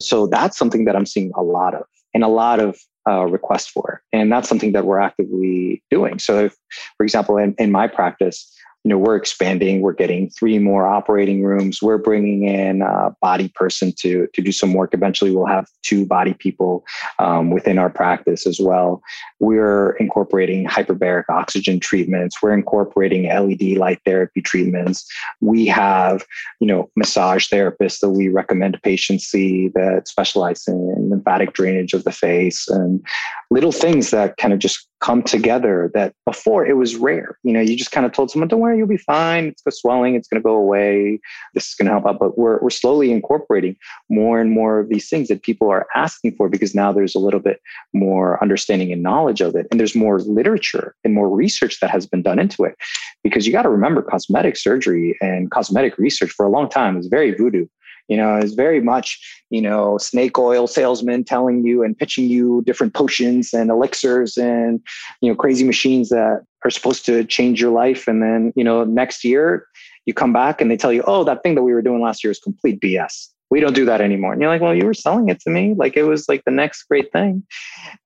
so 0.00 0.26
that's 0.26 0.56
something 0.56 0.84
that 0.84 0.96
i'm 0.96 1.06
seeing 1.06 1.30
a 1.36 1.42
lot 1.42 1.74
of 1.74 1.84
and 2.14 2.24
a 2.24 2.28
lot 2.28 2.58
of 2.60 2.76
uh, 3.08 3.24
requests 3.26 3.68
for. 3.68 4.02
And 4.12 4.30
that's 4.30 4.48
something 4.48 4.72
that 4.72 4.84
we're 4.84 4.98
actively 4.98 5.82
doing. 5.90 6.18
So, 6.18 6.44
if, 6.46 6.56
for 6.96 7.04
example, 7.04 7.36
in, 7.38 7.54
in 7.58 7.72
my 7.72 7.86
practice, 7.86 8.52
you 8.84 8.88
know 8.88 8.96
we're 8.96 9.16
expanding 9.16 9.82
we're 9.82 9.92
getting 9.92 10.30
three 10.30 10.58
more 10.58 10.86
operating 10.86 11.42
rooms 11.42 11.82
we're 11.82 11.98
bringing 11.98 12.44
in 12.44 12.80
a 12.80 13.14
body 13.20 13.48
person 13.54 13.92
to 13.98 14.26
to 14.32 14.42
do 14.42 14.52
some 14.52 14.72
work. 14.72 14.94
Eventually 14.94 15.34
we'll 15.34 15.46
have 15.46 15.68
two 15.82 16.06
body 16.06 16.34
people 16.34 16.84
um, 17.18 17.50
within 17.50 17.78
our 17.78 17.90
practice 17.90 18.46
as 18.46 18.58
well. 18.60 19.02
We're 19.38 19.92
incorporating 19.96 20.66
hyperbaric 20.66 21.24
oxygen 21.28 21.80
treatments 21.80 22.42
we're 22.42 22.54
incorporating 22.54 23.24
led 23.24 23.60
light 23.78 24.00
therapy 24.04 24.40
treatments. 24.40 25.06
We 25.40 25.66
have 25.66 26.24
you 26.60 26.66
know 26.66 26.90
massage 26.96 27.48
therapists 27.48 28.00
that 28.00 28.10
we 28.10 28.28
recommend 28.28 28.80
patients 28.82 29.24
see 29.24 29.68
that 29.74 30.08
specialize 30.08 30.66
in 30.66 31.10
lymphatic 31.10 31.52
drainage 31.52 31.92
of 31.92 32.04
the 32.04 32.12
face 32.12 32.68
and 32.68 33.04
little 33.50 33.72
things 33.72 34.10
that 34.10 34.36
kind 34.36 34.54
of 34.54 34.58
just 34.58 34.89
come 35.00 35.22
together 35.22 35.90
that 35.94 36.14
before 36.26 36.66
it 36.66 36.76
was 36.76 36.96
rare. 36.96 37.38
You 37.42 37.52
know, 37.52 37.60
you 37.60 37.76
just 37.76 37.90
kind 37.90 38.04
of 38.04 38.12
told 38.12 38.30
someone, 38.30 38.48
don't 38.48 38.60
worry, 38.60 38.76
you'll 38.76 38.86
be 38.86 38.98
fine. 38.98 39.46
It's 39.46 39.62
the 39.62 39.72
swelling, 39.72 40.14
it's 40.14 40.28
going 40.28 40.40
to 40.40 40.46
go 40.46 40.54
away. 40.54 41.20
This 41.54 41.68
is 41.68 41.74
going 41.74 41.86
to 41.86 41.92
help 41.92 42.06
out. 42.06 42.18
But 42.18 42.38
we're, 42.38 42.60
we're 42.60 42.70
slowly 42.70 43.10
incorporating 43.10 43.76
more 44.10 44.40
and 44.40 44.50
more 44.50 44.80
of 44.80 44.88
these 44.88 45.08
things 45.08 45.28
that 45.28 45.42
people 45.42 45.70
are 45.70 45.86
asking 45.94 46.36
for 46.36 46.48
because 46.48 46.74
now 46.74 46.92
there's 46.92 47.14
a 47.14 47.18
little 47.18 47.40
bit 47.40 47.60
more 47.94 48.40
understanding 48.42 48.92
and 48.92 49.02
knowledge 49.02 49.40
of 49.40 49.54
it. 49.56 49.66
And 49.70 49.80
there's 49.80 49.94
more 49.94 50.20
literature 50.20 50.94
and 51.02 51.14
more 51.14 51.28
research 51.28 51.80
that 51.80 51.90
has 51.90 52.06
been 52.06 52.22
done 52.22 52.38
into 52.38 52.64
it. 52.64 52.76
Because 53.24 53.46
you 53.46 53.52
got 53.52 53.62
to 53.62 53.70
remember 53.70 54.02
cosmetic 54.02 54.56
surgery 54.56 55.16
and 55.20 55.50
cosmetic 55.50 55.96
research 55.98 56.30
for 56.30 56.44
a 56.44 56.50
long 56.50 56.68
time 56.68 56.98
is 56.98 57.06
very 57.06 57.34
voodoo 57.34 57.66
you 58.10 58.16
know 58.16 58.36
is 58.36 58.52
very 58.52 58.82
much 58.82 59.18
you 59.48 59.62
know 59.62 59.96
snake 59.96 60.38
oil 60.38 60.66
salesman 60.66 61.24
telling 61.24 61.64
you 61.64 61.82
and 61.82 61.96
pitching 61.96 62.26
you 62.26 62.62
different 62.66 62.92
potions 62.92 63.54
and 63.54 63.70
elixirs 63.70 64.36
and 64.36 64.80
you 65.22 65.30
know 65.30 65.36
crazy 65.36 65.64
machines 65.64 66.10
that 66.10 66.44
are 66.64 66.70
supposed 66.70 67.06
to 67.06 67.24
change 67.24 67.58
your 67.58 67.70
life. 67.70 68.06
And 68.06 68.22
then 68.22 68.52
you 68.56 68.64
know 68.64 68.84
next 68.84 69.24
year 69.24 69.66
you 70.04 70.12
come 70.12 70.32
back 70.32 70.60
and 70.60 70.70
they 70.70 70.76
tell 70.76 70.92
you 70.92 71.02
oh 71.06 71.24
that 71.24 71.42
thing 71.42 71.54
that 71.54 71.62
we 71.62 71.72
were 71.72 71.82
doing 71.82 72.02
last 72.02 72.22
year 72.22 72.30
is 72.30 72.38
complete 72.38 72.80
bs 72.80 73.28
we 73.50 73.58
don't 73.60 73.74
do 73.74 73.84
that 73.84 74.00
anymore. 74.00 74.32
And 74.32 74.40
you're 74.40 74.50
like 74.50 74.60
well 74.60 74.74
you 74.74 74.84
were 74.84 74.94
selling 74.94 75.28
it 75.28 75.40
to 75.40 75.50
me. 75.50 75.74
Like 75.76 75.96
it 75.96 76.04
was 76.04 76.28
like 76.28 76.44
the 76.44 76.50
next 76.50 76.84
great 76.84 77.12
thing. 77.12 77.44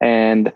And 0.00 0.52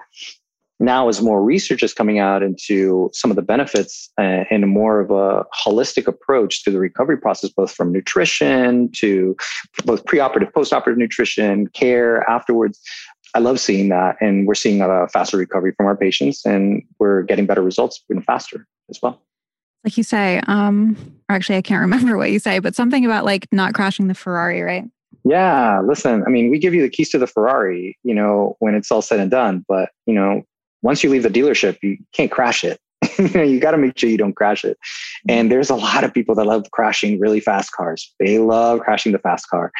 now 0.81 1.09
as 1.09 1.21
more 1.21 1.43
research 1.43 1.83
is 1.83 1.93
coming 1.93 2.19
out 2.19 2.43
into 2.43 3.11
some 3.13 3.31
of 3.31 3.37
the 3.37 3.43
benefits 3.43 4.11
uh, 4.19 4.45
and 4.51 4.67
more 4.69 5.01
of 5.01 5.11
a 5.11 5.45
holistic 5.65 6.07
approach 6.07 6.63
to 6.65 6.71
the 6.71 6.79
recovery 6.79 7.19
process 7.19 7.51
both 7.51 7.73
from 7.73 7.93
nutrition 7.93 8.91
to 8.93 9.37
both 9.85 10.05
preoperative 10.05 10.53
postoperative 10.53 10.97
nutrition 10.97 11.67
care 11.69 12.29
afterwards 12.31 12.81
i 13.35 13.39
love 13.39 13.61
seeing 13.61 13.89
that. 13.89 14.17
And 14.21 14.47
we're 14.47 14.55
seeing 14.55 14.81
a 14.81 15.09
faster 15.09 15.37
recovery 15.37 15.73
from 15.77 15.87
our 15.87 15.97
patients 15.97 16.45
and 16.45 16.83
we're 16.99 17.23
getting 17.23 17.47
better 17.47 17.63
results 17.63 18.03
even 18.11 18.23
faster 18.23 18.67
as 18.91 18.99
well. 19.03 19.23
Like 19.85 19.97
you 19.97 20.03
say 20.03 20.41
um 20.49 20.97
or 21.29 21.37
actually 21.37 21.57
i 21.57 21.63
can't 21.63 21.81
remember 21.89 22.17
what 22.17 22.31
you 22.31 22.39
say 22.39 22.59
but 22.59 22.75
something 22.75 23.05
about 23.05 23.25
like 23.25 23.47
not 23.53 23.75
crashing 23.75 24.09
the 24.09 24.15
ferrari 24.15 24.63
right? 24.63 24.85
Yeah 25.25 25.81
listen 25.81 26.25
i 26.27 26.31
mean 26.31 26.51
we 26.51 26.59
give 26.59 26.75
you 26.75 26.83
the 26.83 26.89
keys 26.89 27.11
to 27.11 27.19
the 27.19 27.27
ferrari 27.27 27.97
you 28.03 28.15
know 28.15 28.57
when 28.59 28.75
it's 28.75 28.91
all 28.91 29.03
said 29.03 29.21
and 29.21 29.31
done 29.31 29.65
but 29.69 29.91
you 30.07 30.15
know 30.15 30.43
once 30.83 31.03
you 31.03 31.11
leave 31.11 31.23
the 31.23 31.29
dealership, 31.31 31.79
you 31.83 31.99
can't 32.13 32.31
crash 32.31 32.65
it. 32.65 32.81
you 33.19 33.61
got 33.61 33.73
to 33.73 33.79
make 33.79 33.99
sure 33.99 34.11
you 34.11 34.19
don't 34.19 34.35
crash 34.35 34.65
it. 34.65 34.79
And 35.29 35.47
mm-hmm. 35.47 35.49
there's 35.51 35.71
a 35.71 35.77
lot 35.77 36.05
of 36.05 36.13
people 36.13 36.35
that 36.37 36.47
love 36.47 36.65
crashing 36.73 37.19
really 37.19 37.41
fast 37.41 37.73
cars. 37.73 38.13
They 38.21 38.39
love 38.39 38.81
crashing 38.81 39.13
the 39.13 39.19
fast 39.19 39.49
car. 39.49 39.73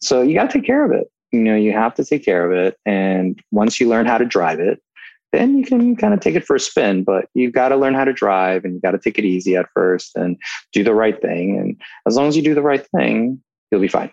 So 0.00 0.22
you 0.22 0.34
got 0.34 0.50
to 0.50 0.58
take 0.58 0.66
care 0.66 0.84
of 0.84 0.92
it. 0.92 1.10
You 1.32 1.40
know, 1.40 1.56
you 1.56 1.72
have 1.72 1.94
to 1.94 2.04
take 2.04 2.24
care 2.24 2.50
of 2.50 2.56
it. 2.56 2.76
And 2.86 3.40
once 3.50 3.80
you 3.80 3.88
learn 3.88 4.06
how 4.06 4.18
to 4.18 4.24
drive 4.24 4.60
it, 4.60 4.80
then 5.32 5.58
you 5.58 5.64
can 5.64 5.96
kind 5.96 6.14
of 6.14 6.20
take 6.20 6.34
it 6.34 6.46
for 6.46 6.56
a 6.56 6.60
spin. 6.60 7.04
But 7.04 7.26
you've 7.34 7.52
got 7.52 7.68
to 7.70 7.76
learn 7.76 7.94
how 7.94 8.04
to 8.04 8.12
drive 8.12 8.64
and 8.64 8.74
you 8.74 8.80
got 8.80 8.92
to 8.92 8.98
take 8.98 9.18
it 9.18 9.24
easy 9.24 9.56
at 9.56 9.66
first 9.74 10.16
and 10.16 10.36
do 10.72 10.82
the 10.82 10.94
right 10.94 11.20
thing. 11.20 11.58
And 11.58 11.80
as 12.06 12.16
long 12.16 12.28
as 12.28 12.36
you 12.36 12.42
do 12.42 12.54
the 12.54 12.62
right 12.62 12.86
thing, 12.96 13.42
you'll 13.70 13.80
be 13.80 13.88
fine. 13.88 14.10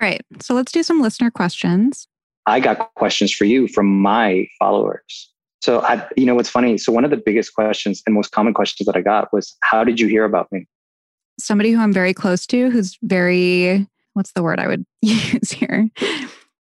All 0.00 0.08
right. 0.08 0.20
So 0.40 0.54
let's 0.54 0.72
do 0.72 0.82
some 0.82 1.00
listener 1.00 1.30
questions. 1.30 2.06
I 2.46 2.60
got 2.60 2.94
questions 2.94 3.32
for 3.32 3.44
you 3.44 3.68
from 3.68 3.86
my 3.86 4.46
followers. 4.58 5.31
So 5.62 5.80
I, 5.82 6.04
you 6.16 6.26
know, 6.26 6.34
what's 6.34 6.48
funny? 6.50 6.76
So 6.76 6.92
one 6.92 7.04
of 7.04 7.10
the 7.10 7.16
biggest 7.16 7.54
questions 7.54 8.02
and 8.04 8.14
most 8.14 8.32
common 8.32 8.52
questions 8.52 8.86
that 8.86 8.96
I 8.96 9.00
got 9.00 9.32
was, 9.32 9.56
"How 9.62 9.84
did 9.84 10.00
you 10.00 10.08
hear 10.08 10.24
about 10.24 10.50
me?" 10.50 10.66
Somebody 11.38 11.70
who 11.70 11.80
I'm 11.80 11.92
very 11.92 12.12
close 12.12 12.46
to, 12.48 12.68
who's 12.70 12.98
very, 13.02 13.86
what's 14.14 14.32
the 14.32 14.42
word 14.42 14.58
I 14.58 14.66
would 14.66 14.84
use 15.02 15.52
here? 15.52 15.88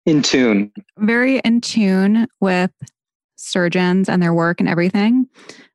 In 0.07 0.23
tune. 0.23 0.73
Very 0.99 1.39
in 1.41 1.61
tune 1.61 2.29
with 2.41 2.71
surgeons 3.37 4.09
and 4.09 4.23
their 4.23 4.33
work 4.33 4.61
and 4.61 4.69
everything, 4.69 5.29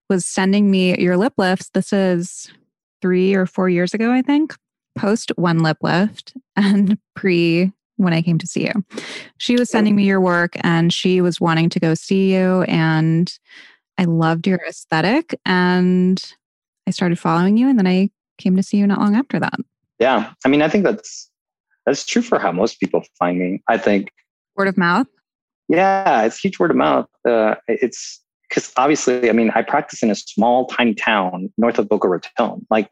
was 0.09 0.25
sending 0.25 0.71
me 0.71 0.97
your 0.97 1.17
lip 1.17 1.33
lifts. 1.37 1.69
This 1.73 1.91
is 1.91 2.51
three 3.01 3.35
or 3.35 3.45
four 3.45 3.69
years 3.69 3.93
ago, 3.93 4.11
I 4.11 4.21
think. 4.21 4.55
Post 4.97 5.31
one 5.35 5.59
lip 5.59 5.77
lift 5.81 6.33
and 6.55 6.97
pre 7.15 7.73
when 7.99 8.13
I 8.13 8.21
came 8.21 8.37
to 8.37 8.47
see 8.47 8.63
you. 8.63 9.03
She 9.37 9.55
was 9.55 9.69
sending 9.69 9.95
me 9.95 10.05
your 10.05 10.21
work 10.21 10.53
and 10.61 10.91
she 10.93 11.21
was 11.21 11.41
wanting 11.41 11.69
to 11.69 11.79
go 11.79 11.93
see 11.93 12.33
you. 12.33 12.63
And 12.63 13.31
I 13.97 14.05
loved 14.05 14.47
your 14.47 14.59
aesthetic 14.67 15.37
and 15.45 16.21
I 16.87 16.91
started 16.91 17.19
following 17.19 17.57
you. 17.57 17.67
And 17.67 17.77
then 17.77 17.87
I 17.87 18.09
came 18.37 18.55
to 18.55 18.63
see 18.63 18.77
you 18.77 18.87
not 18.87 18.99
long 18.99 19.15
after 19.15 19.39
that. 19.39 19.59
Yeah. 19.99 20.31
I 20.45 20.49
mean, 20.49 20.61
I 20.61 20.69
think 20.69 20.85
that's 20.85 21.29
that's 21.85 22.05
true 22.05 22.21
for 22.21 22.39
how 22.39 22.51
most 22.51 22.79
people 22.79 23.03
find 23.17 23.37
me. 23.37 23.61
I 23.67 23.77
think 23.77 24.11
word 24.55 24.69
of 24.69 24.77
mouth. 24.77 25.07
Yeah, 25.67 26.23
it's 26.23 26.39
huge 26.39 26.57
word 26.57 26.71
of 26.71 26.77
mouth. 26.77 27.07
Uh, 27.27 27.55
it's 27.67 28.21
because 28.47 28.71
obviously, 28.77 29.29
I 29.29 29.33
mean, 29.33 29.51
I 29.53 29.61
practice 29.61 30.01
in 30.01 30.09
a 30.09 30.15
small, 30.15 30.67
tiny 30.67 30.95
town 30.95 31.51
north 31.57 31.77
of 31.77 31.89
Boca 31.89 32.07
Raton. 32.07 32.65
Like, 32.69 32.89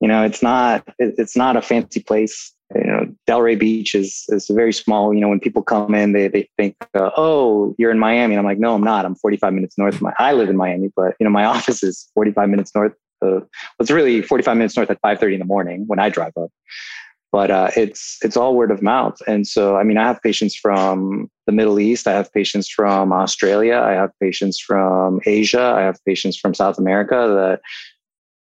you 0.00 0.08
know, 0.08 0.22
it's 0.24 0.42
not 0.42 0.84
it's 0.98 1.36
not 1.36 1.56
a 1.56 1.62
fancy 1.62 2.00
place 2.02 2.52
you 2.74 2.84
know, 2.84 3.06
Delray 3.30 3.58
Beach 3.58 3.94
is 3.94 4.24
is 4.28 4.48
very 4.48 4.72
small. 4.72 5.14
You 5.14 5.20
know, 5.20 5.28
when 5.28 5.40
people 5.40 5.62
come 5.62 5.94
in, 5.94 6.12
they 6.12 6.26
they 6.28 6.48
think, 6.56 6.74
uh, 6.94 7.10
"Oh, 7.16 7.74
you're 7.78 7.92
in 7.92 7.98
Miami," 7.98 8.34
and 8.34 8.40
I'm 8.40 8.44
like, 8.44 8.58
"No, 8.58 8.74
I'm 8.74 8.82
not. 8.82 9.04
I'm 9.04 9.14
45 9.14 9.52
minutes 9.52 9.78
north 9.78 9.94
of 9.94 10.02
my. 10.02 10.12
I 10.18 10.32
live 10.32 10.48
in 10.48 10.56
Miami, 10.56 10.90
but 10.96 11.14
you 11.20 11.24
know, 11.24 11.30
my 11.30 11.44
office 11.54 11.82
is 11.82 12.10
45 12.14 12.48
minutes 12.48 12.74
north. 12.74 12.92
Of, 13.22 13.46
it's 13.78 13.90
really 13.90 14.22
45 14.22 14.56
minutes 14.56 14.76
north 14.76 14.90
at 14.90 15.00
5:30 15.02 15.34
in 15.34 15.38
the 15.38 15.44
morning 15.44 15.84
when 15.86 16.00
I 16.00 16.08
drive 16.08 16.32
up. 16.36 16.50
But 17.30 17.52
uh, 17.52 17.70
it's 17.76 18.18
it's 18.22 18.36
all 18.36 18.56
word 18.56 18.72
of 18.72 18.82
mouth, 18.82 19.16
and 19.28 19.46
so 19.46 19.76
I 19.76 19.84
mean, 19.84 19.96
I 19.96 20.04
have 20.04 20.20
patients 20.22 20.56
from 20.56 21.30
the 21.46 21.52
Middle 21.52 21.78
East. 21.78 22.08
I 22.08 22.12
have 22.12 22.32
patients 22.32 22.68
from 22.68 23.12
Australia. 23.12 23.76
I 23.76 23.92
have 23.92 24.10
patients 24.20 24.58
from 24.58 25.20
Asia. 25.24 25.74
I 25.76 25.82
have 25.82 25.98
patients 26.04 26.36
from 26.36 26.54
South 26.54 26.78
America 26.78 27.14
that 27.38 27.60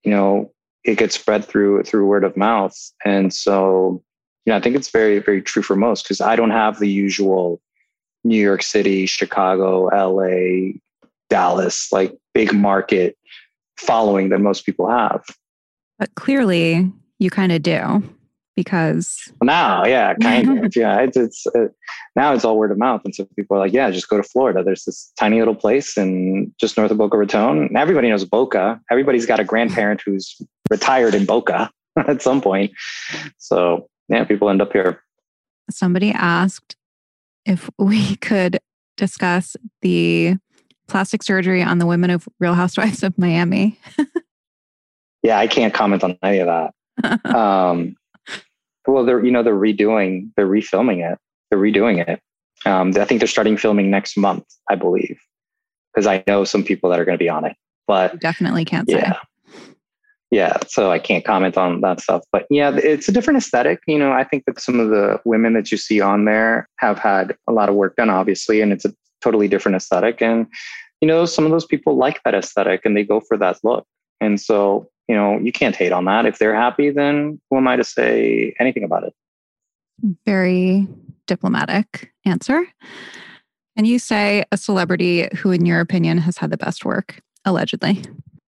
you 0.04 0.12
know 0.12 0.52
it 0.84 0.96
gets 0.96 1.16
spread 1.16 1.44
through 1.44 1.82
through 1.82 2.06
word 2.06 2.24
of 2.24 2.36
mouth 2.36 2.74
and 3.04 3.34
so 3.34 4.02
you 4.50 4.54
know 4.54 4.58
i 4.58 4.60
think 4.60 4.74
it's 4.74 4.90
very 4.90 5.20
very 5.20 5.40
true 5.40 5.62
for 5.62 5.76
most 5.76 6.02
because 6.02 6.20
i 6.20 6.34
don't 6.34 6.50
have 6.50 6.80
the 6.80 6.88
usual 6.88 7.60
new 8.24 8.40
york 8.40 8.62
city 8.62 9.06
chicago 9.06 9.84
la 9.84 10.72
dallas 11.28 11.92
like 11.92 12.12
big 12.34 12.52
market 12.52 13.16
following 13.76 14.30
that 14.30 14.40
most 14.40 14.66
people 14.66 14.90
have 14.90 15.22
but 16.00 16.12
clearly 16.16 16.90
you 17.20 17.30
kind 17.30 17.52
of 17.52 17.62
do 17.62 18.02
because 18.56 19.32
now, 19.42 19.86
yeah, 19.86 20.12
kind 20.20 20.64
of, 20.64 20.76
yeah. 20.76 21.00
It's, 21.00 21.16
it's 21.16 21.46
uh, 21.46 21.68
now 22.14 22.34
it's 22.34 22.44
all 22.44 22.58
word 22.58 22.72
of 22.72 22.76
mouth, 22.78 23.00
and 23.04 23.14
so 23.14 23.24
people 23.36 23.56
are 23.56 23.60
like, 23.60 23.72
yeah, 23.72 23.90
just 23.90 24.08
go 24.08 24.18
to 24.18 24.22
Florida. 24.22 24.62
There's 24.62 24.84
this 24.84 25.12
tiny 25.18 25.38
little 25.38 25.54
place 25.54 25.96
in 25.96 26.52
just 26.60 26.76
north 26.76 26.90
of 26.90 26.98
Boca 26.98 27.16
Raton. 27.16 27.74
Everybody 27.74 28.08
knows 28.10 28.24
Boca. 28.24 28.78
Everybody's 28.90 29.24
got 29.24 29.40
a 29.40 29.44
grandparent 29.44 30.02
who's 30.04 30.36
retired 30.68 31.14
in 31.14 31.24
Boca 31.24 31.70
at 31.96 32.20
some 32.20 32.42
point. 32.42 32.72
So 33.38 33.88
yeah, 34.10 34.24
people 34.24 34.50
end 34.50 34.60
up 34.60 34.72
here. 34.72 35.02
Somebody 35.70 36.10
asked 36.10 36.76
if 37.46 37.70
we 37.78 38.16
could 38.20 38.58
discuss 38.96 39.56
the 39.82 40.36
plastic 40.88 41.22
surgery 41.22 41.62
on 41.62 41.78
the 41.78 41.86
women 41.86 42.10
of 42.10 42.28
Real 42.40 42.54
Housewives 42.54 43.02
of 43.02 43.16
Miami. 43.16 43.78
yeah, 45.22 45.38
I 45.38 45.46
can't 45.46 45.72
comment 45.72 46.02
on 46.02 46.18
any 46.22 46.40
of 46.40 46.48
that. 46.48 47.24
um, 47.34 47.96
well, 48.86 49.04
they're 49.04 49.24
you 49.24 49.30
know 49.30 49.42
they're 49.42 49.54
redoing, 49.54 50.30
they're 50.36 50.48
refilming 50.48 51.08
it, 51.10 51.18
they're 51.50 51.60
redoing 51.60 52.06
it. 52.06 52.20
Um, 52.66 52.92
I 52.96 53.04
think 53.04 53.20
they're 53.20 53.28
starting 53.28 53.56
filming 53.56 53.90
next 53.90 54.18
month, 54.18 54.44
I 54.68 54.74
believe, 54.74 55.18
because 55.94 56.06
I 56.06 56.22
know 56.26 56.44
some 56.44 56.62
people 56.62 56.90
that 56.90 57.00
are 57.00 57.04
going 57.04 57.16
to 57.16 57.22
be 57.22 57.28
on 57.28 57.44
it. 57.44 57.56
But 57.86 58.20
definitely 58.20 58.64
can't 58.64 58.90
say. 58.90 59.12
Yeah. 60.30 60.58
So 60.68 60.92
I 60.92 60.98
can't 61.00 61.24
comment 61.24 61.56
on 61.56 61.80
that 61.80 62.00
stuff. 62.00 62.22
But 62.30 62.46
yeah, 62.50 62.76
it's 62.76 63.08
a 63.08 63.12
different 63.12 63.38
aesthetic. 63.38 63.80
You 63.86 63.98
know, 63.98 64.12
I 64.12 64.22
think 64.22 64.44
that 64.46 64.60
some 64.60 64.78
of 64.78 64.90
the 64.90 65.20
women 65.24 65.54
that 65.54 65.72
you 65.72 65.76
see 65.76 66.00
on 66.00 66.24
there 66.24 66.68
have 66.76 66.98
had 66.98 67.36
a 67.48 67.52
lot 67.52 67.68
of 67.68 67.74
work 67.74 67.96
done, 67.96 68.10
obviously, 68.10 68.60
and 68.60 68.72
it's 68.72 68.84
a 68.84 68.94
totally 69.20 69.48
different 69.48 69.76
aesthetic. 69.76 70.22
And 70.22 70.46
you 71.00 71.08
know, 71.08 71.24
some 71.24 71.46
of 71.46 71.50
those 71.50 71.64
people 71.64 71.96
like 71.96 72.22
that 72.24 72.34
aesthetic 72.34 72.84
and 72.84 72.96
they 72.96 73.04
go 73.04 73.20
for 73.20 73.36
that 73.38 73.58
look. 73.64 73.86
And 74.20 74.38
so, 74.38 74.86
you 75.08 75.14
know, 75.14 75.38
you 75.38 75.50
can't 75.50 75.74
hate 75.74 75.92
on 75.92 76.04
that. 76.04 76.26
If 76.26 76.38
they're 76.38 76.54
happy, 76.54 76.90
then 76.90 77.40
who 77.48 77.56
am 77.56 77.66
I 77.66 77.76
to 77.76 77.84
say 77.84 78.54
anything 78.60 78.84
about 78.84 79.04
it? 79.04 79.14
Very 80.26 80.86
diplomatic 81.26 82.12
answer. 82.26 82.66
and 83.76 83.86
you 83.86 83.98
say 83.98 84.44
a 84.52 84.56
celebrity 84.56 85.28
who, 85.36 85.50
in 85.50 85.64
your 85.64 85.80
opinion, 85.80 86.18
has 86.18 86.36
had 86.36 86.50
the 86.50 86.56
best 86.58 86.84
work, 86.84 87.20
allegedly? 87.46 88.02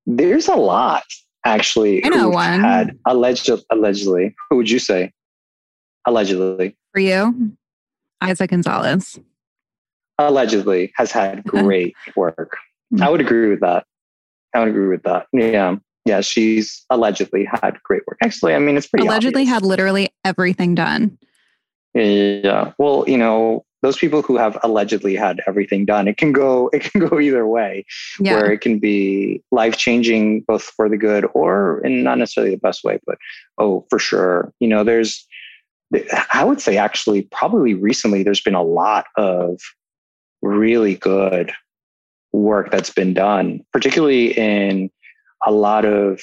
There's 0.06 0.48
a 0.48 0.56
lot, 0.56 1.04
actually. 1.44 2.04
I 2.04 2.08
know 2.08 2.28
one. 2.28 2.60
Had 2.60 2.98
alleged, 3.06 3.50
allegedly. 3.70 4.34
Who 4.48 4.56
would 4.56 4.70
you 4.70 4.78
say? 4.78 5.12
Allegedly. 6.06 6.76
For 6.92 7.00
you, 7.00 7.56
Eiza 8.22 8.48
Gonzalez. 8.48 9.18
Allegedly 10.18 10.92
has 10.96 11.12
had 11.12 11.44
great 11.44 11.94
work. 12.16 12.56
Hmm. 12.94 13.02
I 13.02 13.08
would 13.08 13.20
agree 13.20 13.48
with 13.48 13.60
that. 13.60 13.84
I 14.54 14.60
would 14.60 14.68
agree 14.68 14.88
with 14.88 15.02
that. 15.04 15.26
Yeah. 15.32 15.76
Yeah. 16.04 16.20
She's 16.20 16.84
allegedly 16.90 17.44
had 17.44 17.78
great 17.82 18.02
work. 18.06 18.18
Actually, 18.22 18.54
I 18.54 18.58
mean, 18.58 18.76
it's 18.76 18.86
pretty 18.86 19.06
allegedly 19.06 19.42
obvious. 19.42 19.54
had 19.54 19.62
literally 19.64 20.08
everything 20.24 20.74
done. 20.74 21.18
Yeah. 21.94 22.72
Well, 22.78 23.04
you 23.06 23.16
know, 23.16 23.64
those 23.82 23.96
people 23.96 24.22
who 24.22 24.36
have 24.36 24.58
allegedly 24.62 25.16
had 25.16 25.40
everything 25.46 25.84
done, 25.84 26.06
it 26.06 26.16
can 26.16 26.32
go 26.32 26.68
it 26.72 26.82
can 26.82 27.06
go 27.06 27.20
either 27.20 27.46
way. 27.46 27.84
Yeah. 28.18 28.34
Where 28.34 28.52
it 28.52 28.60
can 28.60 28.78
be 28.78 29.42
life 29.50 29.76
changing 29.76 30.42
both 30.42 30.62
for 30.62 30.88
the 30.88 30.96
good 30.96 31.26
or 31.34 31.80
in 31.84 32.02
not 32.02 32.18
necessarily 32.18 32.54
the 32.54 32.60
best 32.60 32.84
way, 32.84 33.00
but 33.06 33.18
oh, 33.58 33.86
for 33.90 33.98
sure. 33.98 34.52
You 34.60 34.68
know, 34.68 34.84
there's 34.84 35.26
I 36.32 36.44
would 36.44 36.60
say 36.60 36.76
actually 36.76 37.22
probably 37.22 37.74
recently 37.74 38.22
there's 38.22 38.40
been 38.40 38.54
a 38.54 38.62
lot 38.62 39.06
of 39.16 39.60
really 40.42 40.94
good 40.94 41.52
work 42.32 42.70
that's 42.70 42.90
been 42.90 43.12
done, 43.12 43.60
particularly 43.72 44.38
in 44.38 44.90
a 45.46 45.50
lot 45.50 45.84
of 45.84 46.20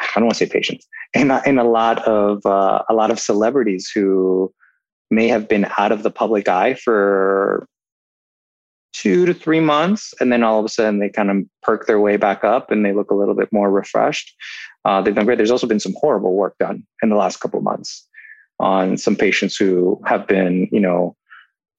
I 0.00 0.06
don't 0.14 0.24
want 0.24 0.38
to 0.38 0.46
say 0.46 0.50
patients, 0.50 0.86
in 1.14 1.30
in 1.46 1.58
a 1.58 1.64
lot 1.64 2.06
of 2.06 2.44
uh, 2.46 2.82
a 2.88 2.94
lot 2.94 3.10
of 3.10 3.18
celebrities 3.20 3.90
who 3.92 4.52
may 5.10 5.28
have 5.28 5.48
been 5.48 5.66
out 5.78 5.92
of 5.92 6.02
the 6.02 6.10
public 6.10 6.48
eye 6.48 6.74
for 6.74 7.66
two 8.92 9.26
to 9.26 9.34
three 9.34 9.60
months, 9.60 10.12
and 10.20 10.32
then 10.32 10.42
all 10.42 10.58
of 10.58 10.64
a 10.64 10.68
sudden 10.68 10.98
they 10.98 11.08
kind 11.08 11.30
of 11.30 11.36
perk 11.62 11.86
their 11.86 12.00
way 12.00 12.16
back 12.16 12.42
up 12.42 12.70
and 12.70 12.84
they 12.84 12.92
look 12.92 13.10
a 13.10 13.14
little 13.14 13.34
bit 13.34 13.52
more 13.52 13.70
refreshed. 13.70 14.34
Uh, 14.84 15.00
they've 15.00 15.14
done 15.14 15.24
great. 15.24 15.36
There's 15.36 15.50
also 15.50 15.66
been 15.66 15.80
some 15.80 15.94
horrible 16.00 16.34
work 16.34 16.56
done 16.58 16.84
in 17.02 17.08
the 17.08 17.16
last 17.16 17.38
couple 17.38 17.58
of 17.58 17.64
months 17.64 18.06
on 18.58 18.96
some 18.96 19.14
patients 19.14 19.56
who 19.56 20.00
have 20.04 20.26
been, 20.26 20.68
you 20.72 20.80
know, 20.80 21.14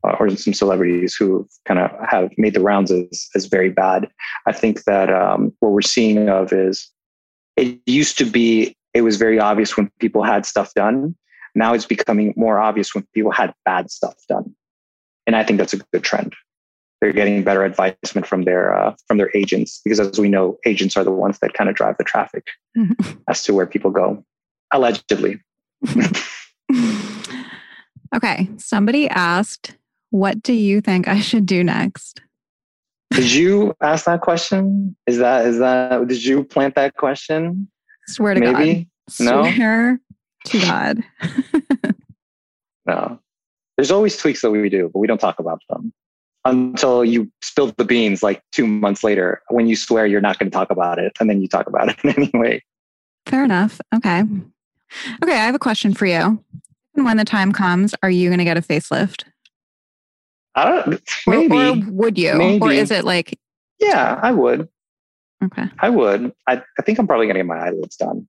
uh, 0.06 0.16
or 0.20 0.30
some 0.30 0.54
celebrities 0.54 1.14
who 1.14 1.46
kind 1.66 1.80
of 1.80 1.92
have 2.08 2.30
made 2.38 2.54
the 2.54 2.62
rounds 2.62 2.90
as, 2.90 3.28
as 3.36 3.48
very 3.48 3.70
bad. 3.70 4.10
I 4.48 4.54
think 4.54 4.86
that 4.86 5.12
um, 5.12 5.52
what 5.60 5.74
we're 5.74 5.82
seeing 5.82 6.30
of 6.30 6.54
is 6.54 6.90
it 7.58 7.80
used 7.86 8.18
to 8.20 8.26
be, 8.26 8.78
it 8.94 9.02
was 9.02 9.18
very 9.18 9.40
obvious 9.40 9.76
when 9.76 9.92
people 10.00 10.24
had 10.24 10.46
stuff 10.46 10.74
done. 10.74 11.16
Now 11.56 11.74
it's 11.74 11.86
becoming 11.86 12.34
more 12.36 12.60
obvious 12.60 12.93
when 12.93 13.08
people 13.14 13.32
had 13.32 13.54
bad 13.66 13.91
stuff 13.91 14.16
done. 14.28 14.56
And 15.28 15.36
I 15.36 15.43
think 15.43 15.60
that's 15.60 15.74
a 15.74 15.78
good 15.78 16.04
trend. 16.04 16.34
They're 17.02 17.14
getting 17.14 17.43
better 17.43 17.64
advisement 17.64 18.28
from 18.28 18.43
their 18.43 18.76
uh, 18.76 18.95
from 19.08 19.18
their 19.18 19.32
agents 19.34 19.80
because, 19.84 20.00
as 20.00 20.20
we 20.20 20.28
know, 20.28 20.58
agents 20.66 20.97
are 20.97 21.04
the 21.04 21.12
ones 21.12 21.39
that 21.39 21.54
kind 21.54 21.70
of 21.70 21.76
drive 21.76 21.95
the 21.97 22.04
traffic 22.04 22.47
as 23.28 23.43
to 23.43 23.54
where 23.54 23.66
people 23.66 23.91
go, 23.91 24.26
allegedly. 24.74 25.39
okay, 28.16 28.50
somebody 28.58 29.08
asked 29.08 29.78
what 30.12 30.41
do 30.41 30.54
you 30.54 30.82
think 30.82 31.08
I 31.08 31.20
should 31.20 31.45
do 31.45 31.64
next? 31.64 32.22
Did 33.12 33.32
you 33.32 33.76
ask 33.82 34.06
that 34.06 34.22
question? 34.22 34.95
Is 35.08 35.18
that 35.20 35.45
is 35.45 35.60
that 35.60 36.08
did 36.08 36.24
you 36.24 36.43
plant 36.43 36.76
that 36.76 36.95
question? 36.95 37.70
Swear 38.08 38.34
to 38.34 38.39
God. 38.39 38.54
Maybe? 38.58 38.89
God. 39.20 39.26
No. 39.26 39.43
Swear 39.43 40.00
to 40.46 40.60
God. 40.60 41.04
no. 42.86 43.20
There's 43.78 43.92
always 43.92 44.18
tweaks 44.18 44.42
that 44.42 44.52
we 44.52 44.70
do, 44.70 44.90
but 44.94 45.00
we 45.00 45.08
don't 45.08 45.22
talk 45.22 45.40
about 45.40 45.62
them 45.70 45.94
until 46.46 47.04
you 47.04 47.32
spill 47.42 47.74
the 47.78 47.86
beans 47.86 48.24
like 48.24 48.42
two 48.52 48.66
months 48.66 49.04
later 49.04 49.42
when 49.50 49.68
you 49.68 49.76
swear 49.76 50.06
you're 50.06 50.22
not 50.22 50.40
going 50.40 50.50
to 50.50 50.56
talk 50.56 50.72
about 50.72 51.00
it 51.00 51.12
and 51.20 51.30
then 51.30 51.42
you 51.42 51.48
talk 51.48 51.68
about 51.68 51.90
it 51.90 51.98
anyway. 52.18 52.62
Fair 53.26 53.44
enough. 53.44 53.80
Okay. 53.96 54.24
Okay, 55.24 55.34
I 55.34 55.46
have 55.46 55.56
a 55.56 55.60
question 55.60 55.94
for 55.94 56.06
you. 56.06 56.44
When 56.94 57.18
the 57.18 57.26
time 57.26 57.52
comes, 57.52 57.94
are 58.02 58.10
you 58.10 58.30
going 58.30 58.40
to 58.40 58.44
get 58.44 58.58
a 58.58 58.62
facelift? 58.62 59.26
I 60.56 60.66
don't. 60.66 61.02
Maybe. 61.28 61.56
Or, 61.56 61.68
or 61.68 61.76
would 61.92 62.18
you? 62.18 62.34
Maybe. 62.34 62.62
Or 62.62 62.72
is 62.72 62.92
it 62.92 63.06
like? 63.06 63.40
Yeah, 63.80 64.20
I 64.22 64.32
would. 64.32 64.68
Okay. 65.44 65.66
I 65.80 65.90
would. 65.90 66.34
I, 66.48 66.62
I 66.78 66.82
think 66.82 67.00
I'm 67.00 67.08
probably 67.08 67.28
going 67.28 67.36
to 67.36 67.40
get 67.40 67.46
my 67.46 67.60
eyelids 67.60 67.96
done 67.96 68.28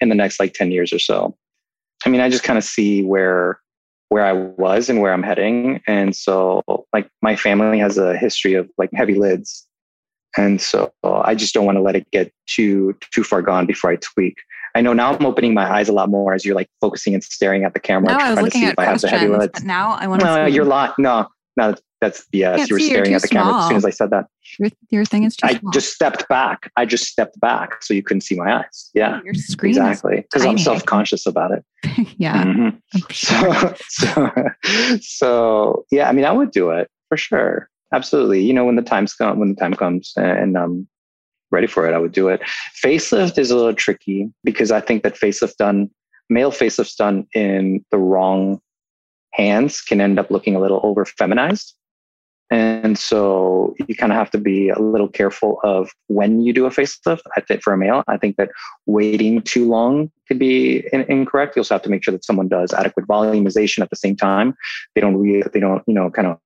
in 0.00 0.08
the 0.08 0.14
next 0.14 0.40
like 0.40 0.54
10 0.54 0.70
years 0.70 0.92
or 0.92 0.98
so. 0.98 1.36
I 2.04 2.08
mean, 2.08 2.20
I 2.20 2.28
just 2.28 2.44
kind 2.44 2.58
of 2.58 2.64
see 2.64 3.02
where 3.02 3.60
where 4.08 4.24
I 4.24 4.32
was 4.32 4.88
and 4.88 5.00
where 5.00 5.12
I'm 5.12 5.22
heading. 5.22 5.82
And 5.86 6.14
so 6.14 6.62
like 6.92 7.10
my 7.22 7.34
family 7.34 7.78
has 7.80 7.98
a 7.98 8.16
history 8.16 8.54
of 8.54 8.70
like 8.78 8.90
heavy 8.94 9.14
lids. 9.14 9.66
And 10.36 10.60
so 10.60 10.92
I 11.02 11.34
just 11.34 11.54
don't 11.54 11.64
want 11.64 11.76
to 11.76 11.82
let 11.82 11.96
it 11.96 12.08
get 12.12 12.32
too 12.46 12.96
too 13.12 13.24
far 13.24 13.42
gone 13.42 13.66
before 13.66 13.90
I 13.90 13.96
tweak. 13.96 14.36
I 14.74 14.82
know 14.82 14.92
now 14.92 15.14
I'm 15.14 15.24
opening 15.24 15.54
my 15.54 15.68
eyes 15.68 15.88
a 15.88 15.92
lot 15.92 16.10
more 16.10 16.34
as 16.34 16.44
you're 16.44 16.54
like 16.54 16.68
focusing 16.82 17.14
and 17.14 17.24
staring 17.24 17.64
at 17.64 17.72
the 17.72 17.80
camera. 17.80 18.12
No, 18.12 18.18
I 18.18 18.30
was 18.30 18.42
looking 18.42 18.64
at 18.64 18.76
questions, 18.76 19.30
but 19.30 19.64
now 19.64 19.92
I 19.92 20.06
want 20.06 20.20
to. 20.20 20.26
No, 20.26 20.46
see. 20.46 20.54
you're 20.54 20.66
lying. 20.66 20.92
No, 20.98 21.26
no, 21.56 21.74
that's 22.06 22.24
BS. 22.32 22.56
Can't 22.56 22.70
You 22.70 22.74
were 22.76 22.80
staring 22.80 23.14
at 23.14 23.22
the 23.22 23.28
camera 23.28 23.56
as 23.58 23.68
soon 23.68 23.76
as 23.76 23.84
I 23.84 23.90
said 23.90 24.10
that. 24.10 24.26
Your, 24.58 24.70
your 24.90 25.04
thing 25.04 25.24
is 25.24 25.34
too 25.36 25.46
I 25.46 25.58
small. 25.58 25.72
just 25.72 25.92
stepped 25.92 26.28
back. 26.28 26.70
I 26.76 26.86
just 26.86 27.04
stepped 27.04 27.38
back 27.40 27.82
so 27.82 27.94
you 27.94 28.02
couldn't 28.02 28.20
see 28.20 28.36
my 28.36 28.58
eyes. 28.58 28.90
Yeah, 28.94 29.20
your 29.24 29.34
screen. 29.34 29.70
exactly. 29.70 30.16
Because 30.22 30.46
I'm 30.46 30.58
self 30.58 30.84
conscious 30.86 31.26
about 31.26 31.50
it. 31.50 31.64
yeah. 32.16 32.44
Mhm. 32.44 32.80
Sure. 33.10 33.74
So, 33.88 34.30
so, 34.98 34.98
so, 35.00 35.84
yeah, 35.90 36.08
I 36.08 36.12
mean, 36.12 36.24
I 36.24 36.32
would 36.32 36.52
do 36.52 36.70
it 36.70 36.88
for 37.08 37.16
sure. 37.16 37.68
Absolutely. 37.92 38.42
You 38.42 38.52
know, 38.52 38.64
when 38.64 38.76
the 38.76 38.82
time's 38.82 39.14
come, 39.14 39.38
when 39.38 39.48
the 39.50 39.56
time 39.56 39.74
comes 39.74 40.12
and 40.16 40.56
I'm 40.56 40.88
ready 41.50 41.66
for 41.66 41.88
it, 41.88 41.94
I 41.94 41.98
would 41.98 42.12
do 42.12 42.28
it. 42.28 42.40
Facelift 42.84 43.38
is 43.38 43.50
a 43.50 43.56
little 43.56 43.74
tricky 43.74 44.28
because 44.44 44.70
I 44.70 44.80
think 44.80 45.02
that 45.02 45.14
facelift 45.14 45.56
done, 45.56 45.90
male 46.30 46.52
facelifts 46.52 46.96
done 46.96 47.26
in 47.34 47.84
the 47.90 47.98
wrong 47.98 48.60
hands 49.32 49.80
can 49.80 50.00
end 50.00 50.18
up 50.18 50.30
looking 50.30 50.56
a 50.56 50.60
little 50.60 50.80
over 50.82 51.04
feminized. 51.04 51.74
And 52.50 52.96
so 52.96 53.74
you 53.88 53.96
kind 53.96 54.12
of 54.12 54.18
have 54.18 54.30
to 54.30 54.38
be 54.38 54.68
a 54.68 54.78
little 54.78 55.08
careful 55.08 55.58
of 55.64 55.90
when 56.06 56.42
you 56.42 56.52
do 56.52 56.66
a 56.66 56.70
facelift. 56.70 57.22
I 57.36 57.40
think 57.40 57.62
for 57.62 57.72
a 57.72 57.78
male, 57.78 58.04
I 58.06 58.16
think 58.16 58.36
that 58.36 58.50
waiting 58.86 59.42
too 59.42 59.66
long 59.66 60.12
could 60.28 60.38
be 60.38 60.86
in- 60.92 61.10
incorrect. 61.10 61.56
You 61.56 61.60
also 61.60 61.74
have 61.74 61.82
to 61.82 61.90
make 61.90 62.04
sure 62.04 62.12
that 62.12 62.24
someone 62.24 62.46
does 62.46 62.72
adequate 62.72 63.08
volumization 63.08 63.80
at 63.80 63.90
the 63.90 63.96
same 63.96 64.14
time. 64.14 64.54
They 64.94 65.00
don't 65.00 65.16
really, 65.16 65.42
they 65.52 65.58
don't, 65.58 65.82
you 65.88 65.94
know, 65.94 66.08
kind 66.08 66.28
of 66.28 66.38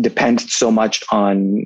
depend 0.00 0.40
so 0.40 0.72
much 0.72 1.04
on, 1.12 1.58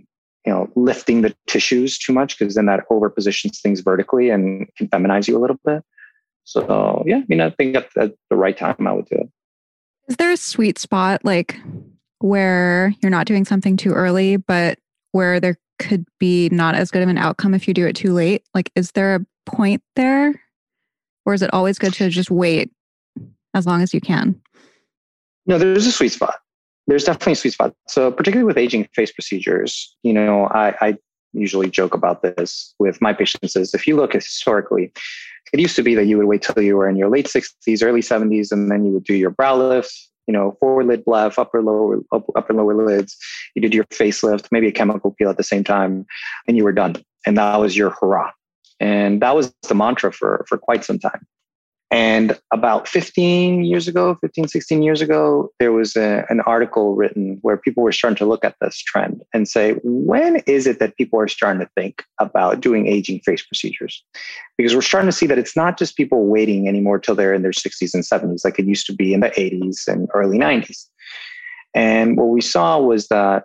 you 0.45 0.53
know, 0.53 0.71
lifting 0.75 1.23
the 1.23 1.35
tissues 1.47 1.99
too 1.99 2.13
much 2.13 2.39
because 2.39 2.57
then 2.57 2.67
that 2.67 2.85
over 2.91 3.09
positions 3.09 3.59
things 3.61 3.81
vertically 3.81 4.29
and 4.29 4.69
can 4.77 4.89
feminize 4.89 5.29
you 5.29 5.39
a 5.39 5.41
little 5.41 5.59
bit. 5.65 5.83
So 6.45 7.03
yeah, 7.07 7.19
I 7.19 7.25
mean, 7.27 7.41
I 7.41 7.49
think 7.49 7.75
at, 7.75 7.89
at 7.97 8.13
the 8.29 8.37
right 8.37 8.57
time, 8.57 8.87
I 8.87 8.93
would 8.93 9.07
do 9.07 9.17
it. 9.17 9.31
Is 10.09 10.17
there 10.17 10.31
a 10.31 10.37
sweet 10.37 10.79
spot 10.79 11.25
like 11.25 11.59
where 12.25 12.95
you're 13.03 13.11
not 13.11 13.27
doing 13.27 13.45
something 13.45 13.77
too 13.77 13.93
early, 13.93 14.39
but 14.39 14.79
where 15.13 15.39
there 15.41 15.59
could 15.79 16.07
be 16.19 16.49
not 16.49 16.75
as 16.75 16.91
good 16.91 17.03
of 17.03 17.09
an 17.11 17.19
outcome 17.19 17.53
if 17.53 17.69
you 17.69 17.75
do 17.75 17.87
it 17.87 17.95
too 17.95 18.15
late? 18.15 18.43
Like, 18.55 18.71
is 18.75 18.93
there 18.93 19.17
a 19.17 19.27
point 19.45 19.83
there? 19.95 20.41
Or 21.27 21.35
is 21.35 21.43
it 21.43 21.53
always 21.53 21.79
good 21.79 21.93
to 21.95 22.09
just 22.09 22.31
wait 22.31 22.71
as 23.53 23.67
long 23.67 23.83
as 23.83 23.93
you 23.93 24.01
can? 24.01 24.41
No, 25.45 25.59
there's 25.59 25.85
a 25.85 25.93
sweet 25.93 26.13
spot. 26.13 26.37
There's 26.87 27.05
definitely 27.05 27.35
a 27.35 27.37
sweet 27.37 27.53
spot. 27.53 27.75
So, 27.89 28.11
particularly 28.11 28.47
with 28.47 28.57
aging 28.57 28.89
face 28.95 29.13
procedures, 29.13 29.95
you 30.03 30.15
know, 30.15 30.47
I, 30.47 30.75
I 30.81 30.99
usually 31.35 31.69
joke 31.69 31.93
about 31.93 32.23
this 32.23 32.75
with 32.79 33.03
my 33.03 33.13
patients 33.13 33.55
is 33.55 33.75
if 33.75 33.87
you 33.87 33.97
look 33.97 34.15
historically, 34.15 34.93
it 35.53 35.61
used 35.61 35.77
to 35.77 35.83
be 35.83 35.95
that 35.95 36.07
you 36.07 36.17
would 36.17 36.27
wait 36.27 36.41
till 36.41 36.63
you 36.63 36.79
were 36.79 36.89
in 36.89 36.97
your 36.97 37.11
late 37.11 37.27
60s, 37.27 37.83
early 37.83 38.01
70s, 38.01 38.51
and 38.51 38.71
then 38.71 38.87
you 38.87 38.93
would 38.93 39.05
do 39.05 39.15
your 39.15 39.31
brow 39.31 39.57
lift 39.57 39.95
you 40.27 40.33
know, 40.33 40.57
forward 40.61 40.87
lid 40.87 41.05
bleph, 41.05 41.39
upper 41.39 41.63
lower 41.63 42.01
upper 42.13 42.55
lower 42.55 42.75
lids. 42.75 43.17
You 43.55 43.63
did 43.63 43.75
your 43.75 43.85
facelift, 43.85 44.49
maybe 44.51 44.69
a 44.69 44.73
chemical 44.73 45.13
peel 45.13 45.31
at 45.31 45.37
the 45.37 45.45
same 45.45 45.65
time, 45.65 46.07
and 46.47 46.57
you 46.57 46.65
were 46.65 46.73
done. 46.73 46.97
And 47.27 47.37
that 47.39 47.59
was 47.61 47.77
your 47.77 47.91
hurrah. 47.91 48.31
And 48.81 49.23
that 49.23 49.35
was 49.37 49.55
the 49.69 49.75
mantra 49.75 50.13
for 50.13 50.45
for 50.49 50.59
quite 50.59 50.85
some 50.85 50.99
time. 50.99 51.27
And 51.95 52.37
about 52.53 52.89
15 52.89 53.65
years 53.65 53.87
ago, 53.87 54.19
15, 54.21 54.49
16 54.49 54.83
years 54.83 55.01
ago, 55.01 55.53
there 55.61 55.71
was 55.71 55.95
a, 55.95 56.27
an 56.29 56.41
article 56.41 56.97
written 56.97 57.39
where 57.43 57.57
people 57.57 57.85
were 57.85 57.93
starting 57.93 58.17
to 58.17 58.25
look 58.25 58.45
at 58.45 58.57
this 58.61 58.83
trend 58.83 59.23
and 59.33 59.47
say, 59.47 59.75
when 59.85 60.43
is 60.49 60.67
it 60.67 60.81
that 60.81 60.97
people 60.97 61.21
are 61.21 61.29
starting 61.29 61.61
to 61.61 61.71
think 61.77 62.03
about 62.21 62.59
doing 62.59 62.89
aging 62.89 63.21
face 63.21 63.47
procedures? 63.47 64.05
Because 64.59 64.75
we're 64.75 64.83
starting 64.83 65.07
to 65.09 65.17
see 65.17 65.27
that 65.27 65.39
it's 65.39 65.55
not 65.55 65.79
just 65.79 65.97
people 65.97 66.27
waiting 66.27 66.67
anymore 66.67 66.99
till 66.99 67.15
they're 67.15 67.33
in 67.33 67.43
their 67.43 67.53
60s 67.53 67.95
and 67.95 68.03
70s, 68.03 68.45
like 68.45 68.59
it 68.59 68.67
used 68.67 68.87
to 68.87 68.93
be 68.93 69.15
in 69.15 69.21
the 69.21 69.31
80s 69.31 69.87
and 69.87 70.09
early 70.15 70.37
90s. 70.37 70.89
And 71.77 72.17
what 72.17 72.31
we 72.31 72.41
saw 72.41 72.77
was 72.81 73.07
that 73.07 73.45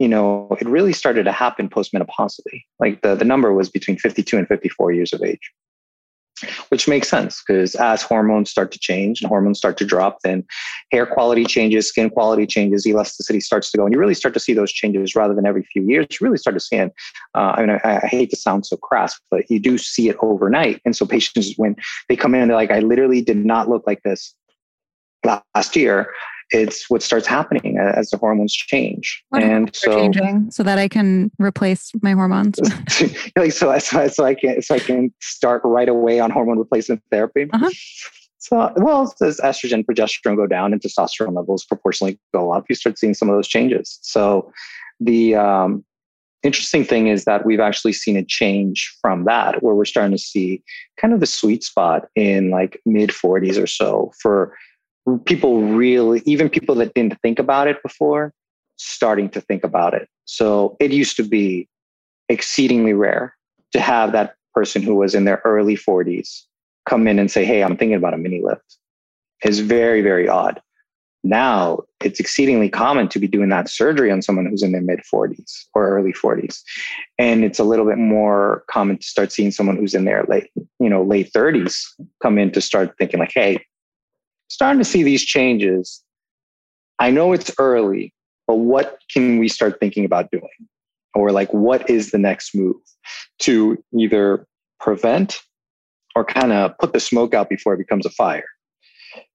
you 0.00 0.08
know, 0.08 0.54
it 0.60 0.68
really 0.68 0.92
started 0.92 1.24
to 1.24 1.32
happen 1.32 1.70
postmenopausally. 1.70 2.64
Like 2.78 3.00
the, 3.00 3.14
the 3.14 3.24
number 3.24 3.54
was 3.54 3.70
between 3.70 3.96
52 3.96 4.36
and 4.36 4.46
54 4.46 4.92
years 4.92 5.14
of 5.14 5.22
age 5.22 5.52
which 6.68 6.86
makes 6.86 7.08
sense 7.08 7.42
because 7.46 7.74
as 7.76 8.02
hormones 8.02 8.50
start 8.50 8.70
to 8.72 8.78
change 8.78 9.20
and 9.20 9.28
hormones 9.28 9.58
start 9.58 9.76
to 9.78 9.84
drop, 9.84 10.18
then 10.22 10.44
hair 10.92 11.06
quality 11.06 11.44
changes, 11.44 11.88
skin 11.88 12.10
quality 12.10 12.46
changes, 12.46 12.86
elasticity 12.86 13.40
starts 13.40 13.70
to 13.70 13.78
go, 13.78 13.84
and 13.84 13.92
you 13.92 13.98
really 13.98 14.14
start 14.14 14.34
to 14.34 14.40
see 14.40 14.52
those 14.52 14.72
changes 14.72 15.14
rather 15.14 15.34
than 15.34 15.46
every 15.46 15.62
few 15.62 15.82
years. 15.82 16.06
You 16.10 16.26
really 16.26 16.38
start 16.38 16.54
to 16.54 16.60
see 16.60 16.76
it. 16.76 16.92
Uh, 17.34 17.54
I 17.56 17.60
mean, 17.60 17.80
I, 17.84 18.00
I, 18.02 18.06
hate 18.06 18.30
to 18.30 18.36
sound 18.36 18.66
so 18.66 18.76
crass, 18.76 19.18
but 19.30 19.50
you 19.50 19.58
do 19.58 19.78
see 19.78 20.08
it 20.08 20.16
overnight. 20.20 20.80
And 20.84 20.94
so 20.94 21.06
patients, 21.06 21.54
when 21.56 21.76
they 22.08 22.16
come 22.16 22.34
in, 22.34 22.48
they're 22.48 22.56
like, 22.56 22.70
"I 22.70 22.80
literally 22.80 23.22
did 23.22 23.44
not 23.44 23.68
look 23.68 23.84
like 23.86 24.02
this 24.02 24.34
last 25.24 25.76
year." 25.76 26.12
It's 26.50 26.88
what 26.88 27.02
starts 27.02 27.26
happening 27.26 27.78
as 27.78 28.10
the 28.10 28.16
hormones 28.16 28.54
change. 28.54 29.22
What 29.30 29.42
and 29.42 29.74
so 29.74 29.96
changing 29.96 30.50
so 30.50 30.62
that 30.62 30.78
I 30.78 30.88
can 30.88 31.30
replace 31.38 31.92
my 32.02 32.12
hormones. 32.12 32.58
like 33.36 33.52
so, 33.52 33.76
so, 33.78 34.08
so 34.08 34.24
I 34.24 34.34
can 34.34 34.62
so 34.62 34.74
I 34.74 34.78
can 34.78 35.12
start 35.20 35.62
right 35.64 35.88
away 35.88 36.20
on 36.20 36.30
hormone 36.30 36.58
replacement 36.58 37.02
therapy. 37.10 37.48
Uh-huh. 37.52 37.70
So, 38.38 38.72
well, 38.76 39.12
as 39.22 39.38
estrogen, 39.38 39.84
progesterone 39.84 40.36
go 40.36 40.46
down 40.46 40.72
and 40.72 40.80
testosterone 40.80 41.34
levels 41.34 41.64
proportionally 41.64 42.18
go 42.32 42.52
up, 42.52 42.66
you 42.68 42.76
start 42.76 42.96
seeing 42.96 43.14
some 43.14 43.28
of 43.28 43.34
those 43.34 43.48
changes. 43.48 43.98
So, 44.02 44.52
the 45.00 45.34
um, 45.34 45.84
interesting 46.44 46.84
thing 46.84 47.08
is 47.08 47.24
that 47.24 47.44
we've 47.44 47.60
actually 47.60 47.92
seen 47.92 48.16
a 48.16 48.24
change 48.24 48.96
from 49.02 49.24
that, 49.24 49.64
where 49.64 49.74
we're 49.74 49.84
starting 49.84 50.16
to 50.16 50.22
see 50.22 50.62
kind 50.96 51.12
of 51.12 51.18
the 51.18 51.26
sweet 51.26 51.64
spot 51.64 52.06
in 52.14 52.50
like 52.50 52.80
mid 52.86 53.10
40s 53.10 53.60
or 53.60 53.66
so 53.66 54.12
for 54.20 54.56
people 55.24 55.62
really, 55.62 56.22
even 56.24 56.48
people 56.48 56.74
that 56.76 56.94
didn't 56.94 57.20
think 57.22 57.38
about 57.38 57.68
it 57.68 57.82
before, 57.82 58.32
starting 58.76 59.28
to 59.30 59.40
think 59.40 59.64
about 59.64 59.94
it. 59.94 60.08
So 60.24 60.76
it 60.80 60.92
used 60.92 61.16
to 61.16 61.22
be 61.22 61.68
exceedingly 62.28 62.92
rare 62.92 63.34
to 63.72 63.80
have 63.80 64.12
that 64.12 64.34
person 64.54 64.82
who 64.82 64.96
was 64.96 65.14
in 65.14 65.24
their 65.24 65.40
early 65.44 65.76
40s 65.76 66.42
come 66.86 67.06
in 67.06 67.18
and 67.18 67.30
say, 67.30 67.44
Hey, 67.44 67.62
I'm 67.62 67.76
thinking 67.76 67.96
about 67.96 68.14
a 68.14 68.18
mini 68.18 68.40
lift. 68.42 68.76
It's 69.42 69.58
very, 69.58 70.02
very 70.02 70.28
odd. 70.28 70.60
Now 71.22 71.80
it's 72.00 72.20
exceedingly 72.20 72.68
common 72.68 73.08
to 73.08 73.18
be 73.18 73.26
doing 73.26 73.48
that 73.48 73.68
surgery 73.68 74.12
on 74.12 74.22
someone 74.22 74.46
who's 74.46 74.62
in 74.62 74.72
their 74.72 74.80
mid 74.80 75.00
40s 75.00 75.64
or 75.74 75.88
early 75.88 76.12
40s. 76.12 76.62
And 77.18 77.44
it's 77.44 77.58
a 77.58 77.64
little 77.64 77.84
bit 77.84 77.98
more 77.98 78.64
common 78.70 78.98
to 78.98 79.06
start 79.06 79.32
seeing 79.32 79.50
someone 79.50 79.76
who's 79.76 79.94
in 79.94 80.04
their 80.04 80.24
late, 80.28 80.50
you 80.78 80.88
know, 80.88 81.02
late 81.02 81.32
30s 81.32 81.76
come 82.22 82.38
in 82.38 82.52
to 82.52 82.60
start 82.60 82.94
thinking 82.98 83.18
like, 83.18 83.32
hey, 83.34 83.58
starting 84.48 84.78
to 84.80 84.84
see 84.84 85.02
these 85.02 85.24
changes. 85.24 86.02
I 86.98 87.10
know 87.10 87.32
it's 87.32 87.50
early, 87.58 88.14
but 88.46 88.56
what 88.56 88.98
can 89.12 89.38
we 89.38 89.48
start 89.48 89.80
thinking 89.80 90.04
about 90.04 90.30
doing? 90.30 90.48
Or 91.14 91.30
like, 91.30 91.52
what 91.52 91.88
is 91.88 92.10
the 92.10 92.18
next 92.18 92.54
move 92.54 92.76
to 93.40 93.82
either 93.98 94.46
prevent 94.80 95.40
or 96.14 96.24
kind 96.24 96.52
of 96.52 96.76
put 96.78 96.92
the 96.92 97.00
smoke 97.00 97.34
out 97.34 97.48
before 97.48 97.74
it 97.74 97.78
becomes 97.78 98.06
a 98.06 98.10
fire? 98.10 98.44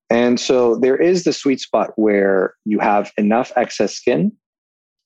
And 0.10 0.40
so 0.40 0.76
there 0.76 0.98
is 0.98 1.24
the 1.24 1.34
sweet 1.34 1.62
spot 1.62 1.92
where 1.96 2.54
you 2.66 2.80
have 2.80 3.12
enough 3.18 3.52
excess 3.56 3.96
skin 3.96 4.34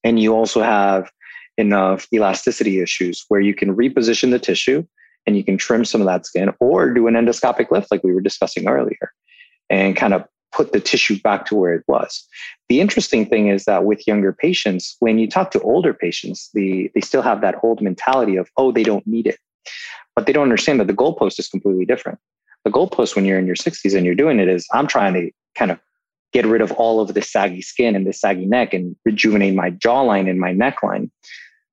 and 0.04 0.20
you 0.20 0.34
also 0.34 0.62
have 0.62 1.12
enough 1.58 2.08
elasticity 2.14 2.82
issues 2.82 3.24
where 3.28 3.40
you 3.40 3.54
can 3.54 3.76
reposition 3.76 4.32
the 4.32 4.40
tissue 4.40 4.84
and 5.26 5.38
you 5.38 5.44
can 5.44 5.58
trim 5.58 5.86
some 5.86 6.02
of 6.02 6.08
that 6.08 6.26
skin 6.26 6.52
or 6.60 6.94
do 6.94 7.08
an 7.08 7.14
endoscopic 7.14 7.72
lift 7.72 7.92
like 7.92 8.04
we 8.04 8.14
were 8.14 8.22
discussing 8.22 8.68
earlier 8.68 9.12
and 9.70 9.96
kind 9.96 10.14
of 10.14 10.26
put 10.56 10.72
the 10.72 10.80
tissue 10.80 11.20
back 11.20 11.46
to 11.46 11.56
where 11.56 11.74
it 11.74 11.84
was. 11.88 12.26
The 12.70 12.80
interesting 12.80 13.26
thing 13.26 13.50
is 13.50 13.66
that 13.66 13.84
with 13.84 14.08
younger 14.08 14.32
patients, 14.32 14.96
when 15.00 15.20
you 15.20 15.28
talk 15.28 15.52
to 15.52 15.62
older 15.62 15.94
patients, 15.94 16.50
the, 16.54 16.90
they 16.96 17.02
still 17.02 17.22
have 17.22 17.42
that 17.42 17.56
old 17.62 17.82
mentality 17.82 18.38
of, 18.38 18.50
oh, 18.56 18.72
they 18.72 18.84
don't 18.84 19.06
need 19.06 19.28
it. 19.28 19.38
But 20.16 20.26
they 20.26 20.34
don't 20.34 20.44
understand 20.44 20.80
that 20.80 20.88
the 20.88 20.94
goalpost 20.94 21.40
is 21.40 21.50
completely 21.50 21.86
different. 21.86 22.20
The 22.64 22.72
goalpost 22.72 23.16
when 23.16 23.26
you're 23.26 23.38
in 23.38 23.46
your 23.46 23.56
60s 23.56 23.96
and 23.96 24.06
you're 24.06 24.16
doing 24.16 24.40
it 24.40 24.48
is, 24.48 24.66
I'm 24.72 24.88
trying 24.88 25.14
to 25.16 25.30
kind 25.56 25.72
of 25.72 25.80
get 26.32 26.46
rid 26.46 26.62
of 26.62 26.72
all 26.74 27.00
of 27.02 27.14
the 27.14 27.22
saggy 27.22 27.62
skin 27.62 27.96
and 27.96 28.08
the 28.08 28.14
saggy 28.14 28.46
neck 28.46 28.74
and 28.74 28.96
rejuvenate 29.06 29.56
my 29.56 29.72
jawline 29.72 30.30
and 30.30 30.40
my 30.40 30.54
neckline. 30.54 31.10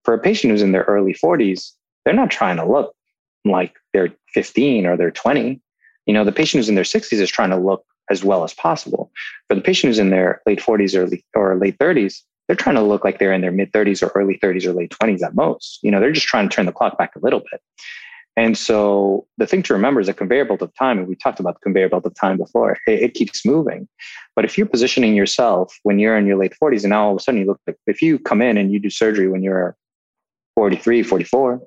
For 0.05 0.13
a 0.13 0.19
patient 0.19 0.51
who's 0.51 0.63
in 0.63 0.73
their 0.73 0.85
early 0.85 1.15
40s, 1.15 1.71
they're 2.05 2.15
not 2.15 2.31
trying 2.31 2.57
to 2.57 2.65
look 2.65 2.95
like 3.45 3.75
they're 3.93 4.13
15 4.35 4.87
or 4.87 4.97
they're 4.97 5.11
20 5.11 5.61
you 6.07 6.15
know, 6.15 6.25
the 6.25 6.33
patient 6.33 6.59
who's 6.59 6.69
in 6.69 6.75
their 6.75 6.85
60s 6.85 7.21
is 7.21 7.31
trying 7.31 7.51
to 7.51 7.57
look 7.57 7.85
as 8.11 8.25
well 8.25 8.45
as 8.45 8.55
possible. 8.55 9.11
For 9.49 9.55
the 9.55 9.61
patient 9.61 9.91
who's 9.91 9.99
in 9.99 10.11
their 10.11 10.43
late 10.47 10.61
40s 10.61 10.95
or 10.95 11.07
late, 11.07 11.25
or 11.35 11.57
late 11.57 11.79
30s, 11.79 12.23
they're 12.47 12.57
trying 12.57 12.77
to 12.77 12.83
look 12.83 13.05
like 13.05 13.19
they're 13.19 13.33
in 13.33 13.41
their 13.41 13.53
mid 13.53 13.73
30s 13.73 14.03
or 14.03 14.11
early 14.15 14.39
30s 14.39 14.67
or 14.67 14.73
late 14.73 14.91
20s 14.91 15.23
at 15.23 15.35
most. 15.35 15.79
You 15.83 15.91
know, 15.91 16.01
they're 16.01 16.13
just 16.13 16.27
trying 16.27 16.49
to 16.49 16.55
turn 16.55 16.67
the 16.67 16.73
clock 16.73 16.99
back 16.99 17.15
a 17.17 17.21
little 17.21 17.41
bit. 17.41 17.61
And 18.37 18.57
so 18.57 19.27
the 19.37 19.47
thing 19.47 19.63
to 19.65 19.75
remember 19.75 20.01
is 20.01 20.09
a 20.09 20.15
conveyor 20.15 20.47
belt 20.47 20.63
of 20.63 20.75
time, 20.75 20.99
and 20.99 21.07
we 21.07 21.15
talked 21.15 21.39
about 21.39 21.55
the 21.55 21.61
conveyor 21.61 21.91
belt 21.91 22.07
of 22.07 22.15
time 22.15 22.39
before, 22.39 22.79
it, 22.87 23.03
it, 23.03 23.15
keeps 23.15 23.45
moving. 23.45 23.87
But 24.35 24.47
if 24.47 24.57
you're 24.57 24.67
positioning 24.67 25.15
yourself 25.15 25.77
when 25.83 25.99
you're 25.99 26.17
in 26.17 26.27
your 26.27 26.39
late 26.39 26.55
40s 26.61 26.83
and 26.83 26.91
now 26.91 27.05
all 27.05 27.13
of 27.13 27.19
a 27.19 27.21
sudden 27.21 27.41
you 27.41 27.47
look 27.47 27.61
like, 27.67 27.77
if 27.87 28.01
you 28.01 28.19
come 28.19 28.41
in 28.41 28.57
and 28.57 28.73
you 28.73 28.79
do 28.79 28.89
surgery 28.89 29.29
when 29.29 29.43
you're 29.43 29.77
43, 30.55 31.03
44, 31.03 31.61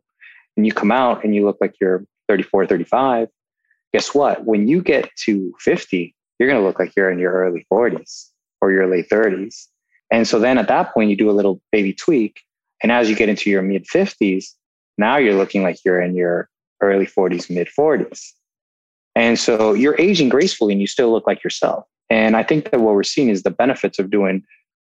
and 0.58 0.66
you 0.66 0.72
come 0.72 0.92
out 0.92 1.24
and 1.24 1.36
you 1.36 1.46
look 1.46 1.58
like 1.62 1.76
you're 1.80 2.04
34, 2.30 2.66
35, 2.66 3.28
guess 3.96 4.14
what? 4.14 4.44
When 4.44 4.68
you 4.68 4.82
get 4.82 5.10
to 5.24 5.54
50, 5.62 6.14
you're 6.38 6.50
going 6.50 6.60
to 6.60 6.68
look 6.68 6.80
like 6.80 6.92
you're 6.98 7.10
in 7.10 7.18
your 7.18 7.32
early 7.32 7.66
40s 7.72 8.26
or 8.60 8.70
your 8.70 8.88
late 8.88 9.08
30s. 9.10 9.68
And 10.12 10.28
so 10.28 10.38
then 10.38 10.58
at 10.58 10.68
that 10.68 10.94
point, 10.94 11.10
you 11.10 11.16
do 11.16 11.30
a 11.30 11.32
little 11.32 11.62
baby 11.72 11.94
tweak. 11.94 12.42
And 12.84 12.92
as 12.92 13.10
you 13.10 13.16
get 13.16 13.30
into 13.30 13.50
your 13.50 13.62
mid 13.62 13.86
50s, 13.86 14.48
now 14.98 15.16
you're 15.16 15.36
looking 15.36 15.64
like 15.64 15.78
you're 15.86 16.02
in 16.02 16.14
your 16.14 16.50
early 16.82 17.08
40s, 17.08 17.50
mid 17.50 17.70
40s. 17.70 18.32
And 19.16 19.40
so 19.40 19.72
you're 19.72 19.96
aging 19.98 20.28
gracefully 20.28 20.74
and 20.74 20.82
you 20.82 20.88
still 20.88 21.10
look 21.10 21.26
like 21.26 21.42
yourself. 21.42 21.86
And 22.10 22.36
I 22.36 22.44
think 22.44 22.72
that 22.72 22.82
what 22.82 22.96
we're 22.96 23.04
seeing 23.04 23.30
is 23.30 23.44
the 23.44 23.50
benefits 23.50 23.98
of 23.98 24.10
doing 24.10 24.44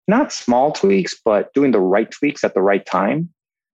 not 0.08 0.32
small 0.32 0.72
tweaks, 0.72 1.20
but 1.26 1.52
doing 1.56 1.72
the 1.72 1.80
right 1.80 2.12
tweaks 2.12 2.44
at 2.44 2.54
the 2.54 2.62
right 2.62 2.86
time, 2.86 3.30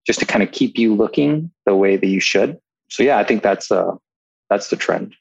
just 0.08 0.20
to 0.20 0.26
kind 0.26 0.44
of 0.44 0.54
keep 0.54 0.78
you 0.78 0.96
looking 0.96 1.52
the 1.66 1.76
way 1.76 1.98
that 1.98 2.08
you 2.08 2.22
should. 2.22 2.58
So 2.90 3.04
yeah, 3.04 3.18
I 3.18 3.26
think 3.26 3.44
that's 3.44 3.70
uh 3.70 3.92
that's 4.50 4.70
the 4.70 4.78
trend 4.78 5.14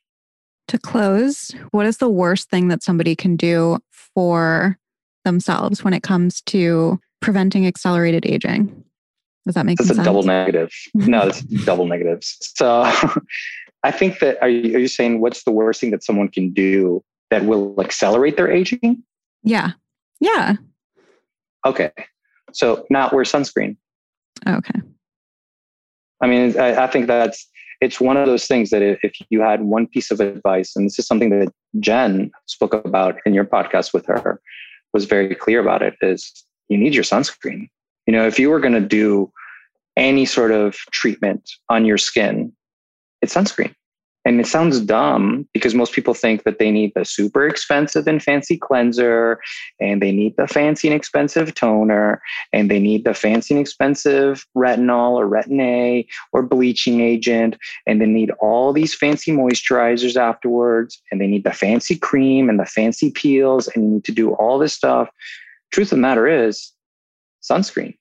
to 0.68 0.78
close, 0.78 1.50
what 1.70 1.86
is 1.86 1.98
the 1.98 2.08
worst 2.08 2.50
thing 2.50 2.68
that 2.68 2.82
somebody 2.82 3.14
can 3.14 3.36
do 3.36 3.78
for 3.90 4.78
themselves 5.24 5.84
when 5.84 5.94
it 5.94 6.02
comes 6.02 6.40
to 6.42 6.98
preventing 7.20 7.66
accelerated 7.66 8.26
aging? 8.26 8.84
Does 9.46 9.54
that 9.54 9.66
make 9.66 9.78
sense? 9.78 9.88
That's 9.88 9.96
sense? 9.96 10.06
a 10.06 10.10
double 10.10 10.22
negative. 10.22 10.70
no, 10.94 11.28
it's 11.28 11.42
double 11.42 11.86
negatives. 11.86 12.38
So 12.40 12.82
I 13.82 13.90
think 13.90 14.20
that 14.20 14.40
are 14.40 14.48
you, 14.48 14.76
are 14.76 14.80
you 14.80 14.88
saying 14.88 15.20
what's 15.20 15.44
the 15.44 15.50
worst 15.52 15.80
thing 15.80 15.90
that 15.90 16.02
someone 16.02 16.28
can 16.28 16.52
do 16.52 17.02
that 17.30 17.44
will 17.44 17.78
accelerate 17.80 18.36
their 18.36 18.50
aging? 18.50 19.02
Yeah. 19.42 19.72
Yeah. 20.20 20.54
Okay. 21.66 21.92
So 22.52 22.86
not 22.88 23.12
wear 23.12 23.24
sunscreen. 23.24 23.76
Okay. 24.46 24.80
I 26.20 26.26
mean, 26.26 26.58
I, 26.58 26.84
I 26.84 26.86
think 26.86 27.06
that's 27.06 27.46
it's 27.80 28.00
one 28.00 28.16
of 28.16 28.26
those 28.26 28.46
things 28.46 28.70
that 28.70 28.82
if 28.82 29.12
you 29.30 29.40
had 29.40 29.62
one 29.62 29.86
piece 29.86 30.10
of 30.10 30.20
advice, 30.20 30.74
and 30.76 30.86
this 30.86 30.98
is 30.98 31.06
something 31.06 31.30
that 31.30 31.52
Jen 31.80 32.30
spoke 32.46 32.74
about 32.74 33.18
in 33.26 33.34
your 33.34 33.44
podcast 33.44 33.92
with 33.92 34.06
her, 34.06 34.40
was 34.92 35.04
very 35.06 35.34
clear 35.34 35.60
about 35.60 35.82
it, 35.82 35.94
is 36.00 36.44
you 36.68 36.78
need 36.78 36.94
your 36.94 37.04
sunscreen. 37.04 37.68
You 38.06 38.12
know, 38.12 38.26
if 38.26 38.38
you 38.38 38.50
were 38.50 38.60
going 38.60 38.74
to 38.74 38.80
do 38.80 39.32
any 39.96 40.24
sort 40.24 40.50
of 40.50 40.74
treatment 40.92 41.50
on 41.68 41.84
your 41.84 41.98
skin, 41.98 42.52
it's 43.22 43.34
sunscreen. 43.34 43.74
And 44.26 44.40
it 44.40 44.46
sounds 44.46 44.80
dumb 44.80 45.46
because 45.52 45.74
most 45.74 45.92
people 45.92 46.14
think 46.14 46.44
that 46.44 46.58
they 46.58 46.70
need 46.70 46.92
the 46.94 47.04
super 47.04 47.46
expensive 47.46 48.06
and 48.06 48.22
fancy 48.22 48.56
cleanser, 48.56 49.38
and 49.80 50.00
they 50.00 50.12
need 50.12 50.36
the 50.38 50.46
fancy 50.46 50.88
and 50.88 50.96
expensive 50.96 51.54
toner, 51.54 52.22
and 52.52 52.70
they 52.70 52.78
need 52.78 53.04
the 53.04 53.12
fancy 53.12 53.54
and 53.54 53.60
expensive 53.60 54.46
retinol 54.56 55.12
or 55.12 55.28
retin 55.28 55.60
A 55.60 56.06
or 56.32 56.42
bleaching 56.42 57.02
agent, 57.02 57.58
and 57.86 58.00
they 58.00 58.06
need 58.06 58.30
all 58.40 58.72
these 58.72 58.94
fancy 58.94 59.30
moisturizers 59.30 60.16
afterwards, 60.16 61.02
and 61.10 61.20
they 61.20 61.26
need 61.26 61.44
the 61.44 61.52
fancy 61.52 61.96
cream 61.96 62.48
and 62.48 62.58
the 62.58 62.66
fancy 62.66 63.10
peels, 63.10 63.68
and 63.68 63.84
you 63.84 63.90
need 63.90 64.04
to 64.04 64.12
do 64.12 64.32
all 64.34 64.58
this 64.58 64.72
stuff. 64.72 65.10
Truth 65.70 65.88
of 65.88 65.96
the 65.98 66.02
matter 66.02 66.26
is, 66.26 66.72
sunscreen 67.42 67.94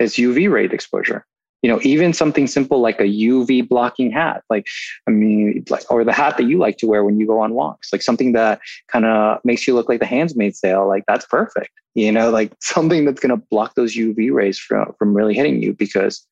is 0.00 0.14
UV 0.14 0.50
rate 0.50 0.72
exposure 0.72 1.24
you 1.64 1.70
know 1.70 1.80
even 1.82 2.12
something 2.12 2.46
simple 2.46 2.80
like 2.80 3.00
a 3.00 3.04
uv 3.04 3.68
blocking 3.68 4.12
hat 4.12 4.44
like 4.50 4.66
i 5.08 5.10
mean 5.10 5.64
like 5.70 5.90
or 5.90 6.04
the 6.04 6.12
hat 6.12 6.36
that 6.36 6.44
you 6.44 6.58
like 6.58 6.76
to 6.76 6.86
wear 6.86 7.02
when 7.04 7.18
you 7.18 7.26
go 7.26 7.40
on 7.40 7.54
walks 7.54 7.90
like 7.90 8.02
something 8.02 8.32
that 8.32 8.60
kind 8.88 9.06
of 9.06 9.38
makes 9.44 9.66
you 9.66 9.74
look 9.74 9.88
like 9.88 9.98
the 9.98 10.06
handmaid's 10.06 10.60
tale 10.60 10.86
like 10.86 11.04
that's 11.08 11.24
perfect 11.24 11.70
you 11.94 12.12
know 12.12 12.30
like 12.30 12.52
something 12.60 13.06
that's 13.06 13.18
going 13.18 13.34
to 13.34 13.46
block 13.50 13.74
those 13.76 13.96
uv 13.96 14.32
rays 14.32 14.58
from 14.58 14.92
from 14.98 15.14
really 15.14 15.34
hitting 15.34 15.62
you 15.62 15.72
because 15.72 16.26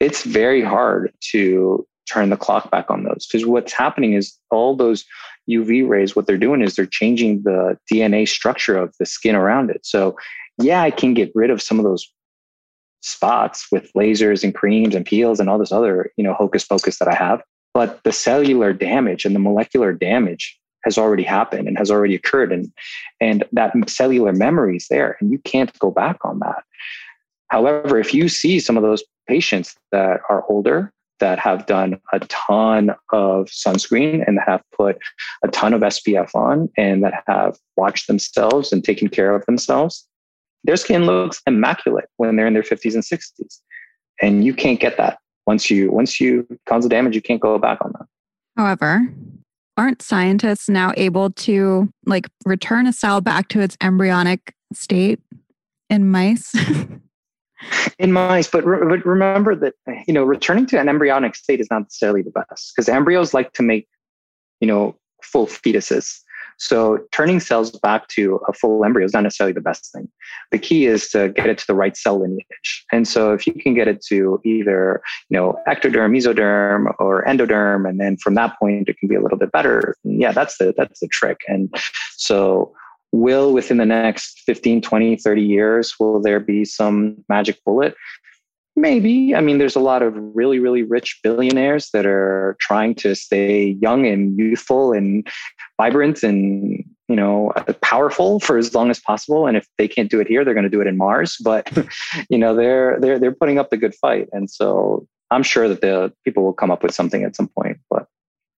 it's 0.00 0.24
very 0.24 0.60
hard 0.60 1.12
to 1.20 1.86
turn 2.10 2.30
the 2.30 2.36
clock 2.36 2.68
back 2.72 2.90
on 2.90 3.04
those 3.04 3.28
because 3.30 3.46
what's 3.46 3.72
happening 3.72 4.12
is 4.14 4.36
all 4.50 4.74
those 4.74 5.04
uv 5.48 5.88
rays 5.88 6.16
what 6.16 6.26
they're 6.26 6.36
doing 6.36 6.62
is 6.62 6.74
they're 6.74 6.84
changing 6.84 7.40
the 7.44 7.78
dna 7.90 8.26
structure 8.26 8.76
of 8.76 8.92
the 8.98 9.06
skin 9.06 9.36
around 9.36 9.70
it. 9.70 9.86
So 9.86 10.16
yeah 10.58 10.82
i 10.82 10.90
can 10.90 11.14
get 11.14 11.30
rid 11.36 11.50
of 11.50 11.62
some 11.62 11.78
of 11.78 11.84
those 11.84 12.12
spots 13.02 13.66
with 13.70 13.92
lasers 13.92 14.42
and 14.42 14.54
creams 14.54 14.94
and 14.94 15.04
peels 15.04 15.38
and 15.38 15.48
all 15.48 15.58
this 15.58 15.72
other, 15.72 16.10
you 16.16 16.24
know, 16.24 16.34
hocus 16.34 16.64
pocus 16.64 16.98
that 16.98 17.08
I 17.08 17.14
have. 17.14 17.42
But 17.74 18.02
the 18.04 18.12
cellular 18.12 18.72
damage 18.72 19.24
and 19.24 19.34
the 19.34 19.40
molecular 19.40 19.92
damage 19.92 20.58
has 20.84 20.98
already 20.98 21.22
happened 21.22 21.68
and 21.68 21.78
has 21.78 21.90
already 21.90 22.14
occurred. 22.14 22.52
And, 22.52 22.72
and 23.20 23.44
that 23.52 23.72
cellular 23.88 24.32
memory 24.32 24.76
is 24.76 24.86
there 24.88 25.16
and 25.20 25.30
you 25.30 25.38
can't 25.38 25.76
go 25.78 25.90
back 25.90 26.18
on 26.24 26.38
that. 26.40 26.64
However, 27.48 27.98
if 27.98 28.14
you 28.14 28.28
see 28.28 28.60
some 28.60 28.76
of 28.76 28.82
those 28.82 29.04
patients 29.28 29.76
that 29.90 30.20
are 30.28 30.44
older, 30.48 30.92
that 31.22 31.38
have 31.38 31.66
done 31.66 32.00
a 32.12 32.18
ton 32.20 32.90
of 33.12 33.46
sunscreen 33.46 34.26
and 34.26 34.40
have 34.44 34.60
put 34.76 34.98
a 35.44 35.48
ton 35.48 35.72
of 35.72 35.80
SPF 35.80 36.34
on 36.34 36.68
and 36.76 37.04
that 37.04 37.22
have 37.28 37.56
watched 37.76 38.08
themselves 38.08 38.72
and 38.72 38.82
taken 38.82 39.08
care 39.08 39.32
of 39.32 39.46
themselves, 39.46 40.04
their 40.64 40.76
skin 40.76 41.06
looks 41.06 41.40
immaculate 41.46 42.06
when 42.16 42.36
they're 42.36 42.46
in 42.46 42.54
their 42.54 42.62
50s 42.62 42.94
and 42.94 43.02
60s. 43.02 43.58
And 44.20 44.44
you 44.44 44.54
can't 44.54 44.80
get 44.80 44.96
that. 44.96 45.18
Once 45.46 45.70
you 45.70 45.90
once 45.90 46.20
you 46.20 46.46
cause 46.66 46.84
the 46.84 46.88
damage, 46.88 47.16
you 47.16 47.22
can't 47.22 47.40
go 47.40 47.58
back 47.58 47.78
on 47.84 47.92
that. 47.98 48.06
However, 48.56 49.12
aren't 49.76 50.02
scientists 50.02 50.68
now 50.68 50.92
able 50.96 51.30
to 51.30 51.92
like 52.06 52.28
return 52.44 52.86
a 52.86 52.92
cell 52.92 53.20
back 53.20 53.48
to 53.48 53.60
its 53.60 53.76
embryonic 53.80 54.54
state 54.72 55.18
in 55.90 56.08
mice? 56.08 56.54
in 57.98 58.12
mice, 58.12 58.48
but, 58.48 58.64
re- 58.64 58.86
but 58.88 59.04
remember 59.04 59.54
that 59.56 59.74
you 60.06 60.14
know 60.14 60.22
returning 60.22 60.66
to 60.66 60.80
an 60.80 60.88
embryonic 60.88 61.34
state 61.34 61.60
is 61.60 61.68
not 61.70 61.82
necessarily 61.82 62.22
the 62.22 62.30
best 62.30 62.72
because 62.74 62.88
embryos 62.88 63.34
like 63.34 63.52
to 63.54 63.62
make 63.62 63.88
you 64.60 64.68
know 64.68 64.96
full 65.22 65.46
fetuses. 65.46 66.20
So 66.62 67.04
turning 67.10 67.40
cells 67.40 67.72
back 67.72 68.06
to 68.08 68.40
a 68.46 68.52
full 68.52 68.84
embryo 68.84 69.04
is 69.04 69.12
not 69.12 69.24
necessarily 69.24 69.52
the 69.52 69.60
best 69.60 69.90
thing. 69.90 70.08
The 70.52 70.60
key 70.60 70.86
is 70.86 71.08
to 71.10 71.30
get 71.30 71.48
it 71.48 71.58
to 71.58 71.66
the 71.66 71.74
right 71.74 71.96
cell 71.96 72.20
lineage. 72.20 72.84
And 72.92 73.08
so 73.08 73.32
if 73.32 73.48
you 73.48 73.52
can 73.54 73.74
get 73.74 73.88
it 73.88 74.00
to 74.06 74.40
either, 74.44 75.02
you 75.28 75.36
know, 75.36 75.58
ectoderm, 75.66 76.16
mesoderm, 76.16 76.94
or 77.00 77.24
endoderm, 77.24 77.88
and 77.88 77.98
then 77.98 78.16
from 78.16 78.34
that 78.36 78.56
point 78.60 78.88
it 78.88 78.96
can 78.98 79.08
be 79.08 79.16
a 79.16 79.20
little 79.20 79.38
bit 79.38 79.50
better. 79.50 79.96
Yeah, 80.04 80.30
that's 80.30 80.58
the 80.58 80.72
that's 80.76 81.00
the 81.00 81.08
trick. 81.08 81.40
And 81.48 81.68
so 82.16 82.72
will 83.10 83.52
within 83.52 83.78
the 83.78 83.84
next 83.84 84.40
15 84.46 84.82
20 84.82 85.16
30 85.16 85.42
years 85.42 85.94
will 85.98 86.22
there 86.22 86.40
be 86.40 86.64
some 86.64 87.24
magic 87.28 87.62
bullet 87.64 87.96
Maybe. 88.74 89.34
I 89.34 89.40
mean, 89.40 89.58
there's 89.58 89.76
a 89.76 89.80
lot 89.80 90.02
of 90.02 90.14
really, 90.16 90.58
really 90.58 90.82
rich 90.82 91.20
billionaires 91.22 91.90
that 91.92 92.06
are 92.06 92.56
trying 92.58 92.94
to 92.96 93.14
stay 93.14 93.76
young 93.82 94.06
and 94.06 94.38
youthful 94.38 94.92
and 94.92 95.26
vibrant 95.78 96.22
and, 96.22 96.82
you 97.06 97.16
know, 97.16 97.52
powerful 97.82 98.40
for 98.40 98.56
as 98.56 98.74
long 98.74 98.88
as 98.88 98.98
possible. 98.98 99.46
And 99.46 99.58
if 99.58 99.68
they 99.76 99.86
can't 99.86 100.10
do 100.10 100.20
it 100.20 100.26
here, 100.26 100.42
they're 100.42 100.54
going 100.54 100.64
to 100.64 100.70
do 100.70 100.80
it 100.80 100.86
in 100.86 100.96
Mars. 100.96 101.36
But, 101.44 101.70
you 102.30 102.38
know, 102.38 102.56
they're, 102.56 102.98
they're, 102.98 103.18
they're 103.18 103.34
putting 103.34 103.58
up 103.58 103.68
the 103.68 103.76
good 103.76 103.94
fight. 103.94 104.28
And 104.32 104.48
so 104.48 105.06
I'm 105.30 105.42
sure 105.42 105.68
that 105.68 105.82
the 105.82 106.10
people 106.24 106.42
will 106.42 106.54
come 106.54 106.70
up 106.70 106.82
with 106.82 106.94
something 106.94 107.24
at 107.24 107.36
some 107.36 107.48
point, 107.48 107.78
but 107.90 108.06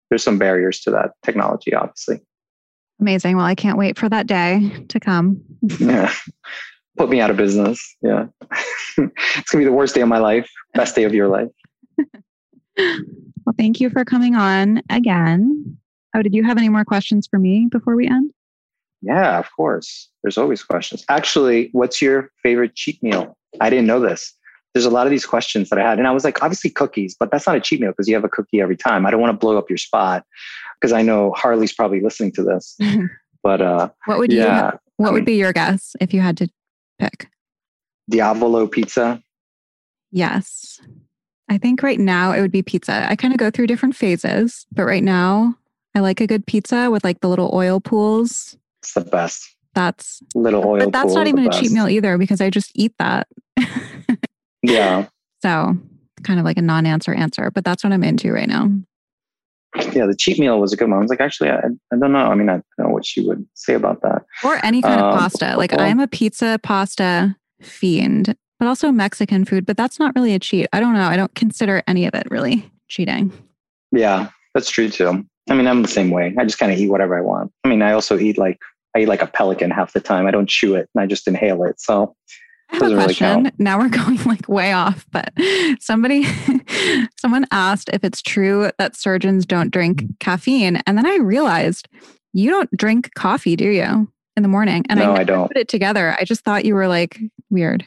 there's 0.09 0.23
some 0.23 0.37
barriers 0.37 0.79
to 0.81 0.91
that 0.91 1.13
technology, 1.23 1.73
obviously. 1.73 2.21
Amazing. 3.01 3.35
Well, 3.35 3.45
I 3.45 3.55
can't 3.55 3.79
wait 3.79 3.97
for 3.97 4.07
that 4.09 4.27
day 4.27 4.85
to 4.89 4.99
come. 4.99 5.41
yeah 5.79 6.13
put 6.97 7.09
me 7.09 7.19
out 7.19 7.29
of 7.29 7.37
business. 7.37 7.95
Yeah. 8.01 8.25
it's 8.97 9.51
gonna 9.51 9.61
be 9.61 9.65
the 9.65 9.71
worst 9.71 9.95
day 9.95 10.01
of 10.01 10.07
my 10.07 10.19
life, 10.19 10.49
best 10.73 10.95
day 10.95 11.03
of 11.03 11.13
your 11.13 11.27
life. 11.27 11.49
well, 12.77 13.55
thank 13.57 13.79
you 13.79 13.89
for 13.89 14.05
coming 14.05 14.35
on 14.35 14.81
again. 14.89 15.77
Oh, 16.15 16.21
did 16.21 16.33
you 16.33 16.43
have 16.43 16.57
any 16.57 16.69
more 16.69 16.85
questions 16.85 17.27
for 17.27 17.39
me 17.39 17.67
before 17.71 17.95
we 17.95 18.07
end? 18.07 18.31
Yeah, 19.01 19.39
of 19.39 19.47
course. 19.55 20.09
There's 20.21 20.37
always 20.37 20.63
questions. 20.63 21.03
Actually, 21.09 21.69
what's 21.73 22.01
your 22.01 22.31
favorite 22.41 22.75
cheat 22.75 23.01
meal? 23.03 23.37
I 23.59 23.69
didn't 23.69 23.87
know 23.87 23.99
this. 23.99 24.33
There's 24.73 24.85
a 24.85 24.89
lot 24.89 25.05
of 25.05 25.11
these 25.11 25.25
questions 25.25 25.69
that 25.69 25.77
I 25.77 25.87
had. 25.87 25.99
And 25.99 26.07
I 26.07 26.11
was 26.11 26.23
like, 26.23 26.41
obviously 26.41 26.69
cookies, 26.69 27.15
but 27.19 27.29
that's 27.29 27.45
not 27.45 27.55
a 27.55 27.59
cheat 27.59 27.81
meal 27.81 27.91
because 27.91 28.07
you 28.07 28.15
have 28.15 28.23
a 28.23 28.29
cookie 28.29 28.61
every 28.61 28.77
time. 28.77 29.05
I 29.05 29.11
don't 29.11 29.21
want 29.21 29.31
to 29.31 29.37
blow 29.37 29.57
up 29.57 29.69
your 29.69 29.77
spot 29.77 30.25
because 30.79 30.93
I 30.93 31.01
know 31.01 31.31
Harley's 31.33 31.73
probably 31.73 32.01
listening 32.01 32.31
to 32.33 32.43
this. 32.43 32.77
but 33.43 33.61
uh 33.61 33.89
what 34.05 34.17
would 34.17 34.31
yeah, 34.31 34.71
you 34.71 34.79
what 34.97 35.07
I 35.07 35.09
mean, 35.09 35.13
would 35.15 35.25
be 35.25 35.35
your 35.35 35.53
guess 35.53 35.95
if 35.99 36.13
you 36.13 36.21
had 36.21 36.37
to 36.37 36.47
pick? 36.99 37.29
Diavolo 38.09 38.67
pizza. 38.67 39.21
Yes. 40.11 40.79
I 41.49 41.57
think 41.57 41.83
right 41.83 41.99
now 41.99 42.31
it 42.31 42.41
would 42.41 42.51
be 42.51 42.61
pizza. 42.61 43.09
I 43.09 43.15
kind 43.15 43.33
of 43.33 43.39
go 43.39 43.51
through 43.51 43.67
different 43.67 43.95
phases, 43.95 44.65
but 44.71 44.83
right 44.83 45.03
now 45.03 45.55
I 45.95 45.99
like 45.99 46.21
a 46.21 46.27
good 46.27 46.45
pizza 46.45 46.89
with 46.89 47.03
like 47.03 47.19
the 47.21 47.29
little 47.29 47.51
oil 47.53 47.79
pools. 47.79 48.57
It's 48.81 48.93
the 48.93 49.01
best. 49.01 49.55
That's 49.73 50.21
little 50.35 50.63
oil. 50.65 50.79
But 50.79 50.93
that's 50.93 51.13
not 51.13 51.27
even 51.27 51.47
a 51.47 51.51
cheat 51.51 51.71
meal 51.71 51.87
either 51.87 52.17
because 52.17 52.41
I 52.41 52.49
just 52.49 52.71
eat 52.75 52.93
that. 52.99 53.27
yeah. 54.61 55.07
So 55.41 55.77
kind 56.23 56.39
of 56.39 56.45
like 56.45 56.57
a 56.57 56.61
non-answer 56.61 57.13
answer, 57.13 57.51
but 57.51 57.65
that's 57.65 57.83
what 57.83 57.91
I'm 57.91 58.03
into 58.03 58.31
right 58.31 58.47
now. 58.47 58.69
Yeah, 59.75 60.05
the 60.05 60.15
cheat 60.15 60.39
meal 60.39 60.59
was 60.59 60.71
a 60.71 60.77
good 60.77 60.89
one. 60.89 60.99
I 60.99 61.01
was 61.01 61.09
like, 61.09 61.21
actually, 61.21 61.49
I, 61.49 61.57
I 61.57 61.97
don't 61.97 62.11
know. 62.11 62.19
I 62.19 62.35
mean, 62.35 62.49
I 62.49 62.53
don't 62.53 62.63
know 62.77 62.89
what 62.89 63.05
she 63.05 63.21
would 63.21 63.45
say 63.55 63.73
about 63.73 64.01
that. 64.01 64.23
Or 64.43 64.63
any 64.63 64.81
kind 64.81 65.01
um, 65.01 65.07
of 65.07 65.19
pasta. 65.19 65.55
Like 65.57 65.77
I'm 65.79 65.99
a 65.99 66.07
pizza 66.07 66.59
pasta 66.61 67.35
fiend, 67.61 68.35
but 68.59 68.67
also 68.67 68.91
Mexican 68.91 69.45
food. 69.45 69.65
But 69.65 69.77
that's 69.77 69.99
not 69.99 70.13
really 70.15 70.33
a 70.33 70.39
cheat. 70.39 70.67
I 70.73 70.79
don't 70.79 70.93
know. 70.93 71.07
I 71.07 71.15
don't 71.15 71.33
consider 71.33 71.81
any 71.87 72.05
of 72.05 72.13
it 72.13 72.27
really 72.29 72.69
cheating. 72.87 73.31
Yeah, 73.91 74.29
that's 74.53 74.69
true 74.69 74.89
too. 74.89 75.25
I 75.49 75.55
mean, 75.55 75.67
I'm 75.67 75.81
the 75.81 75.87
same 75.87 76.11
way. 76.11 76.33
I 76.37 76.43
just 76.45 76.59
kind 76.59 76.71
of 76.71 76.77
eat 76.77 76.89
whatever 76.89 77.17
I 77.17 77.21
want. 77.21 77.51
I 77.63 77.67
mean, 77.67 77.81
I 77.81 77.93
also 77.93 78.17
eat 78.17 78.37
like 78.37 78.59
I 78.95 79.01
eat 79.01 79.07
like 79.07 79.21
a 79.21 79.27
pelican 79.27 79.71
half 79.71 79.93
the 79.93 79.99
time. 79.99 80.27
I 80.27 80.31
don't 80.31 80.47
chew 80.47 80.75
it 80.75 80.89
and 80.93 81.01
I 81.01 81.07
just 81.07 81.27
inhale 81.27 81.63
it. 81.63 81.79
So 81.81 82.15
I 82.69 82.75
have 82.77 82.91
a 82.91 82.95
question. 82.95 83.43
Really 83.43 83.55
now 83.59 83.79
we're 83.79 83.89
going 84.05 84.23
like 84.23 84.47
way 84.47 84.71
off, 84.71 85.05
but 85.11 85.33
somebody, 85.79 86.25
someone 87.17 87.45
asked 87.51 87.89
if 87.93 88.03
it's 88.03 88.21
true 88.21 88.71
that 88.77 88.95
surgeons 88.95 89.45
don't 89.45 89.71
drink 89.71 90.05
caffeine. 90.19 90.77
And 90.87 90.97
then 90.97 91.05
I 91.05 91.17
realized 91.17 91.87
you 92.33 92.49
don't 92.49 92.69
drink 92.75 93.13
coffee, 93.15 93.55
do 93.55 93.69
you, 93.69 94.11
in 94.35 94.43
the 94.43 94.49
morning? 94.49 94.85
And 94.89 94.99
no, 94.99 95.13
I, 95.13 95.19
I 95.19 95.23
don't 95.23 95.47
put 95.47 95.57
it 95.57 95.67
together. 95.67 96.15
I 96.19 96.23
just 96.23 96.41
thought 96.41 96.65
you 96.65 96.75
were 96.75 96.87
like 96.87 97.19
weird. 97.49 97.85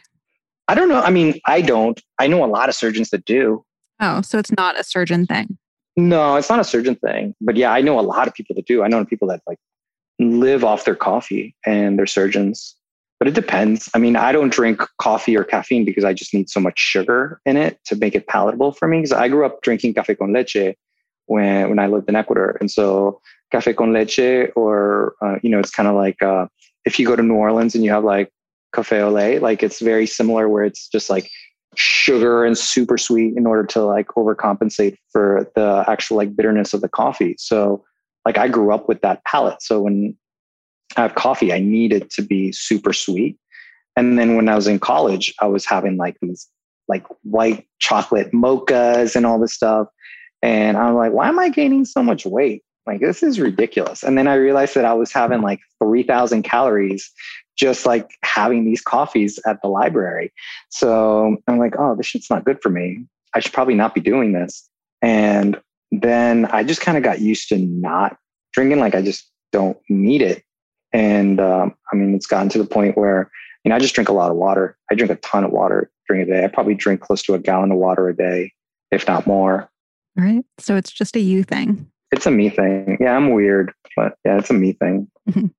I 0.68 0.74
don't 0.74 0.88
know. 0.88 1.00
I 1.00 1.10
mean, 1.10 1.40
I 1.46 1.60
don't. 1.60 2.00
I 2.18 2.26
know 2.26 2.44
a 2.44 2.46
lot 2.46 2.68
of 2.68 2.74
surgeons 2.74 3.10
that 3.10 3.24
do. 3.24 3.64
Oh, 4.00 4.20
so 4.22 4.38
it's 4.38 4.52
not 4.52 4.78
a 4.78 4.84
surgeon 4.84 5.26
thing. 5.26 5.58
No, 5.96 6.36
it's 6.36 6.50
not 6.50 6.60
a 6.60 6.64
surgeon 6.64 6.96
thing. 6.96 7.34
But 7.40 7.56
yeah, 7.56 7.72
I 7.72 7.80
know 7.80 7.98
a 7.98 8.02
lot 8.02 8.28
of 8.28 8.34
people 8.34 8.54
that 8.56 8.66
do. 8.66 8.82
I 8.82 8.88
know 8.88 9.04
people 9.04 9.28
that 9.28 9.40
like 9.46 9.58
live 10.18 10.64
off 10.64 10.84
their 10.84 10.96
coffee 10.96 11.54
and 11.64 11.98
they're 11.98 12.06
surgeons. 12.06 12.76
But 13.18 13.28
it 13.28 13.34
depends. 13.34 13.88
I 13.94 13.98
mean, 13.98 14.14
I 14.14 14.30
don't 14.30 14.52
drink 14.52 14.82
coffee 15.00 15.36
or 15.36 15.44
caffeine 15.44 15.84
because 15.84 16.04
I 16.04 16.12
just 16.12 16.34
need 16.34 16.50
so 16.50 16.60
much 16.60 16.78
sugar 16.78 17.40
in 17.46 17.56
it 17.56 17.78
to 17.86 17.96
make 17.96 18.14
it 18.14 18.26
palatable 18.26 18.72
for 18.72 18.86
me. 18.88 18.98
Because 18.98 19.12
I 19.12 19.28
grew 19.28 19.46
up 19.46 19.62
drinking 19.62 19.94
café 19.94 20.18
con 20.18 20.32
leche 20.32 20.76
when 21.26 21.68
when 21.70 21.78
I 21.78 21.86
lived 21.86 22.08
in 22.08 22.16
Ecuador, 22.16 22.58
and 22.60 22.70
so 22.70 23.20
café 23.52 23.74
con 23.74 23.92
leche, 23.92 24.50
or 24.54 25.14
uh, 25.22 25.36
you 25.42 25.48
know, 25.48 25.58
it's 25.58 25.70
kind 25.70 25.88
of 25.88 25.94
like 25.94 26.22
uh, 26.22 26.46
if 26.84 26.98
you 26.98 27.06
go 27.06 27.16
to 27.16 27.22
New 27.22 27.34
Orleans 27.34 27.74
and 27.74 27.84
you 27.84 27.90
have 27.90 28.04
like 28.04 28.30
cafe 28.74 29.00
au 29.00 29.10
lait, 29.10 29.40
like 29.40 29.62
it's 29.62 29.80
very 29.80 30.06
similar, 30.06 30.48
where 30.48 30.64
it's 30.64 30.88
just 30.88 31.08
like 31.08 31.30
sugar 31.74 32.44
and 32.44 32.56
super 32.56 32.98
sweet 32.98 33.36
in 33.36 33.46
order 33.46 33.64
to 33.64 33.82
like 33.82 34.08
overcompensate 34.08 34.96
for 35.10 35.50
the 35.54 35.84
actual 35.88 36.16
like 36.16 36.36
bitterness 36.36 36.74
of 36.74 36.80
the 36.80 36.88
coffee. 36.88 37.34
So 37.38 37.84
like 38.24 38.38
I 38.38 38.48
grew 38.48 38.72
up 38.72 38.88
with 38.88 39.00
that 39.02 39.24
palate. 39.24 39.62
So 39.62 39.80
when 39.80 40.16
have 40.96 41.14
coffee, 41.14 41.52
I 41.52 41.60
need 41.60 41.92
it 41.92 42.10
to 42.10 42.22
be 42.22 42.52
super 42.52 42.92
sweet. 42.92 43.38
And 43.96 44.18
then 44.18 44.36
when 44.36 44.48
I 44.48 44.54
was 44.54 44.66
in 44.66 44.78
college, 44.78 45.34
I 45.40 45.46
was 45.46 45.64
having 45.64 45.96
like 45.96 46.16
these 46.20 46.48
like 46.88 47.04
white 47.22 47.66
chocolate 47.78 48.32
mochas 48.32 49.16
and 49.16 49.26
all 49.26 49.38
this 49.38 49.54
stuff. 49.54 49.88
And 50.42 50.76
I'm 50.76 50.94
like, 50.94 51.12
why 51.12 51.28
am 51.28 51.38
I 51.38 51.48
gaining 51.48 51.84
so 51.84 52.02
much 52.02 52.26
weight? 52.26 52.62
Like, 52.86 53.00
this 53.00 53.22
is 53.22 53.40
ridiculous. 53.40 54.04
And 54.04 54.16
then 54.16 54.28
I 54.28 54.34
realized 54.34 54.74
that 54.76 54.84
I 54.84 54.92
was 54.94 55.12
having 55.12 55.42
like 55.42 55.60
3,000 55.82 56.42
calories 56.42 57.10
just 57.56 57.86
like 57.86 58.16
having 58.22 58.64
these 58.64 58.82
coffees 58.82 59.40
at 59.46 59.60
the 59.62 59.68
library. 59.68 60.32
So 60.68 61.36
I'm 61.48 61.58
like, 61.58 61.74
oh, 61.78 61.96
this 61.96 62.06
shit's 62.06 62.30
not 62.30 62.44
good 62.44 62.58
for 62.62 62.68
me. 62.68 63.04
I 63.34 63.40
should 63.40 63.52
probably 63.52 63.74
not 63.74 63.94
be 63.94 64.00
doing 64.00 64.32
this. 64.32 64.68
And 65.02 65.60
then 65.90 66.44
I 66.46 66.64
just 66.64 66.80
kind 66.80 66.96
of 66.96 67.02
got 67.02 67.20
used 67.20 67.48
to 67.48 67.58
not 67.58 68.16
drinking. 68.52 68.78
Like, 68.78 68.94
I 68.94 69.02
just 69.02 69.30
don't 69.52 69.78
need 69.88 70.22
it. 70.22 70.42
And 70.92 71.40
um, 71.40 71.74
I 71.92 71.96
mean, 71.96 72.14
it's 72.14 72.26
gotten 72.26 72.48
to 72.50 72.58
the 72.58 72.66
point 72.66 72.96
where, 72.96 73.30
you 73.64 73.68
know, 73.68 73.76
I 73.76 73.78
just 73.78 73.94
drink 73.94 74.08
a 74.08 74.12
lot 74.12 74.30
of 74.30 74.36
water. 74.36 74.76
I 74.90 74.94
drink 74.94 75.10
a 75.10 75.16
ton 75.16 75.44
of 75.44 75.50
water 75.50 75.90
during 76.08 76.22
a 76.22 76.26
day. 76.26 76.44
I 76.44 76.48
probably 76.48 76.74
drink 76.74 77.00
close 77.00 77.22
to 77.24 77.34
a 77.34 77.38
gallon 77.38 77.72
of 77.72 77.78
water 77.78 78.08
a 78.08 78.16
day, 78.16 78.52
if 78.90 79.06
not 79.06 79.26
more. 79.26 79.68
All 80.18 80.24
right. 80.24 80.44
So 80.58 80.76
it's 80.76 80.92
just 80.92 81.16
a 81.16 81.20
you 81.20 81.42
thing. 81.42 81.90
It's 82.12 82.26
a 82.26 82.30
me 82.30 82.48
thing. 82.48 82.98
Yeah, 83.00 83.16
I'm 83.16 83.32
weird, 83.32 83.72
but 83.96 84.16
yeah, 84.24 84.38
it's 84.38 84.50
a 84.50 84.54
me 84.54 84.72
thing. 84.72 85.10
All 85.36 85.50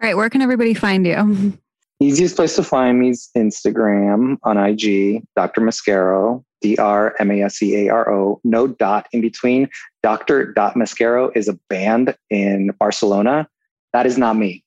right. 0.00 0.16
Where 0.16 0.30
can 0.30 0.40
everybody 0.40 0.74
find 0.74 1.06
you? 1.06 1.58
Easiest 2.00 2.36
place 2.36 2.54
to 2.56 2.62
find 2.62 3.00
me 3.00 3.10
is 3.10 3.30
Instagram 3.36 4.36
on 4.44 4.58
IG, 4.58 5.22
Dr. 5.34 5.62
Mascaro, 5.62 6.44
D 6.60 6.76
R 6.76 7.14
M 7.18 7.30
A 7.30 7.42
S 7.42 7.62
E 7.62 7.86
A 7.86 7.92
R 7.92 8.12
O, 8.12 8.40
no 8.44 8.66
dot 8.66 9.06
in 9.12 9.20
between. 9.20 9.68
Dr. 10.02 10.52
Dot 10.52 10.74
Mascaro 10.74 11.34
is 11.34 11.48
a 11.48 11.58
band 11.68 12.14
in 12.30 12.70
Barcelona. 12.78 13.48
That 13.96 14.04
is 14.04 14.18
not 14.18 14.36
me. 14.36 14.62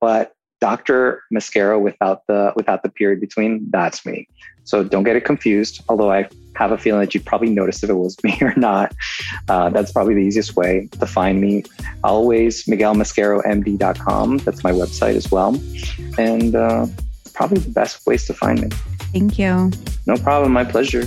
But 0.00 0.32
Dr. 0.62 1.22
Mascaro 1.30 1.78
without 1.78 2.26
the 2.28 2.54
without 2.56 2.82
the 2.82 2.88
period 2.88 3.20
between, 3.20 3.70
that's 3.70 4.06
me. 4.06 4.26
So 4.64 4.82
don't 4.82 5.02
get 5.02 5.16
it 5.16 5.26
confused. 5.26 5.82
Although 5.90 6.10
I 6.10 6.30
have 6.56 6.72
a 6.72 6.78
feeling 6.78 7.00
that 7.00 7.12
you'd 7.12 7.26
probably 7.26 7.50
notice 7.50 7.82
if 7.84 7.90
it 7.90 7.94
was 7.94 8.16
me 8.24 8.38
or 8.40 8.54
not. 8.56 8.94
Uh, 9.50 9.68
that's 9.68 9.92
probably 9.92 10.14
the 10.14 10.22
easiest 10.22 10.56
way 10.56 10.88
to 10.98 11.06
find 11.06 11.42
me. 11.42 11.62
Always 12.04 12.64
MiguelMascaroMD.com. 12.64 14.38
That's 14.38 14.64
my 14.64 14.72
website 14.72 15.14
as 15.14 15.30
well, 15.30 15.60
and 16.16 16.56
uh, 16.56 16.86
probably 17.34 17.58
the 17.58 17.68
best 17.68 18.02
place 18.02 18.26
to 18.28 18.32
find 18.32 18.62
me. 18.62 18.68
Thank 19.12 19.38
you. 19.38 19.70
No 20.06 20.16
problem. 20.16 20.52
My 20.52 20.64
pleasure. 20.64 21.06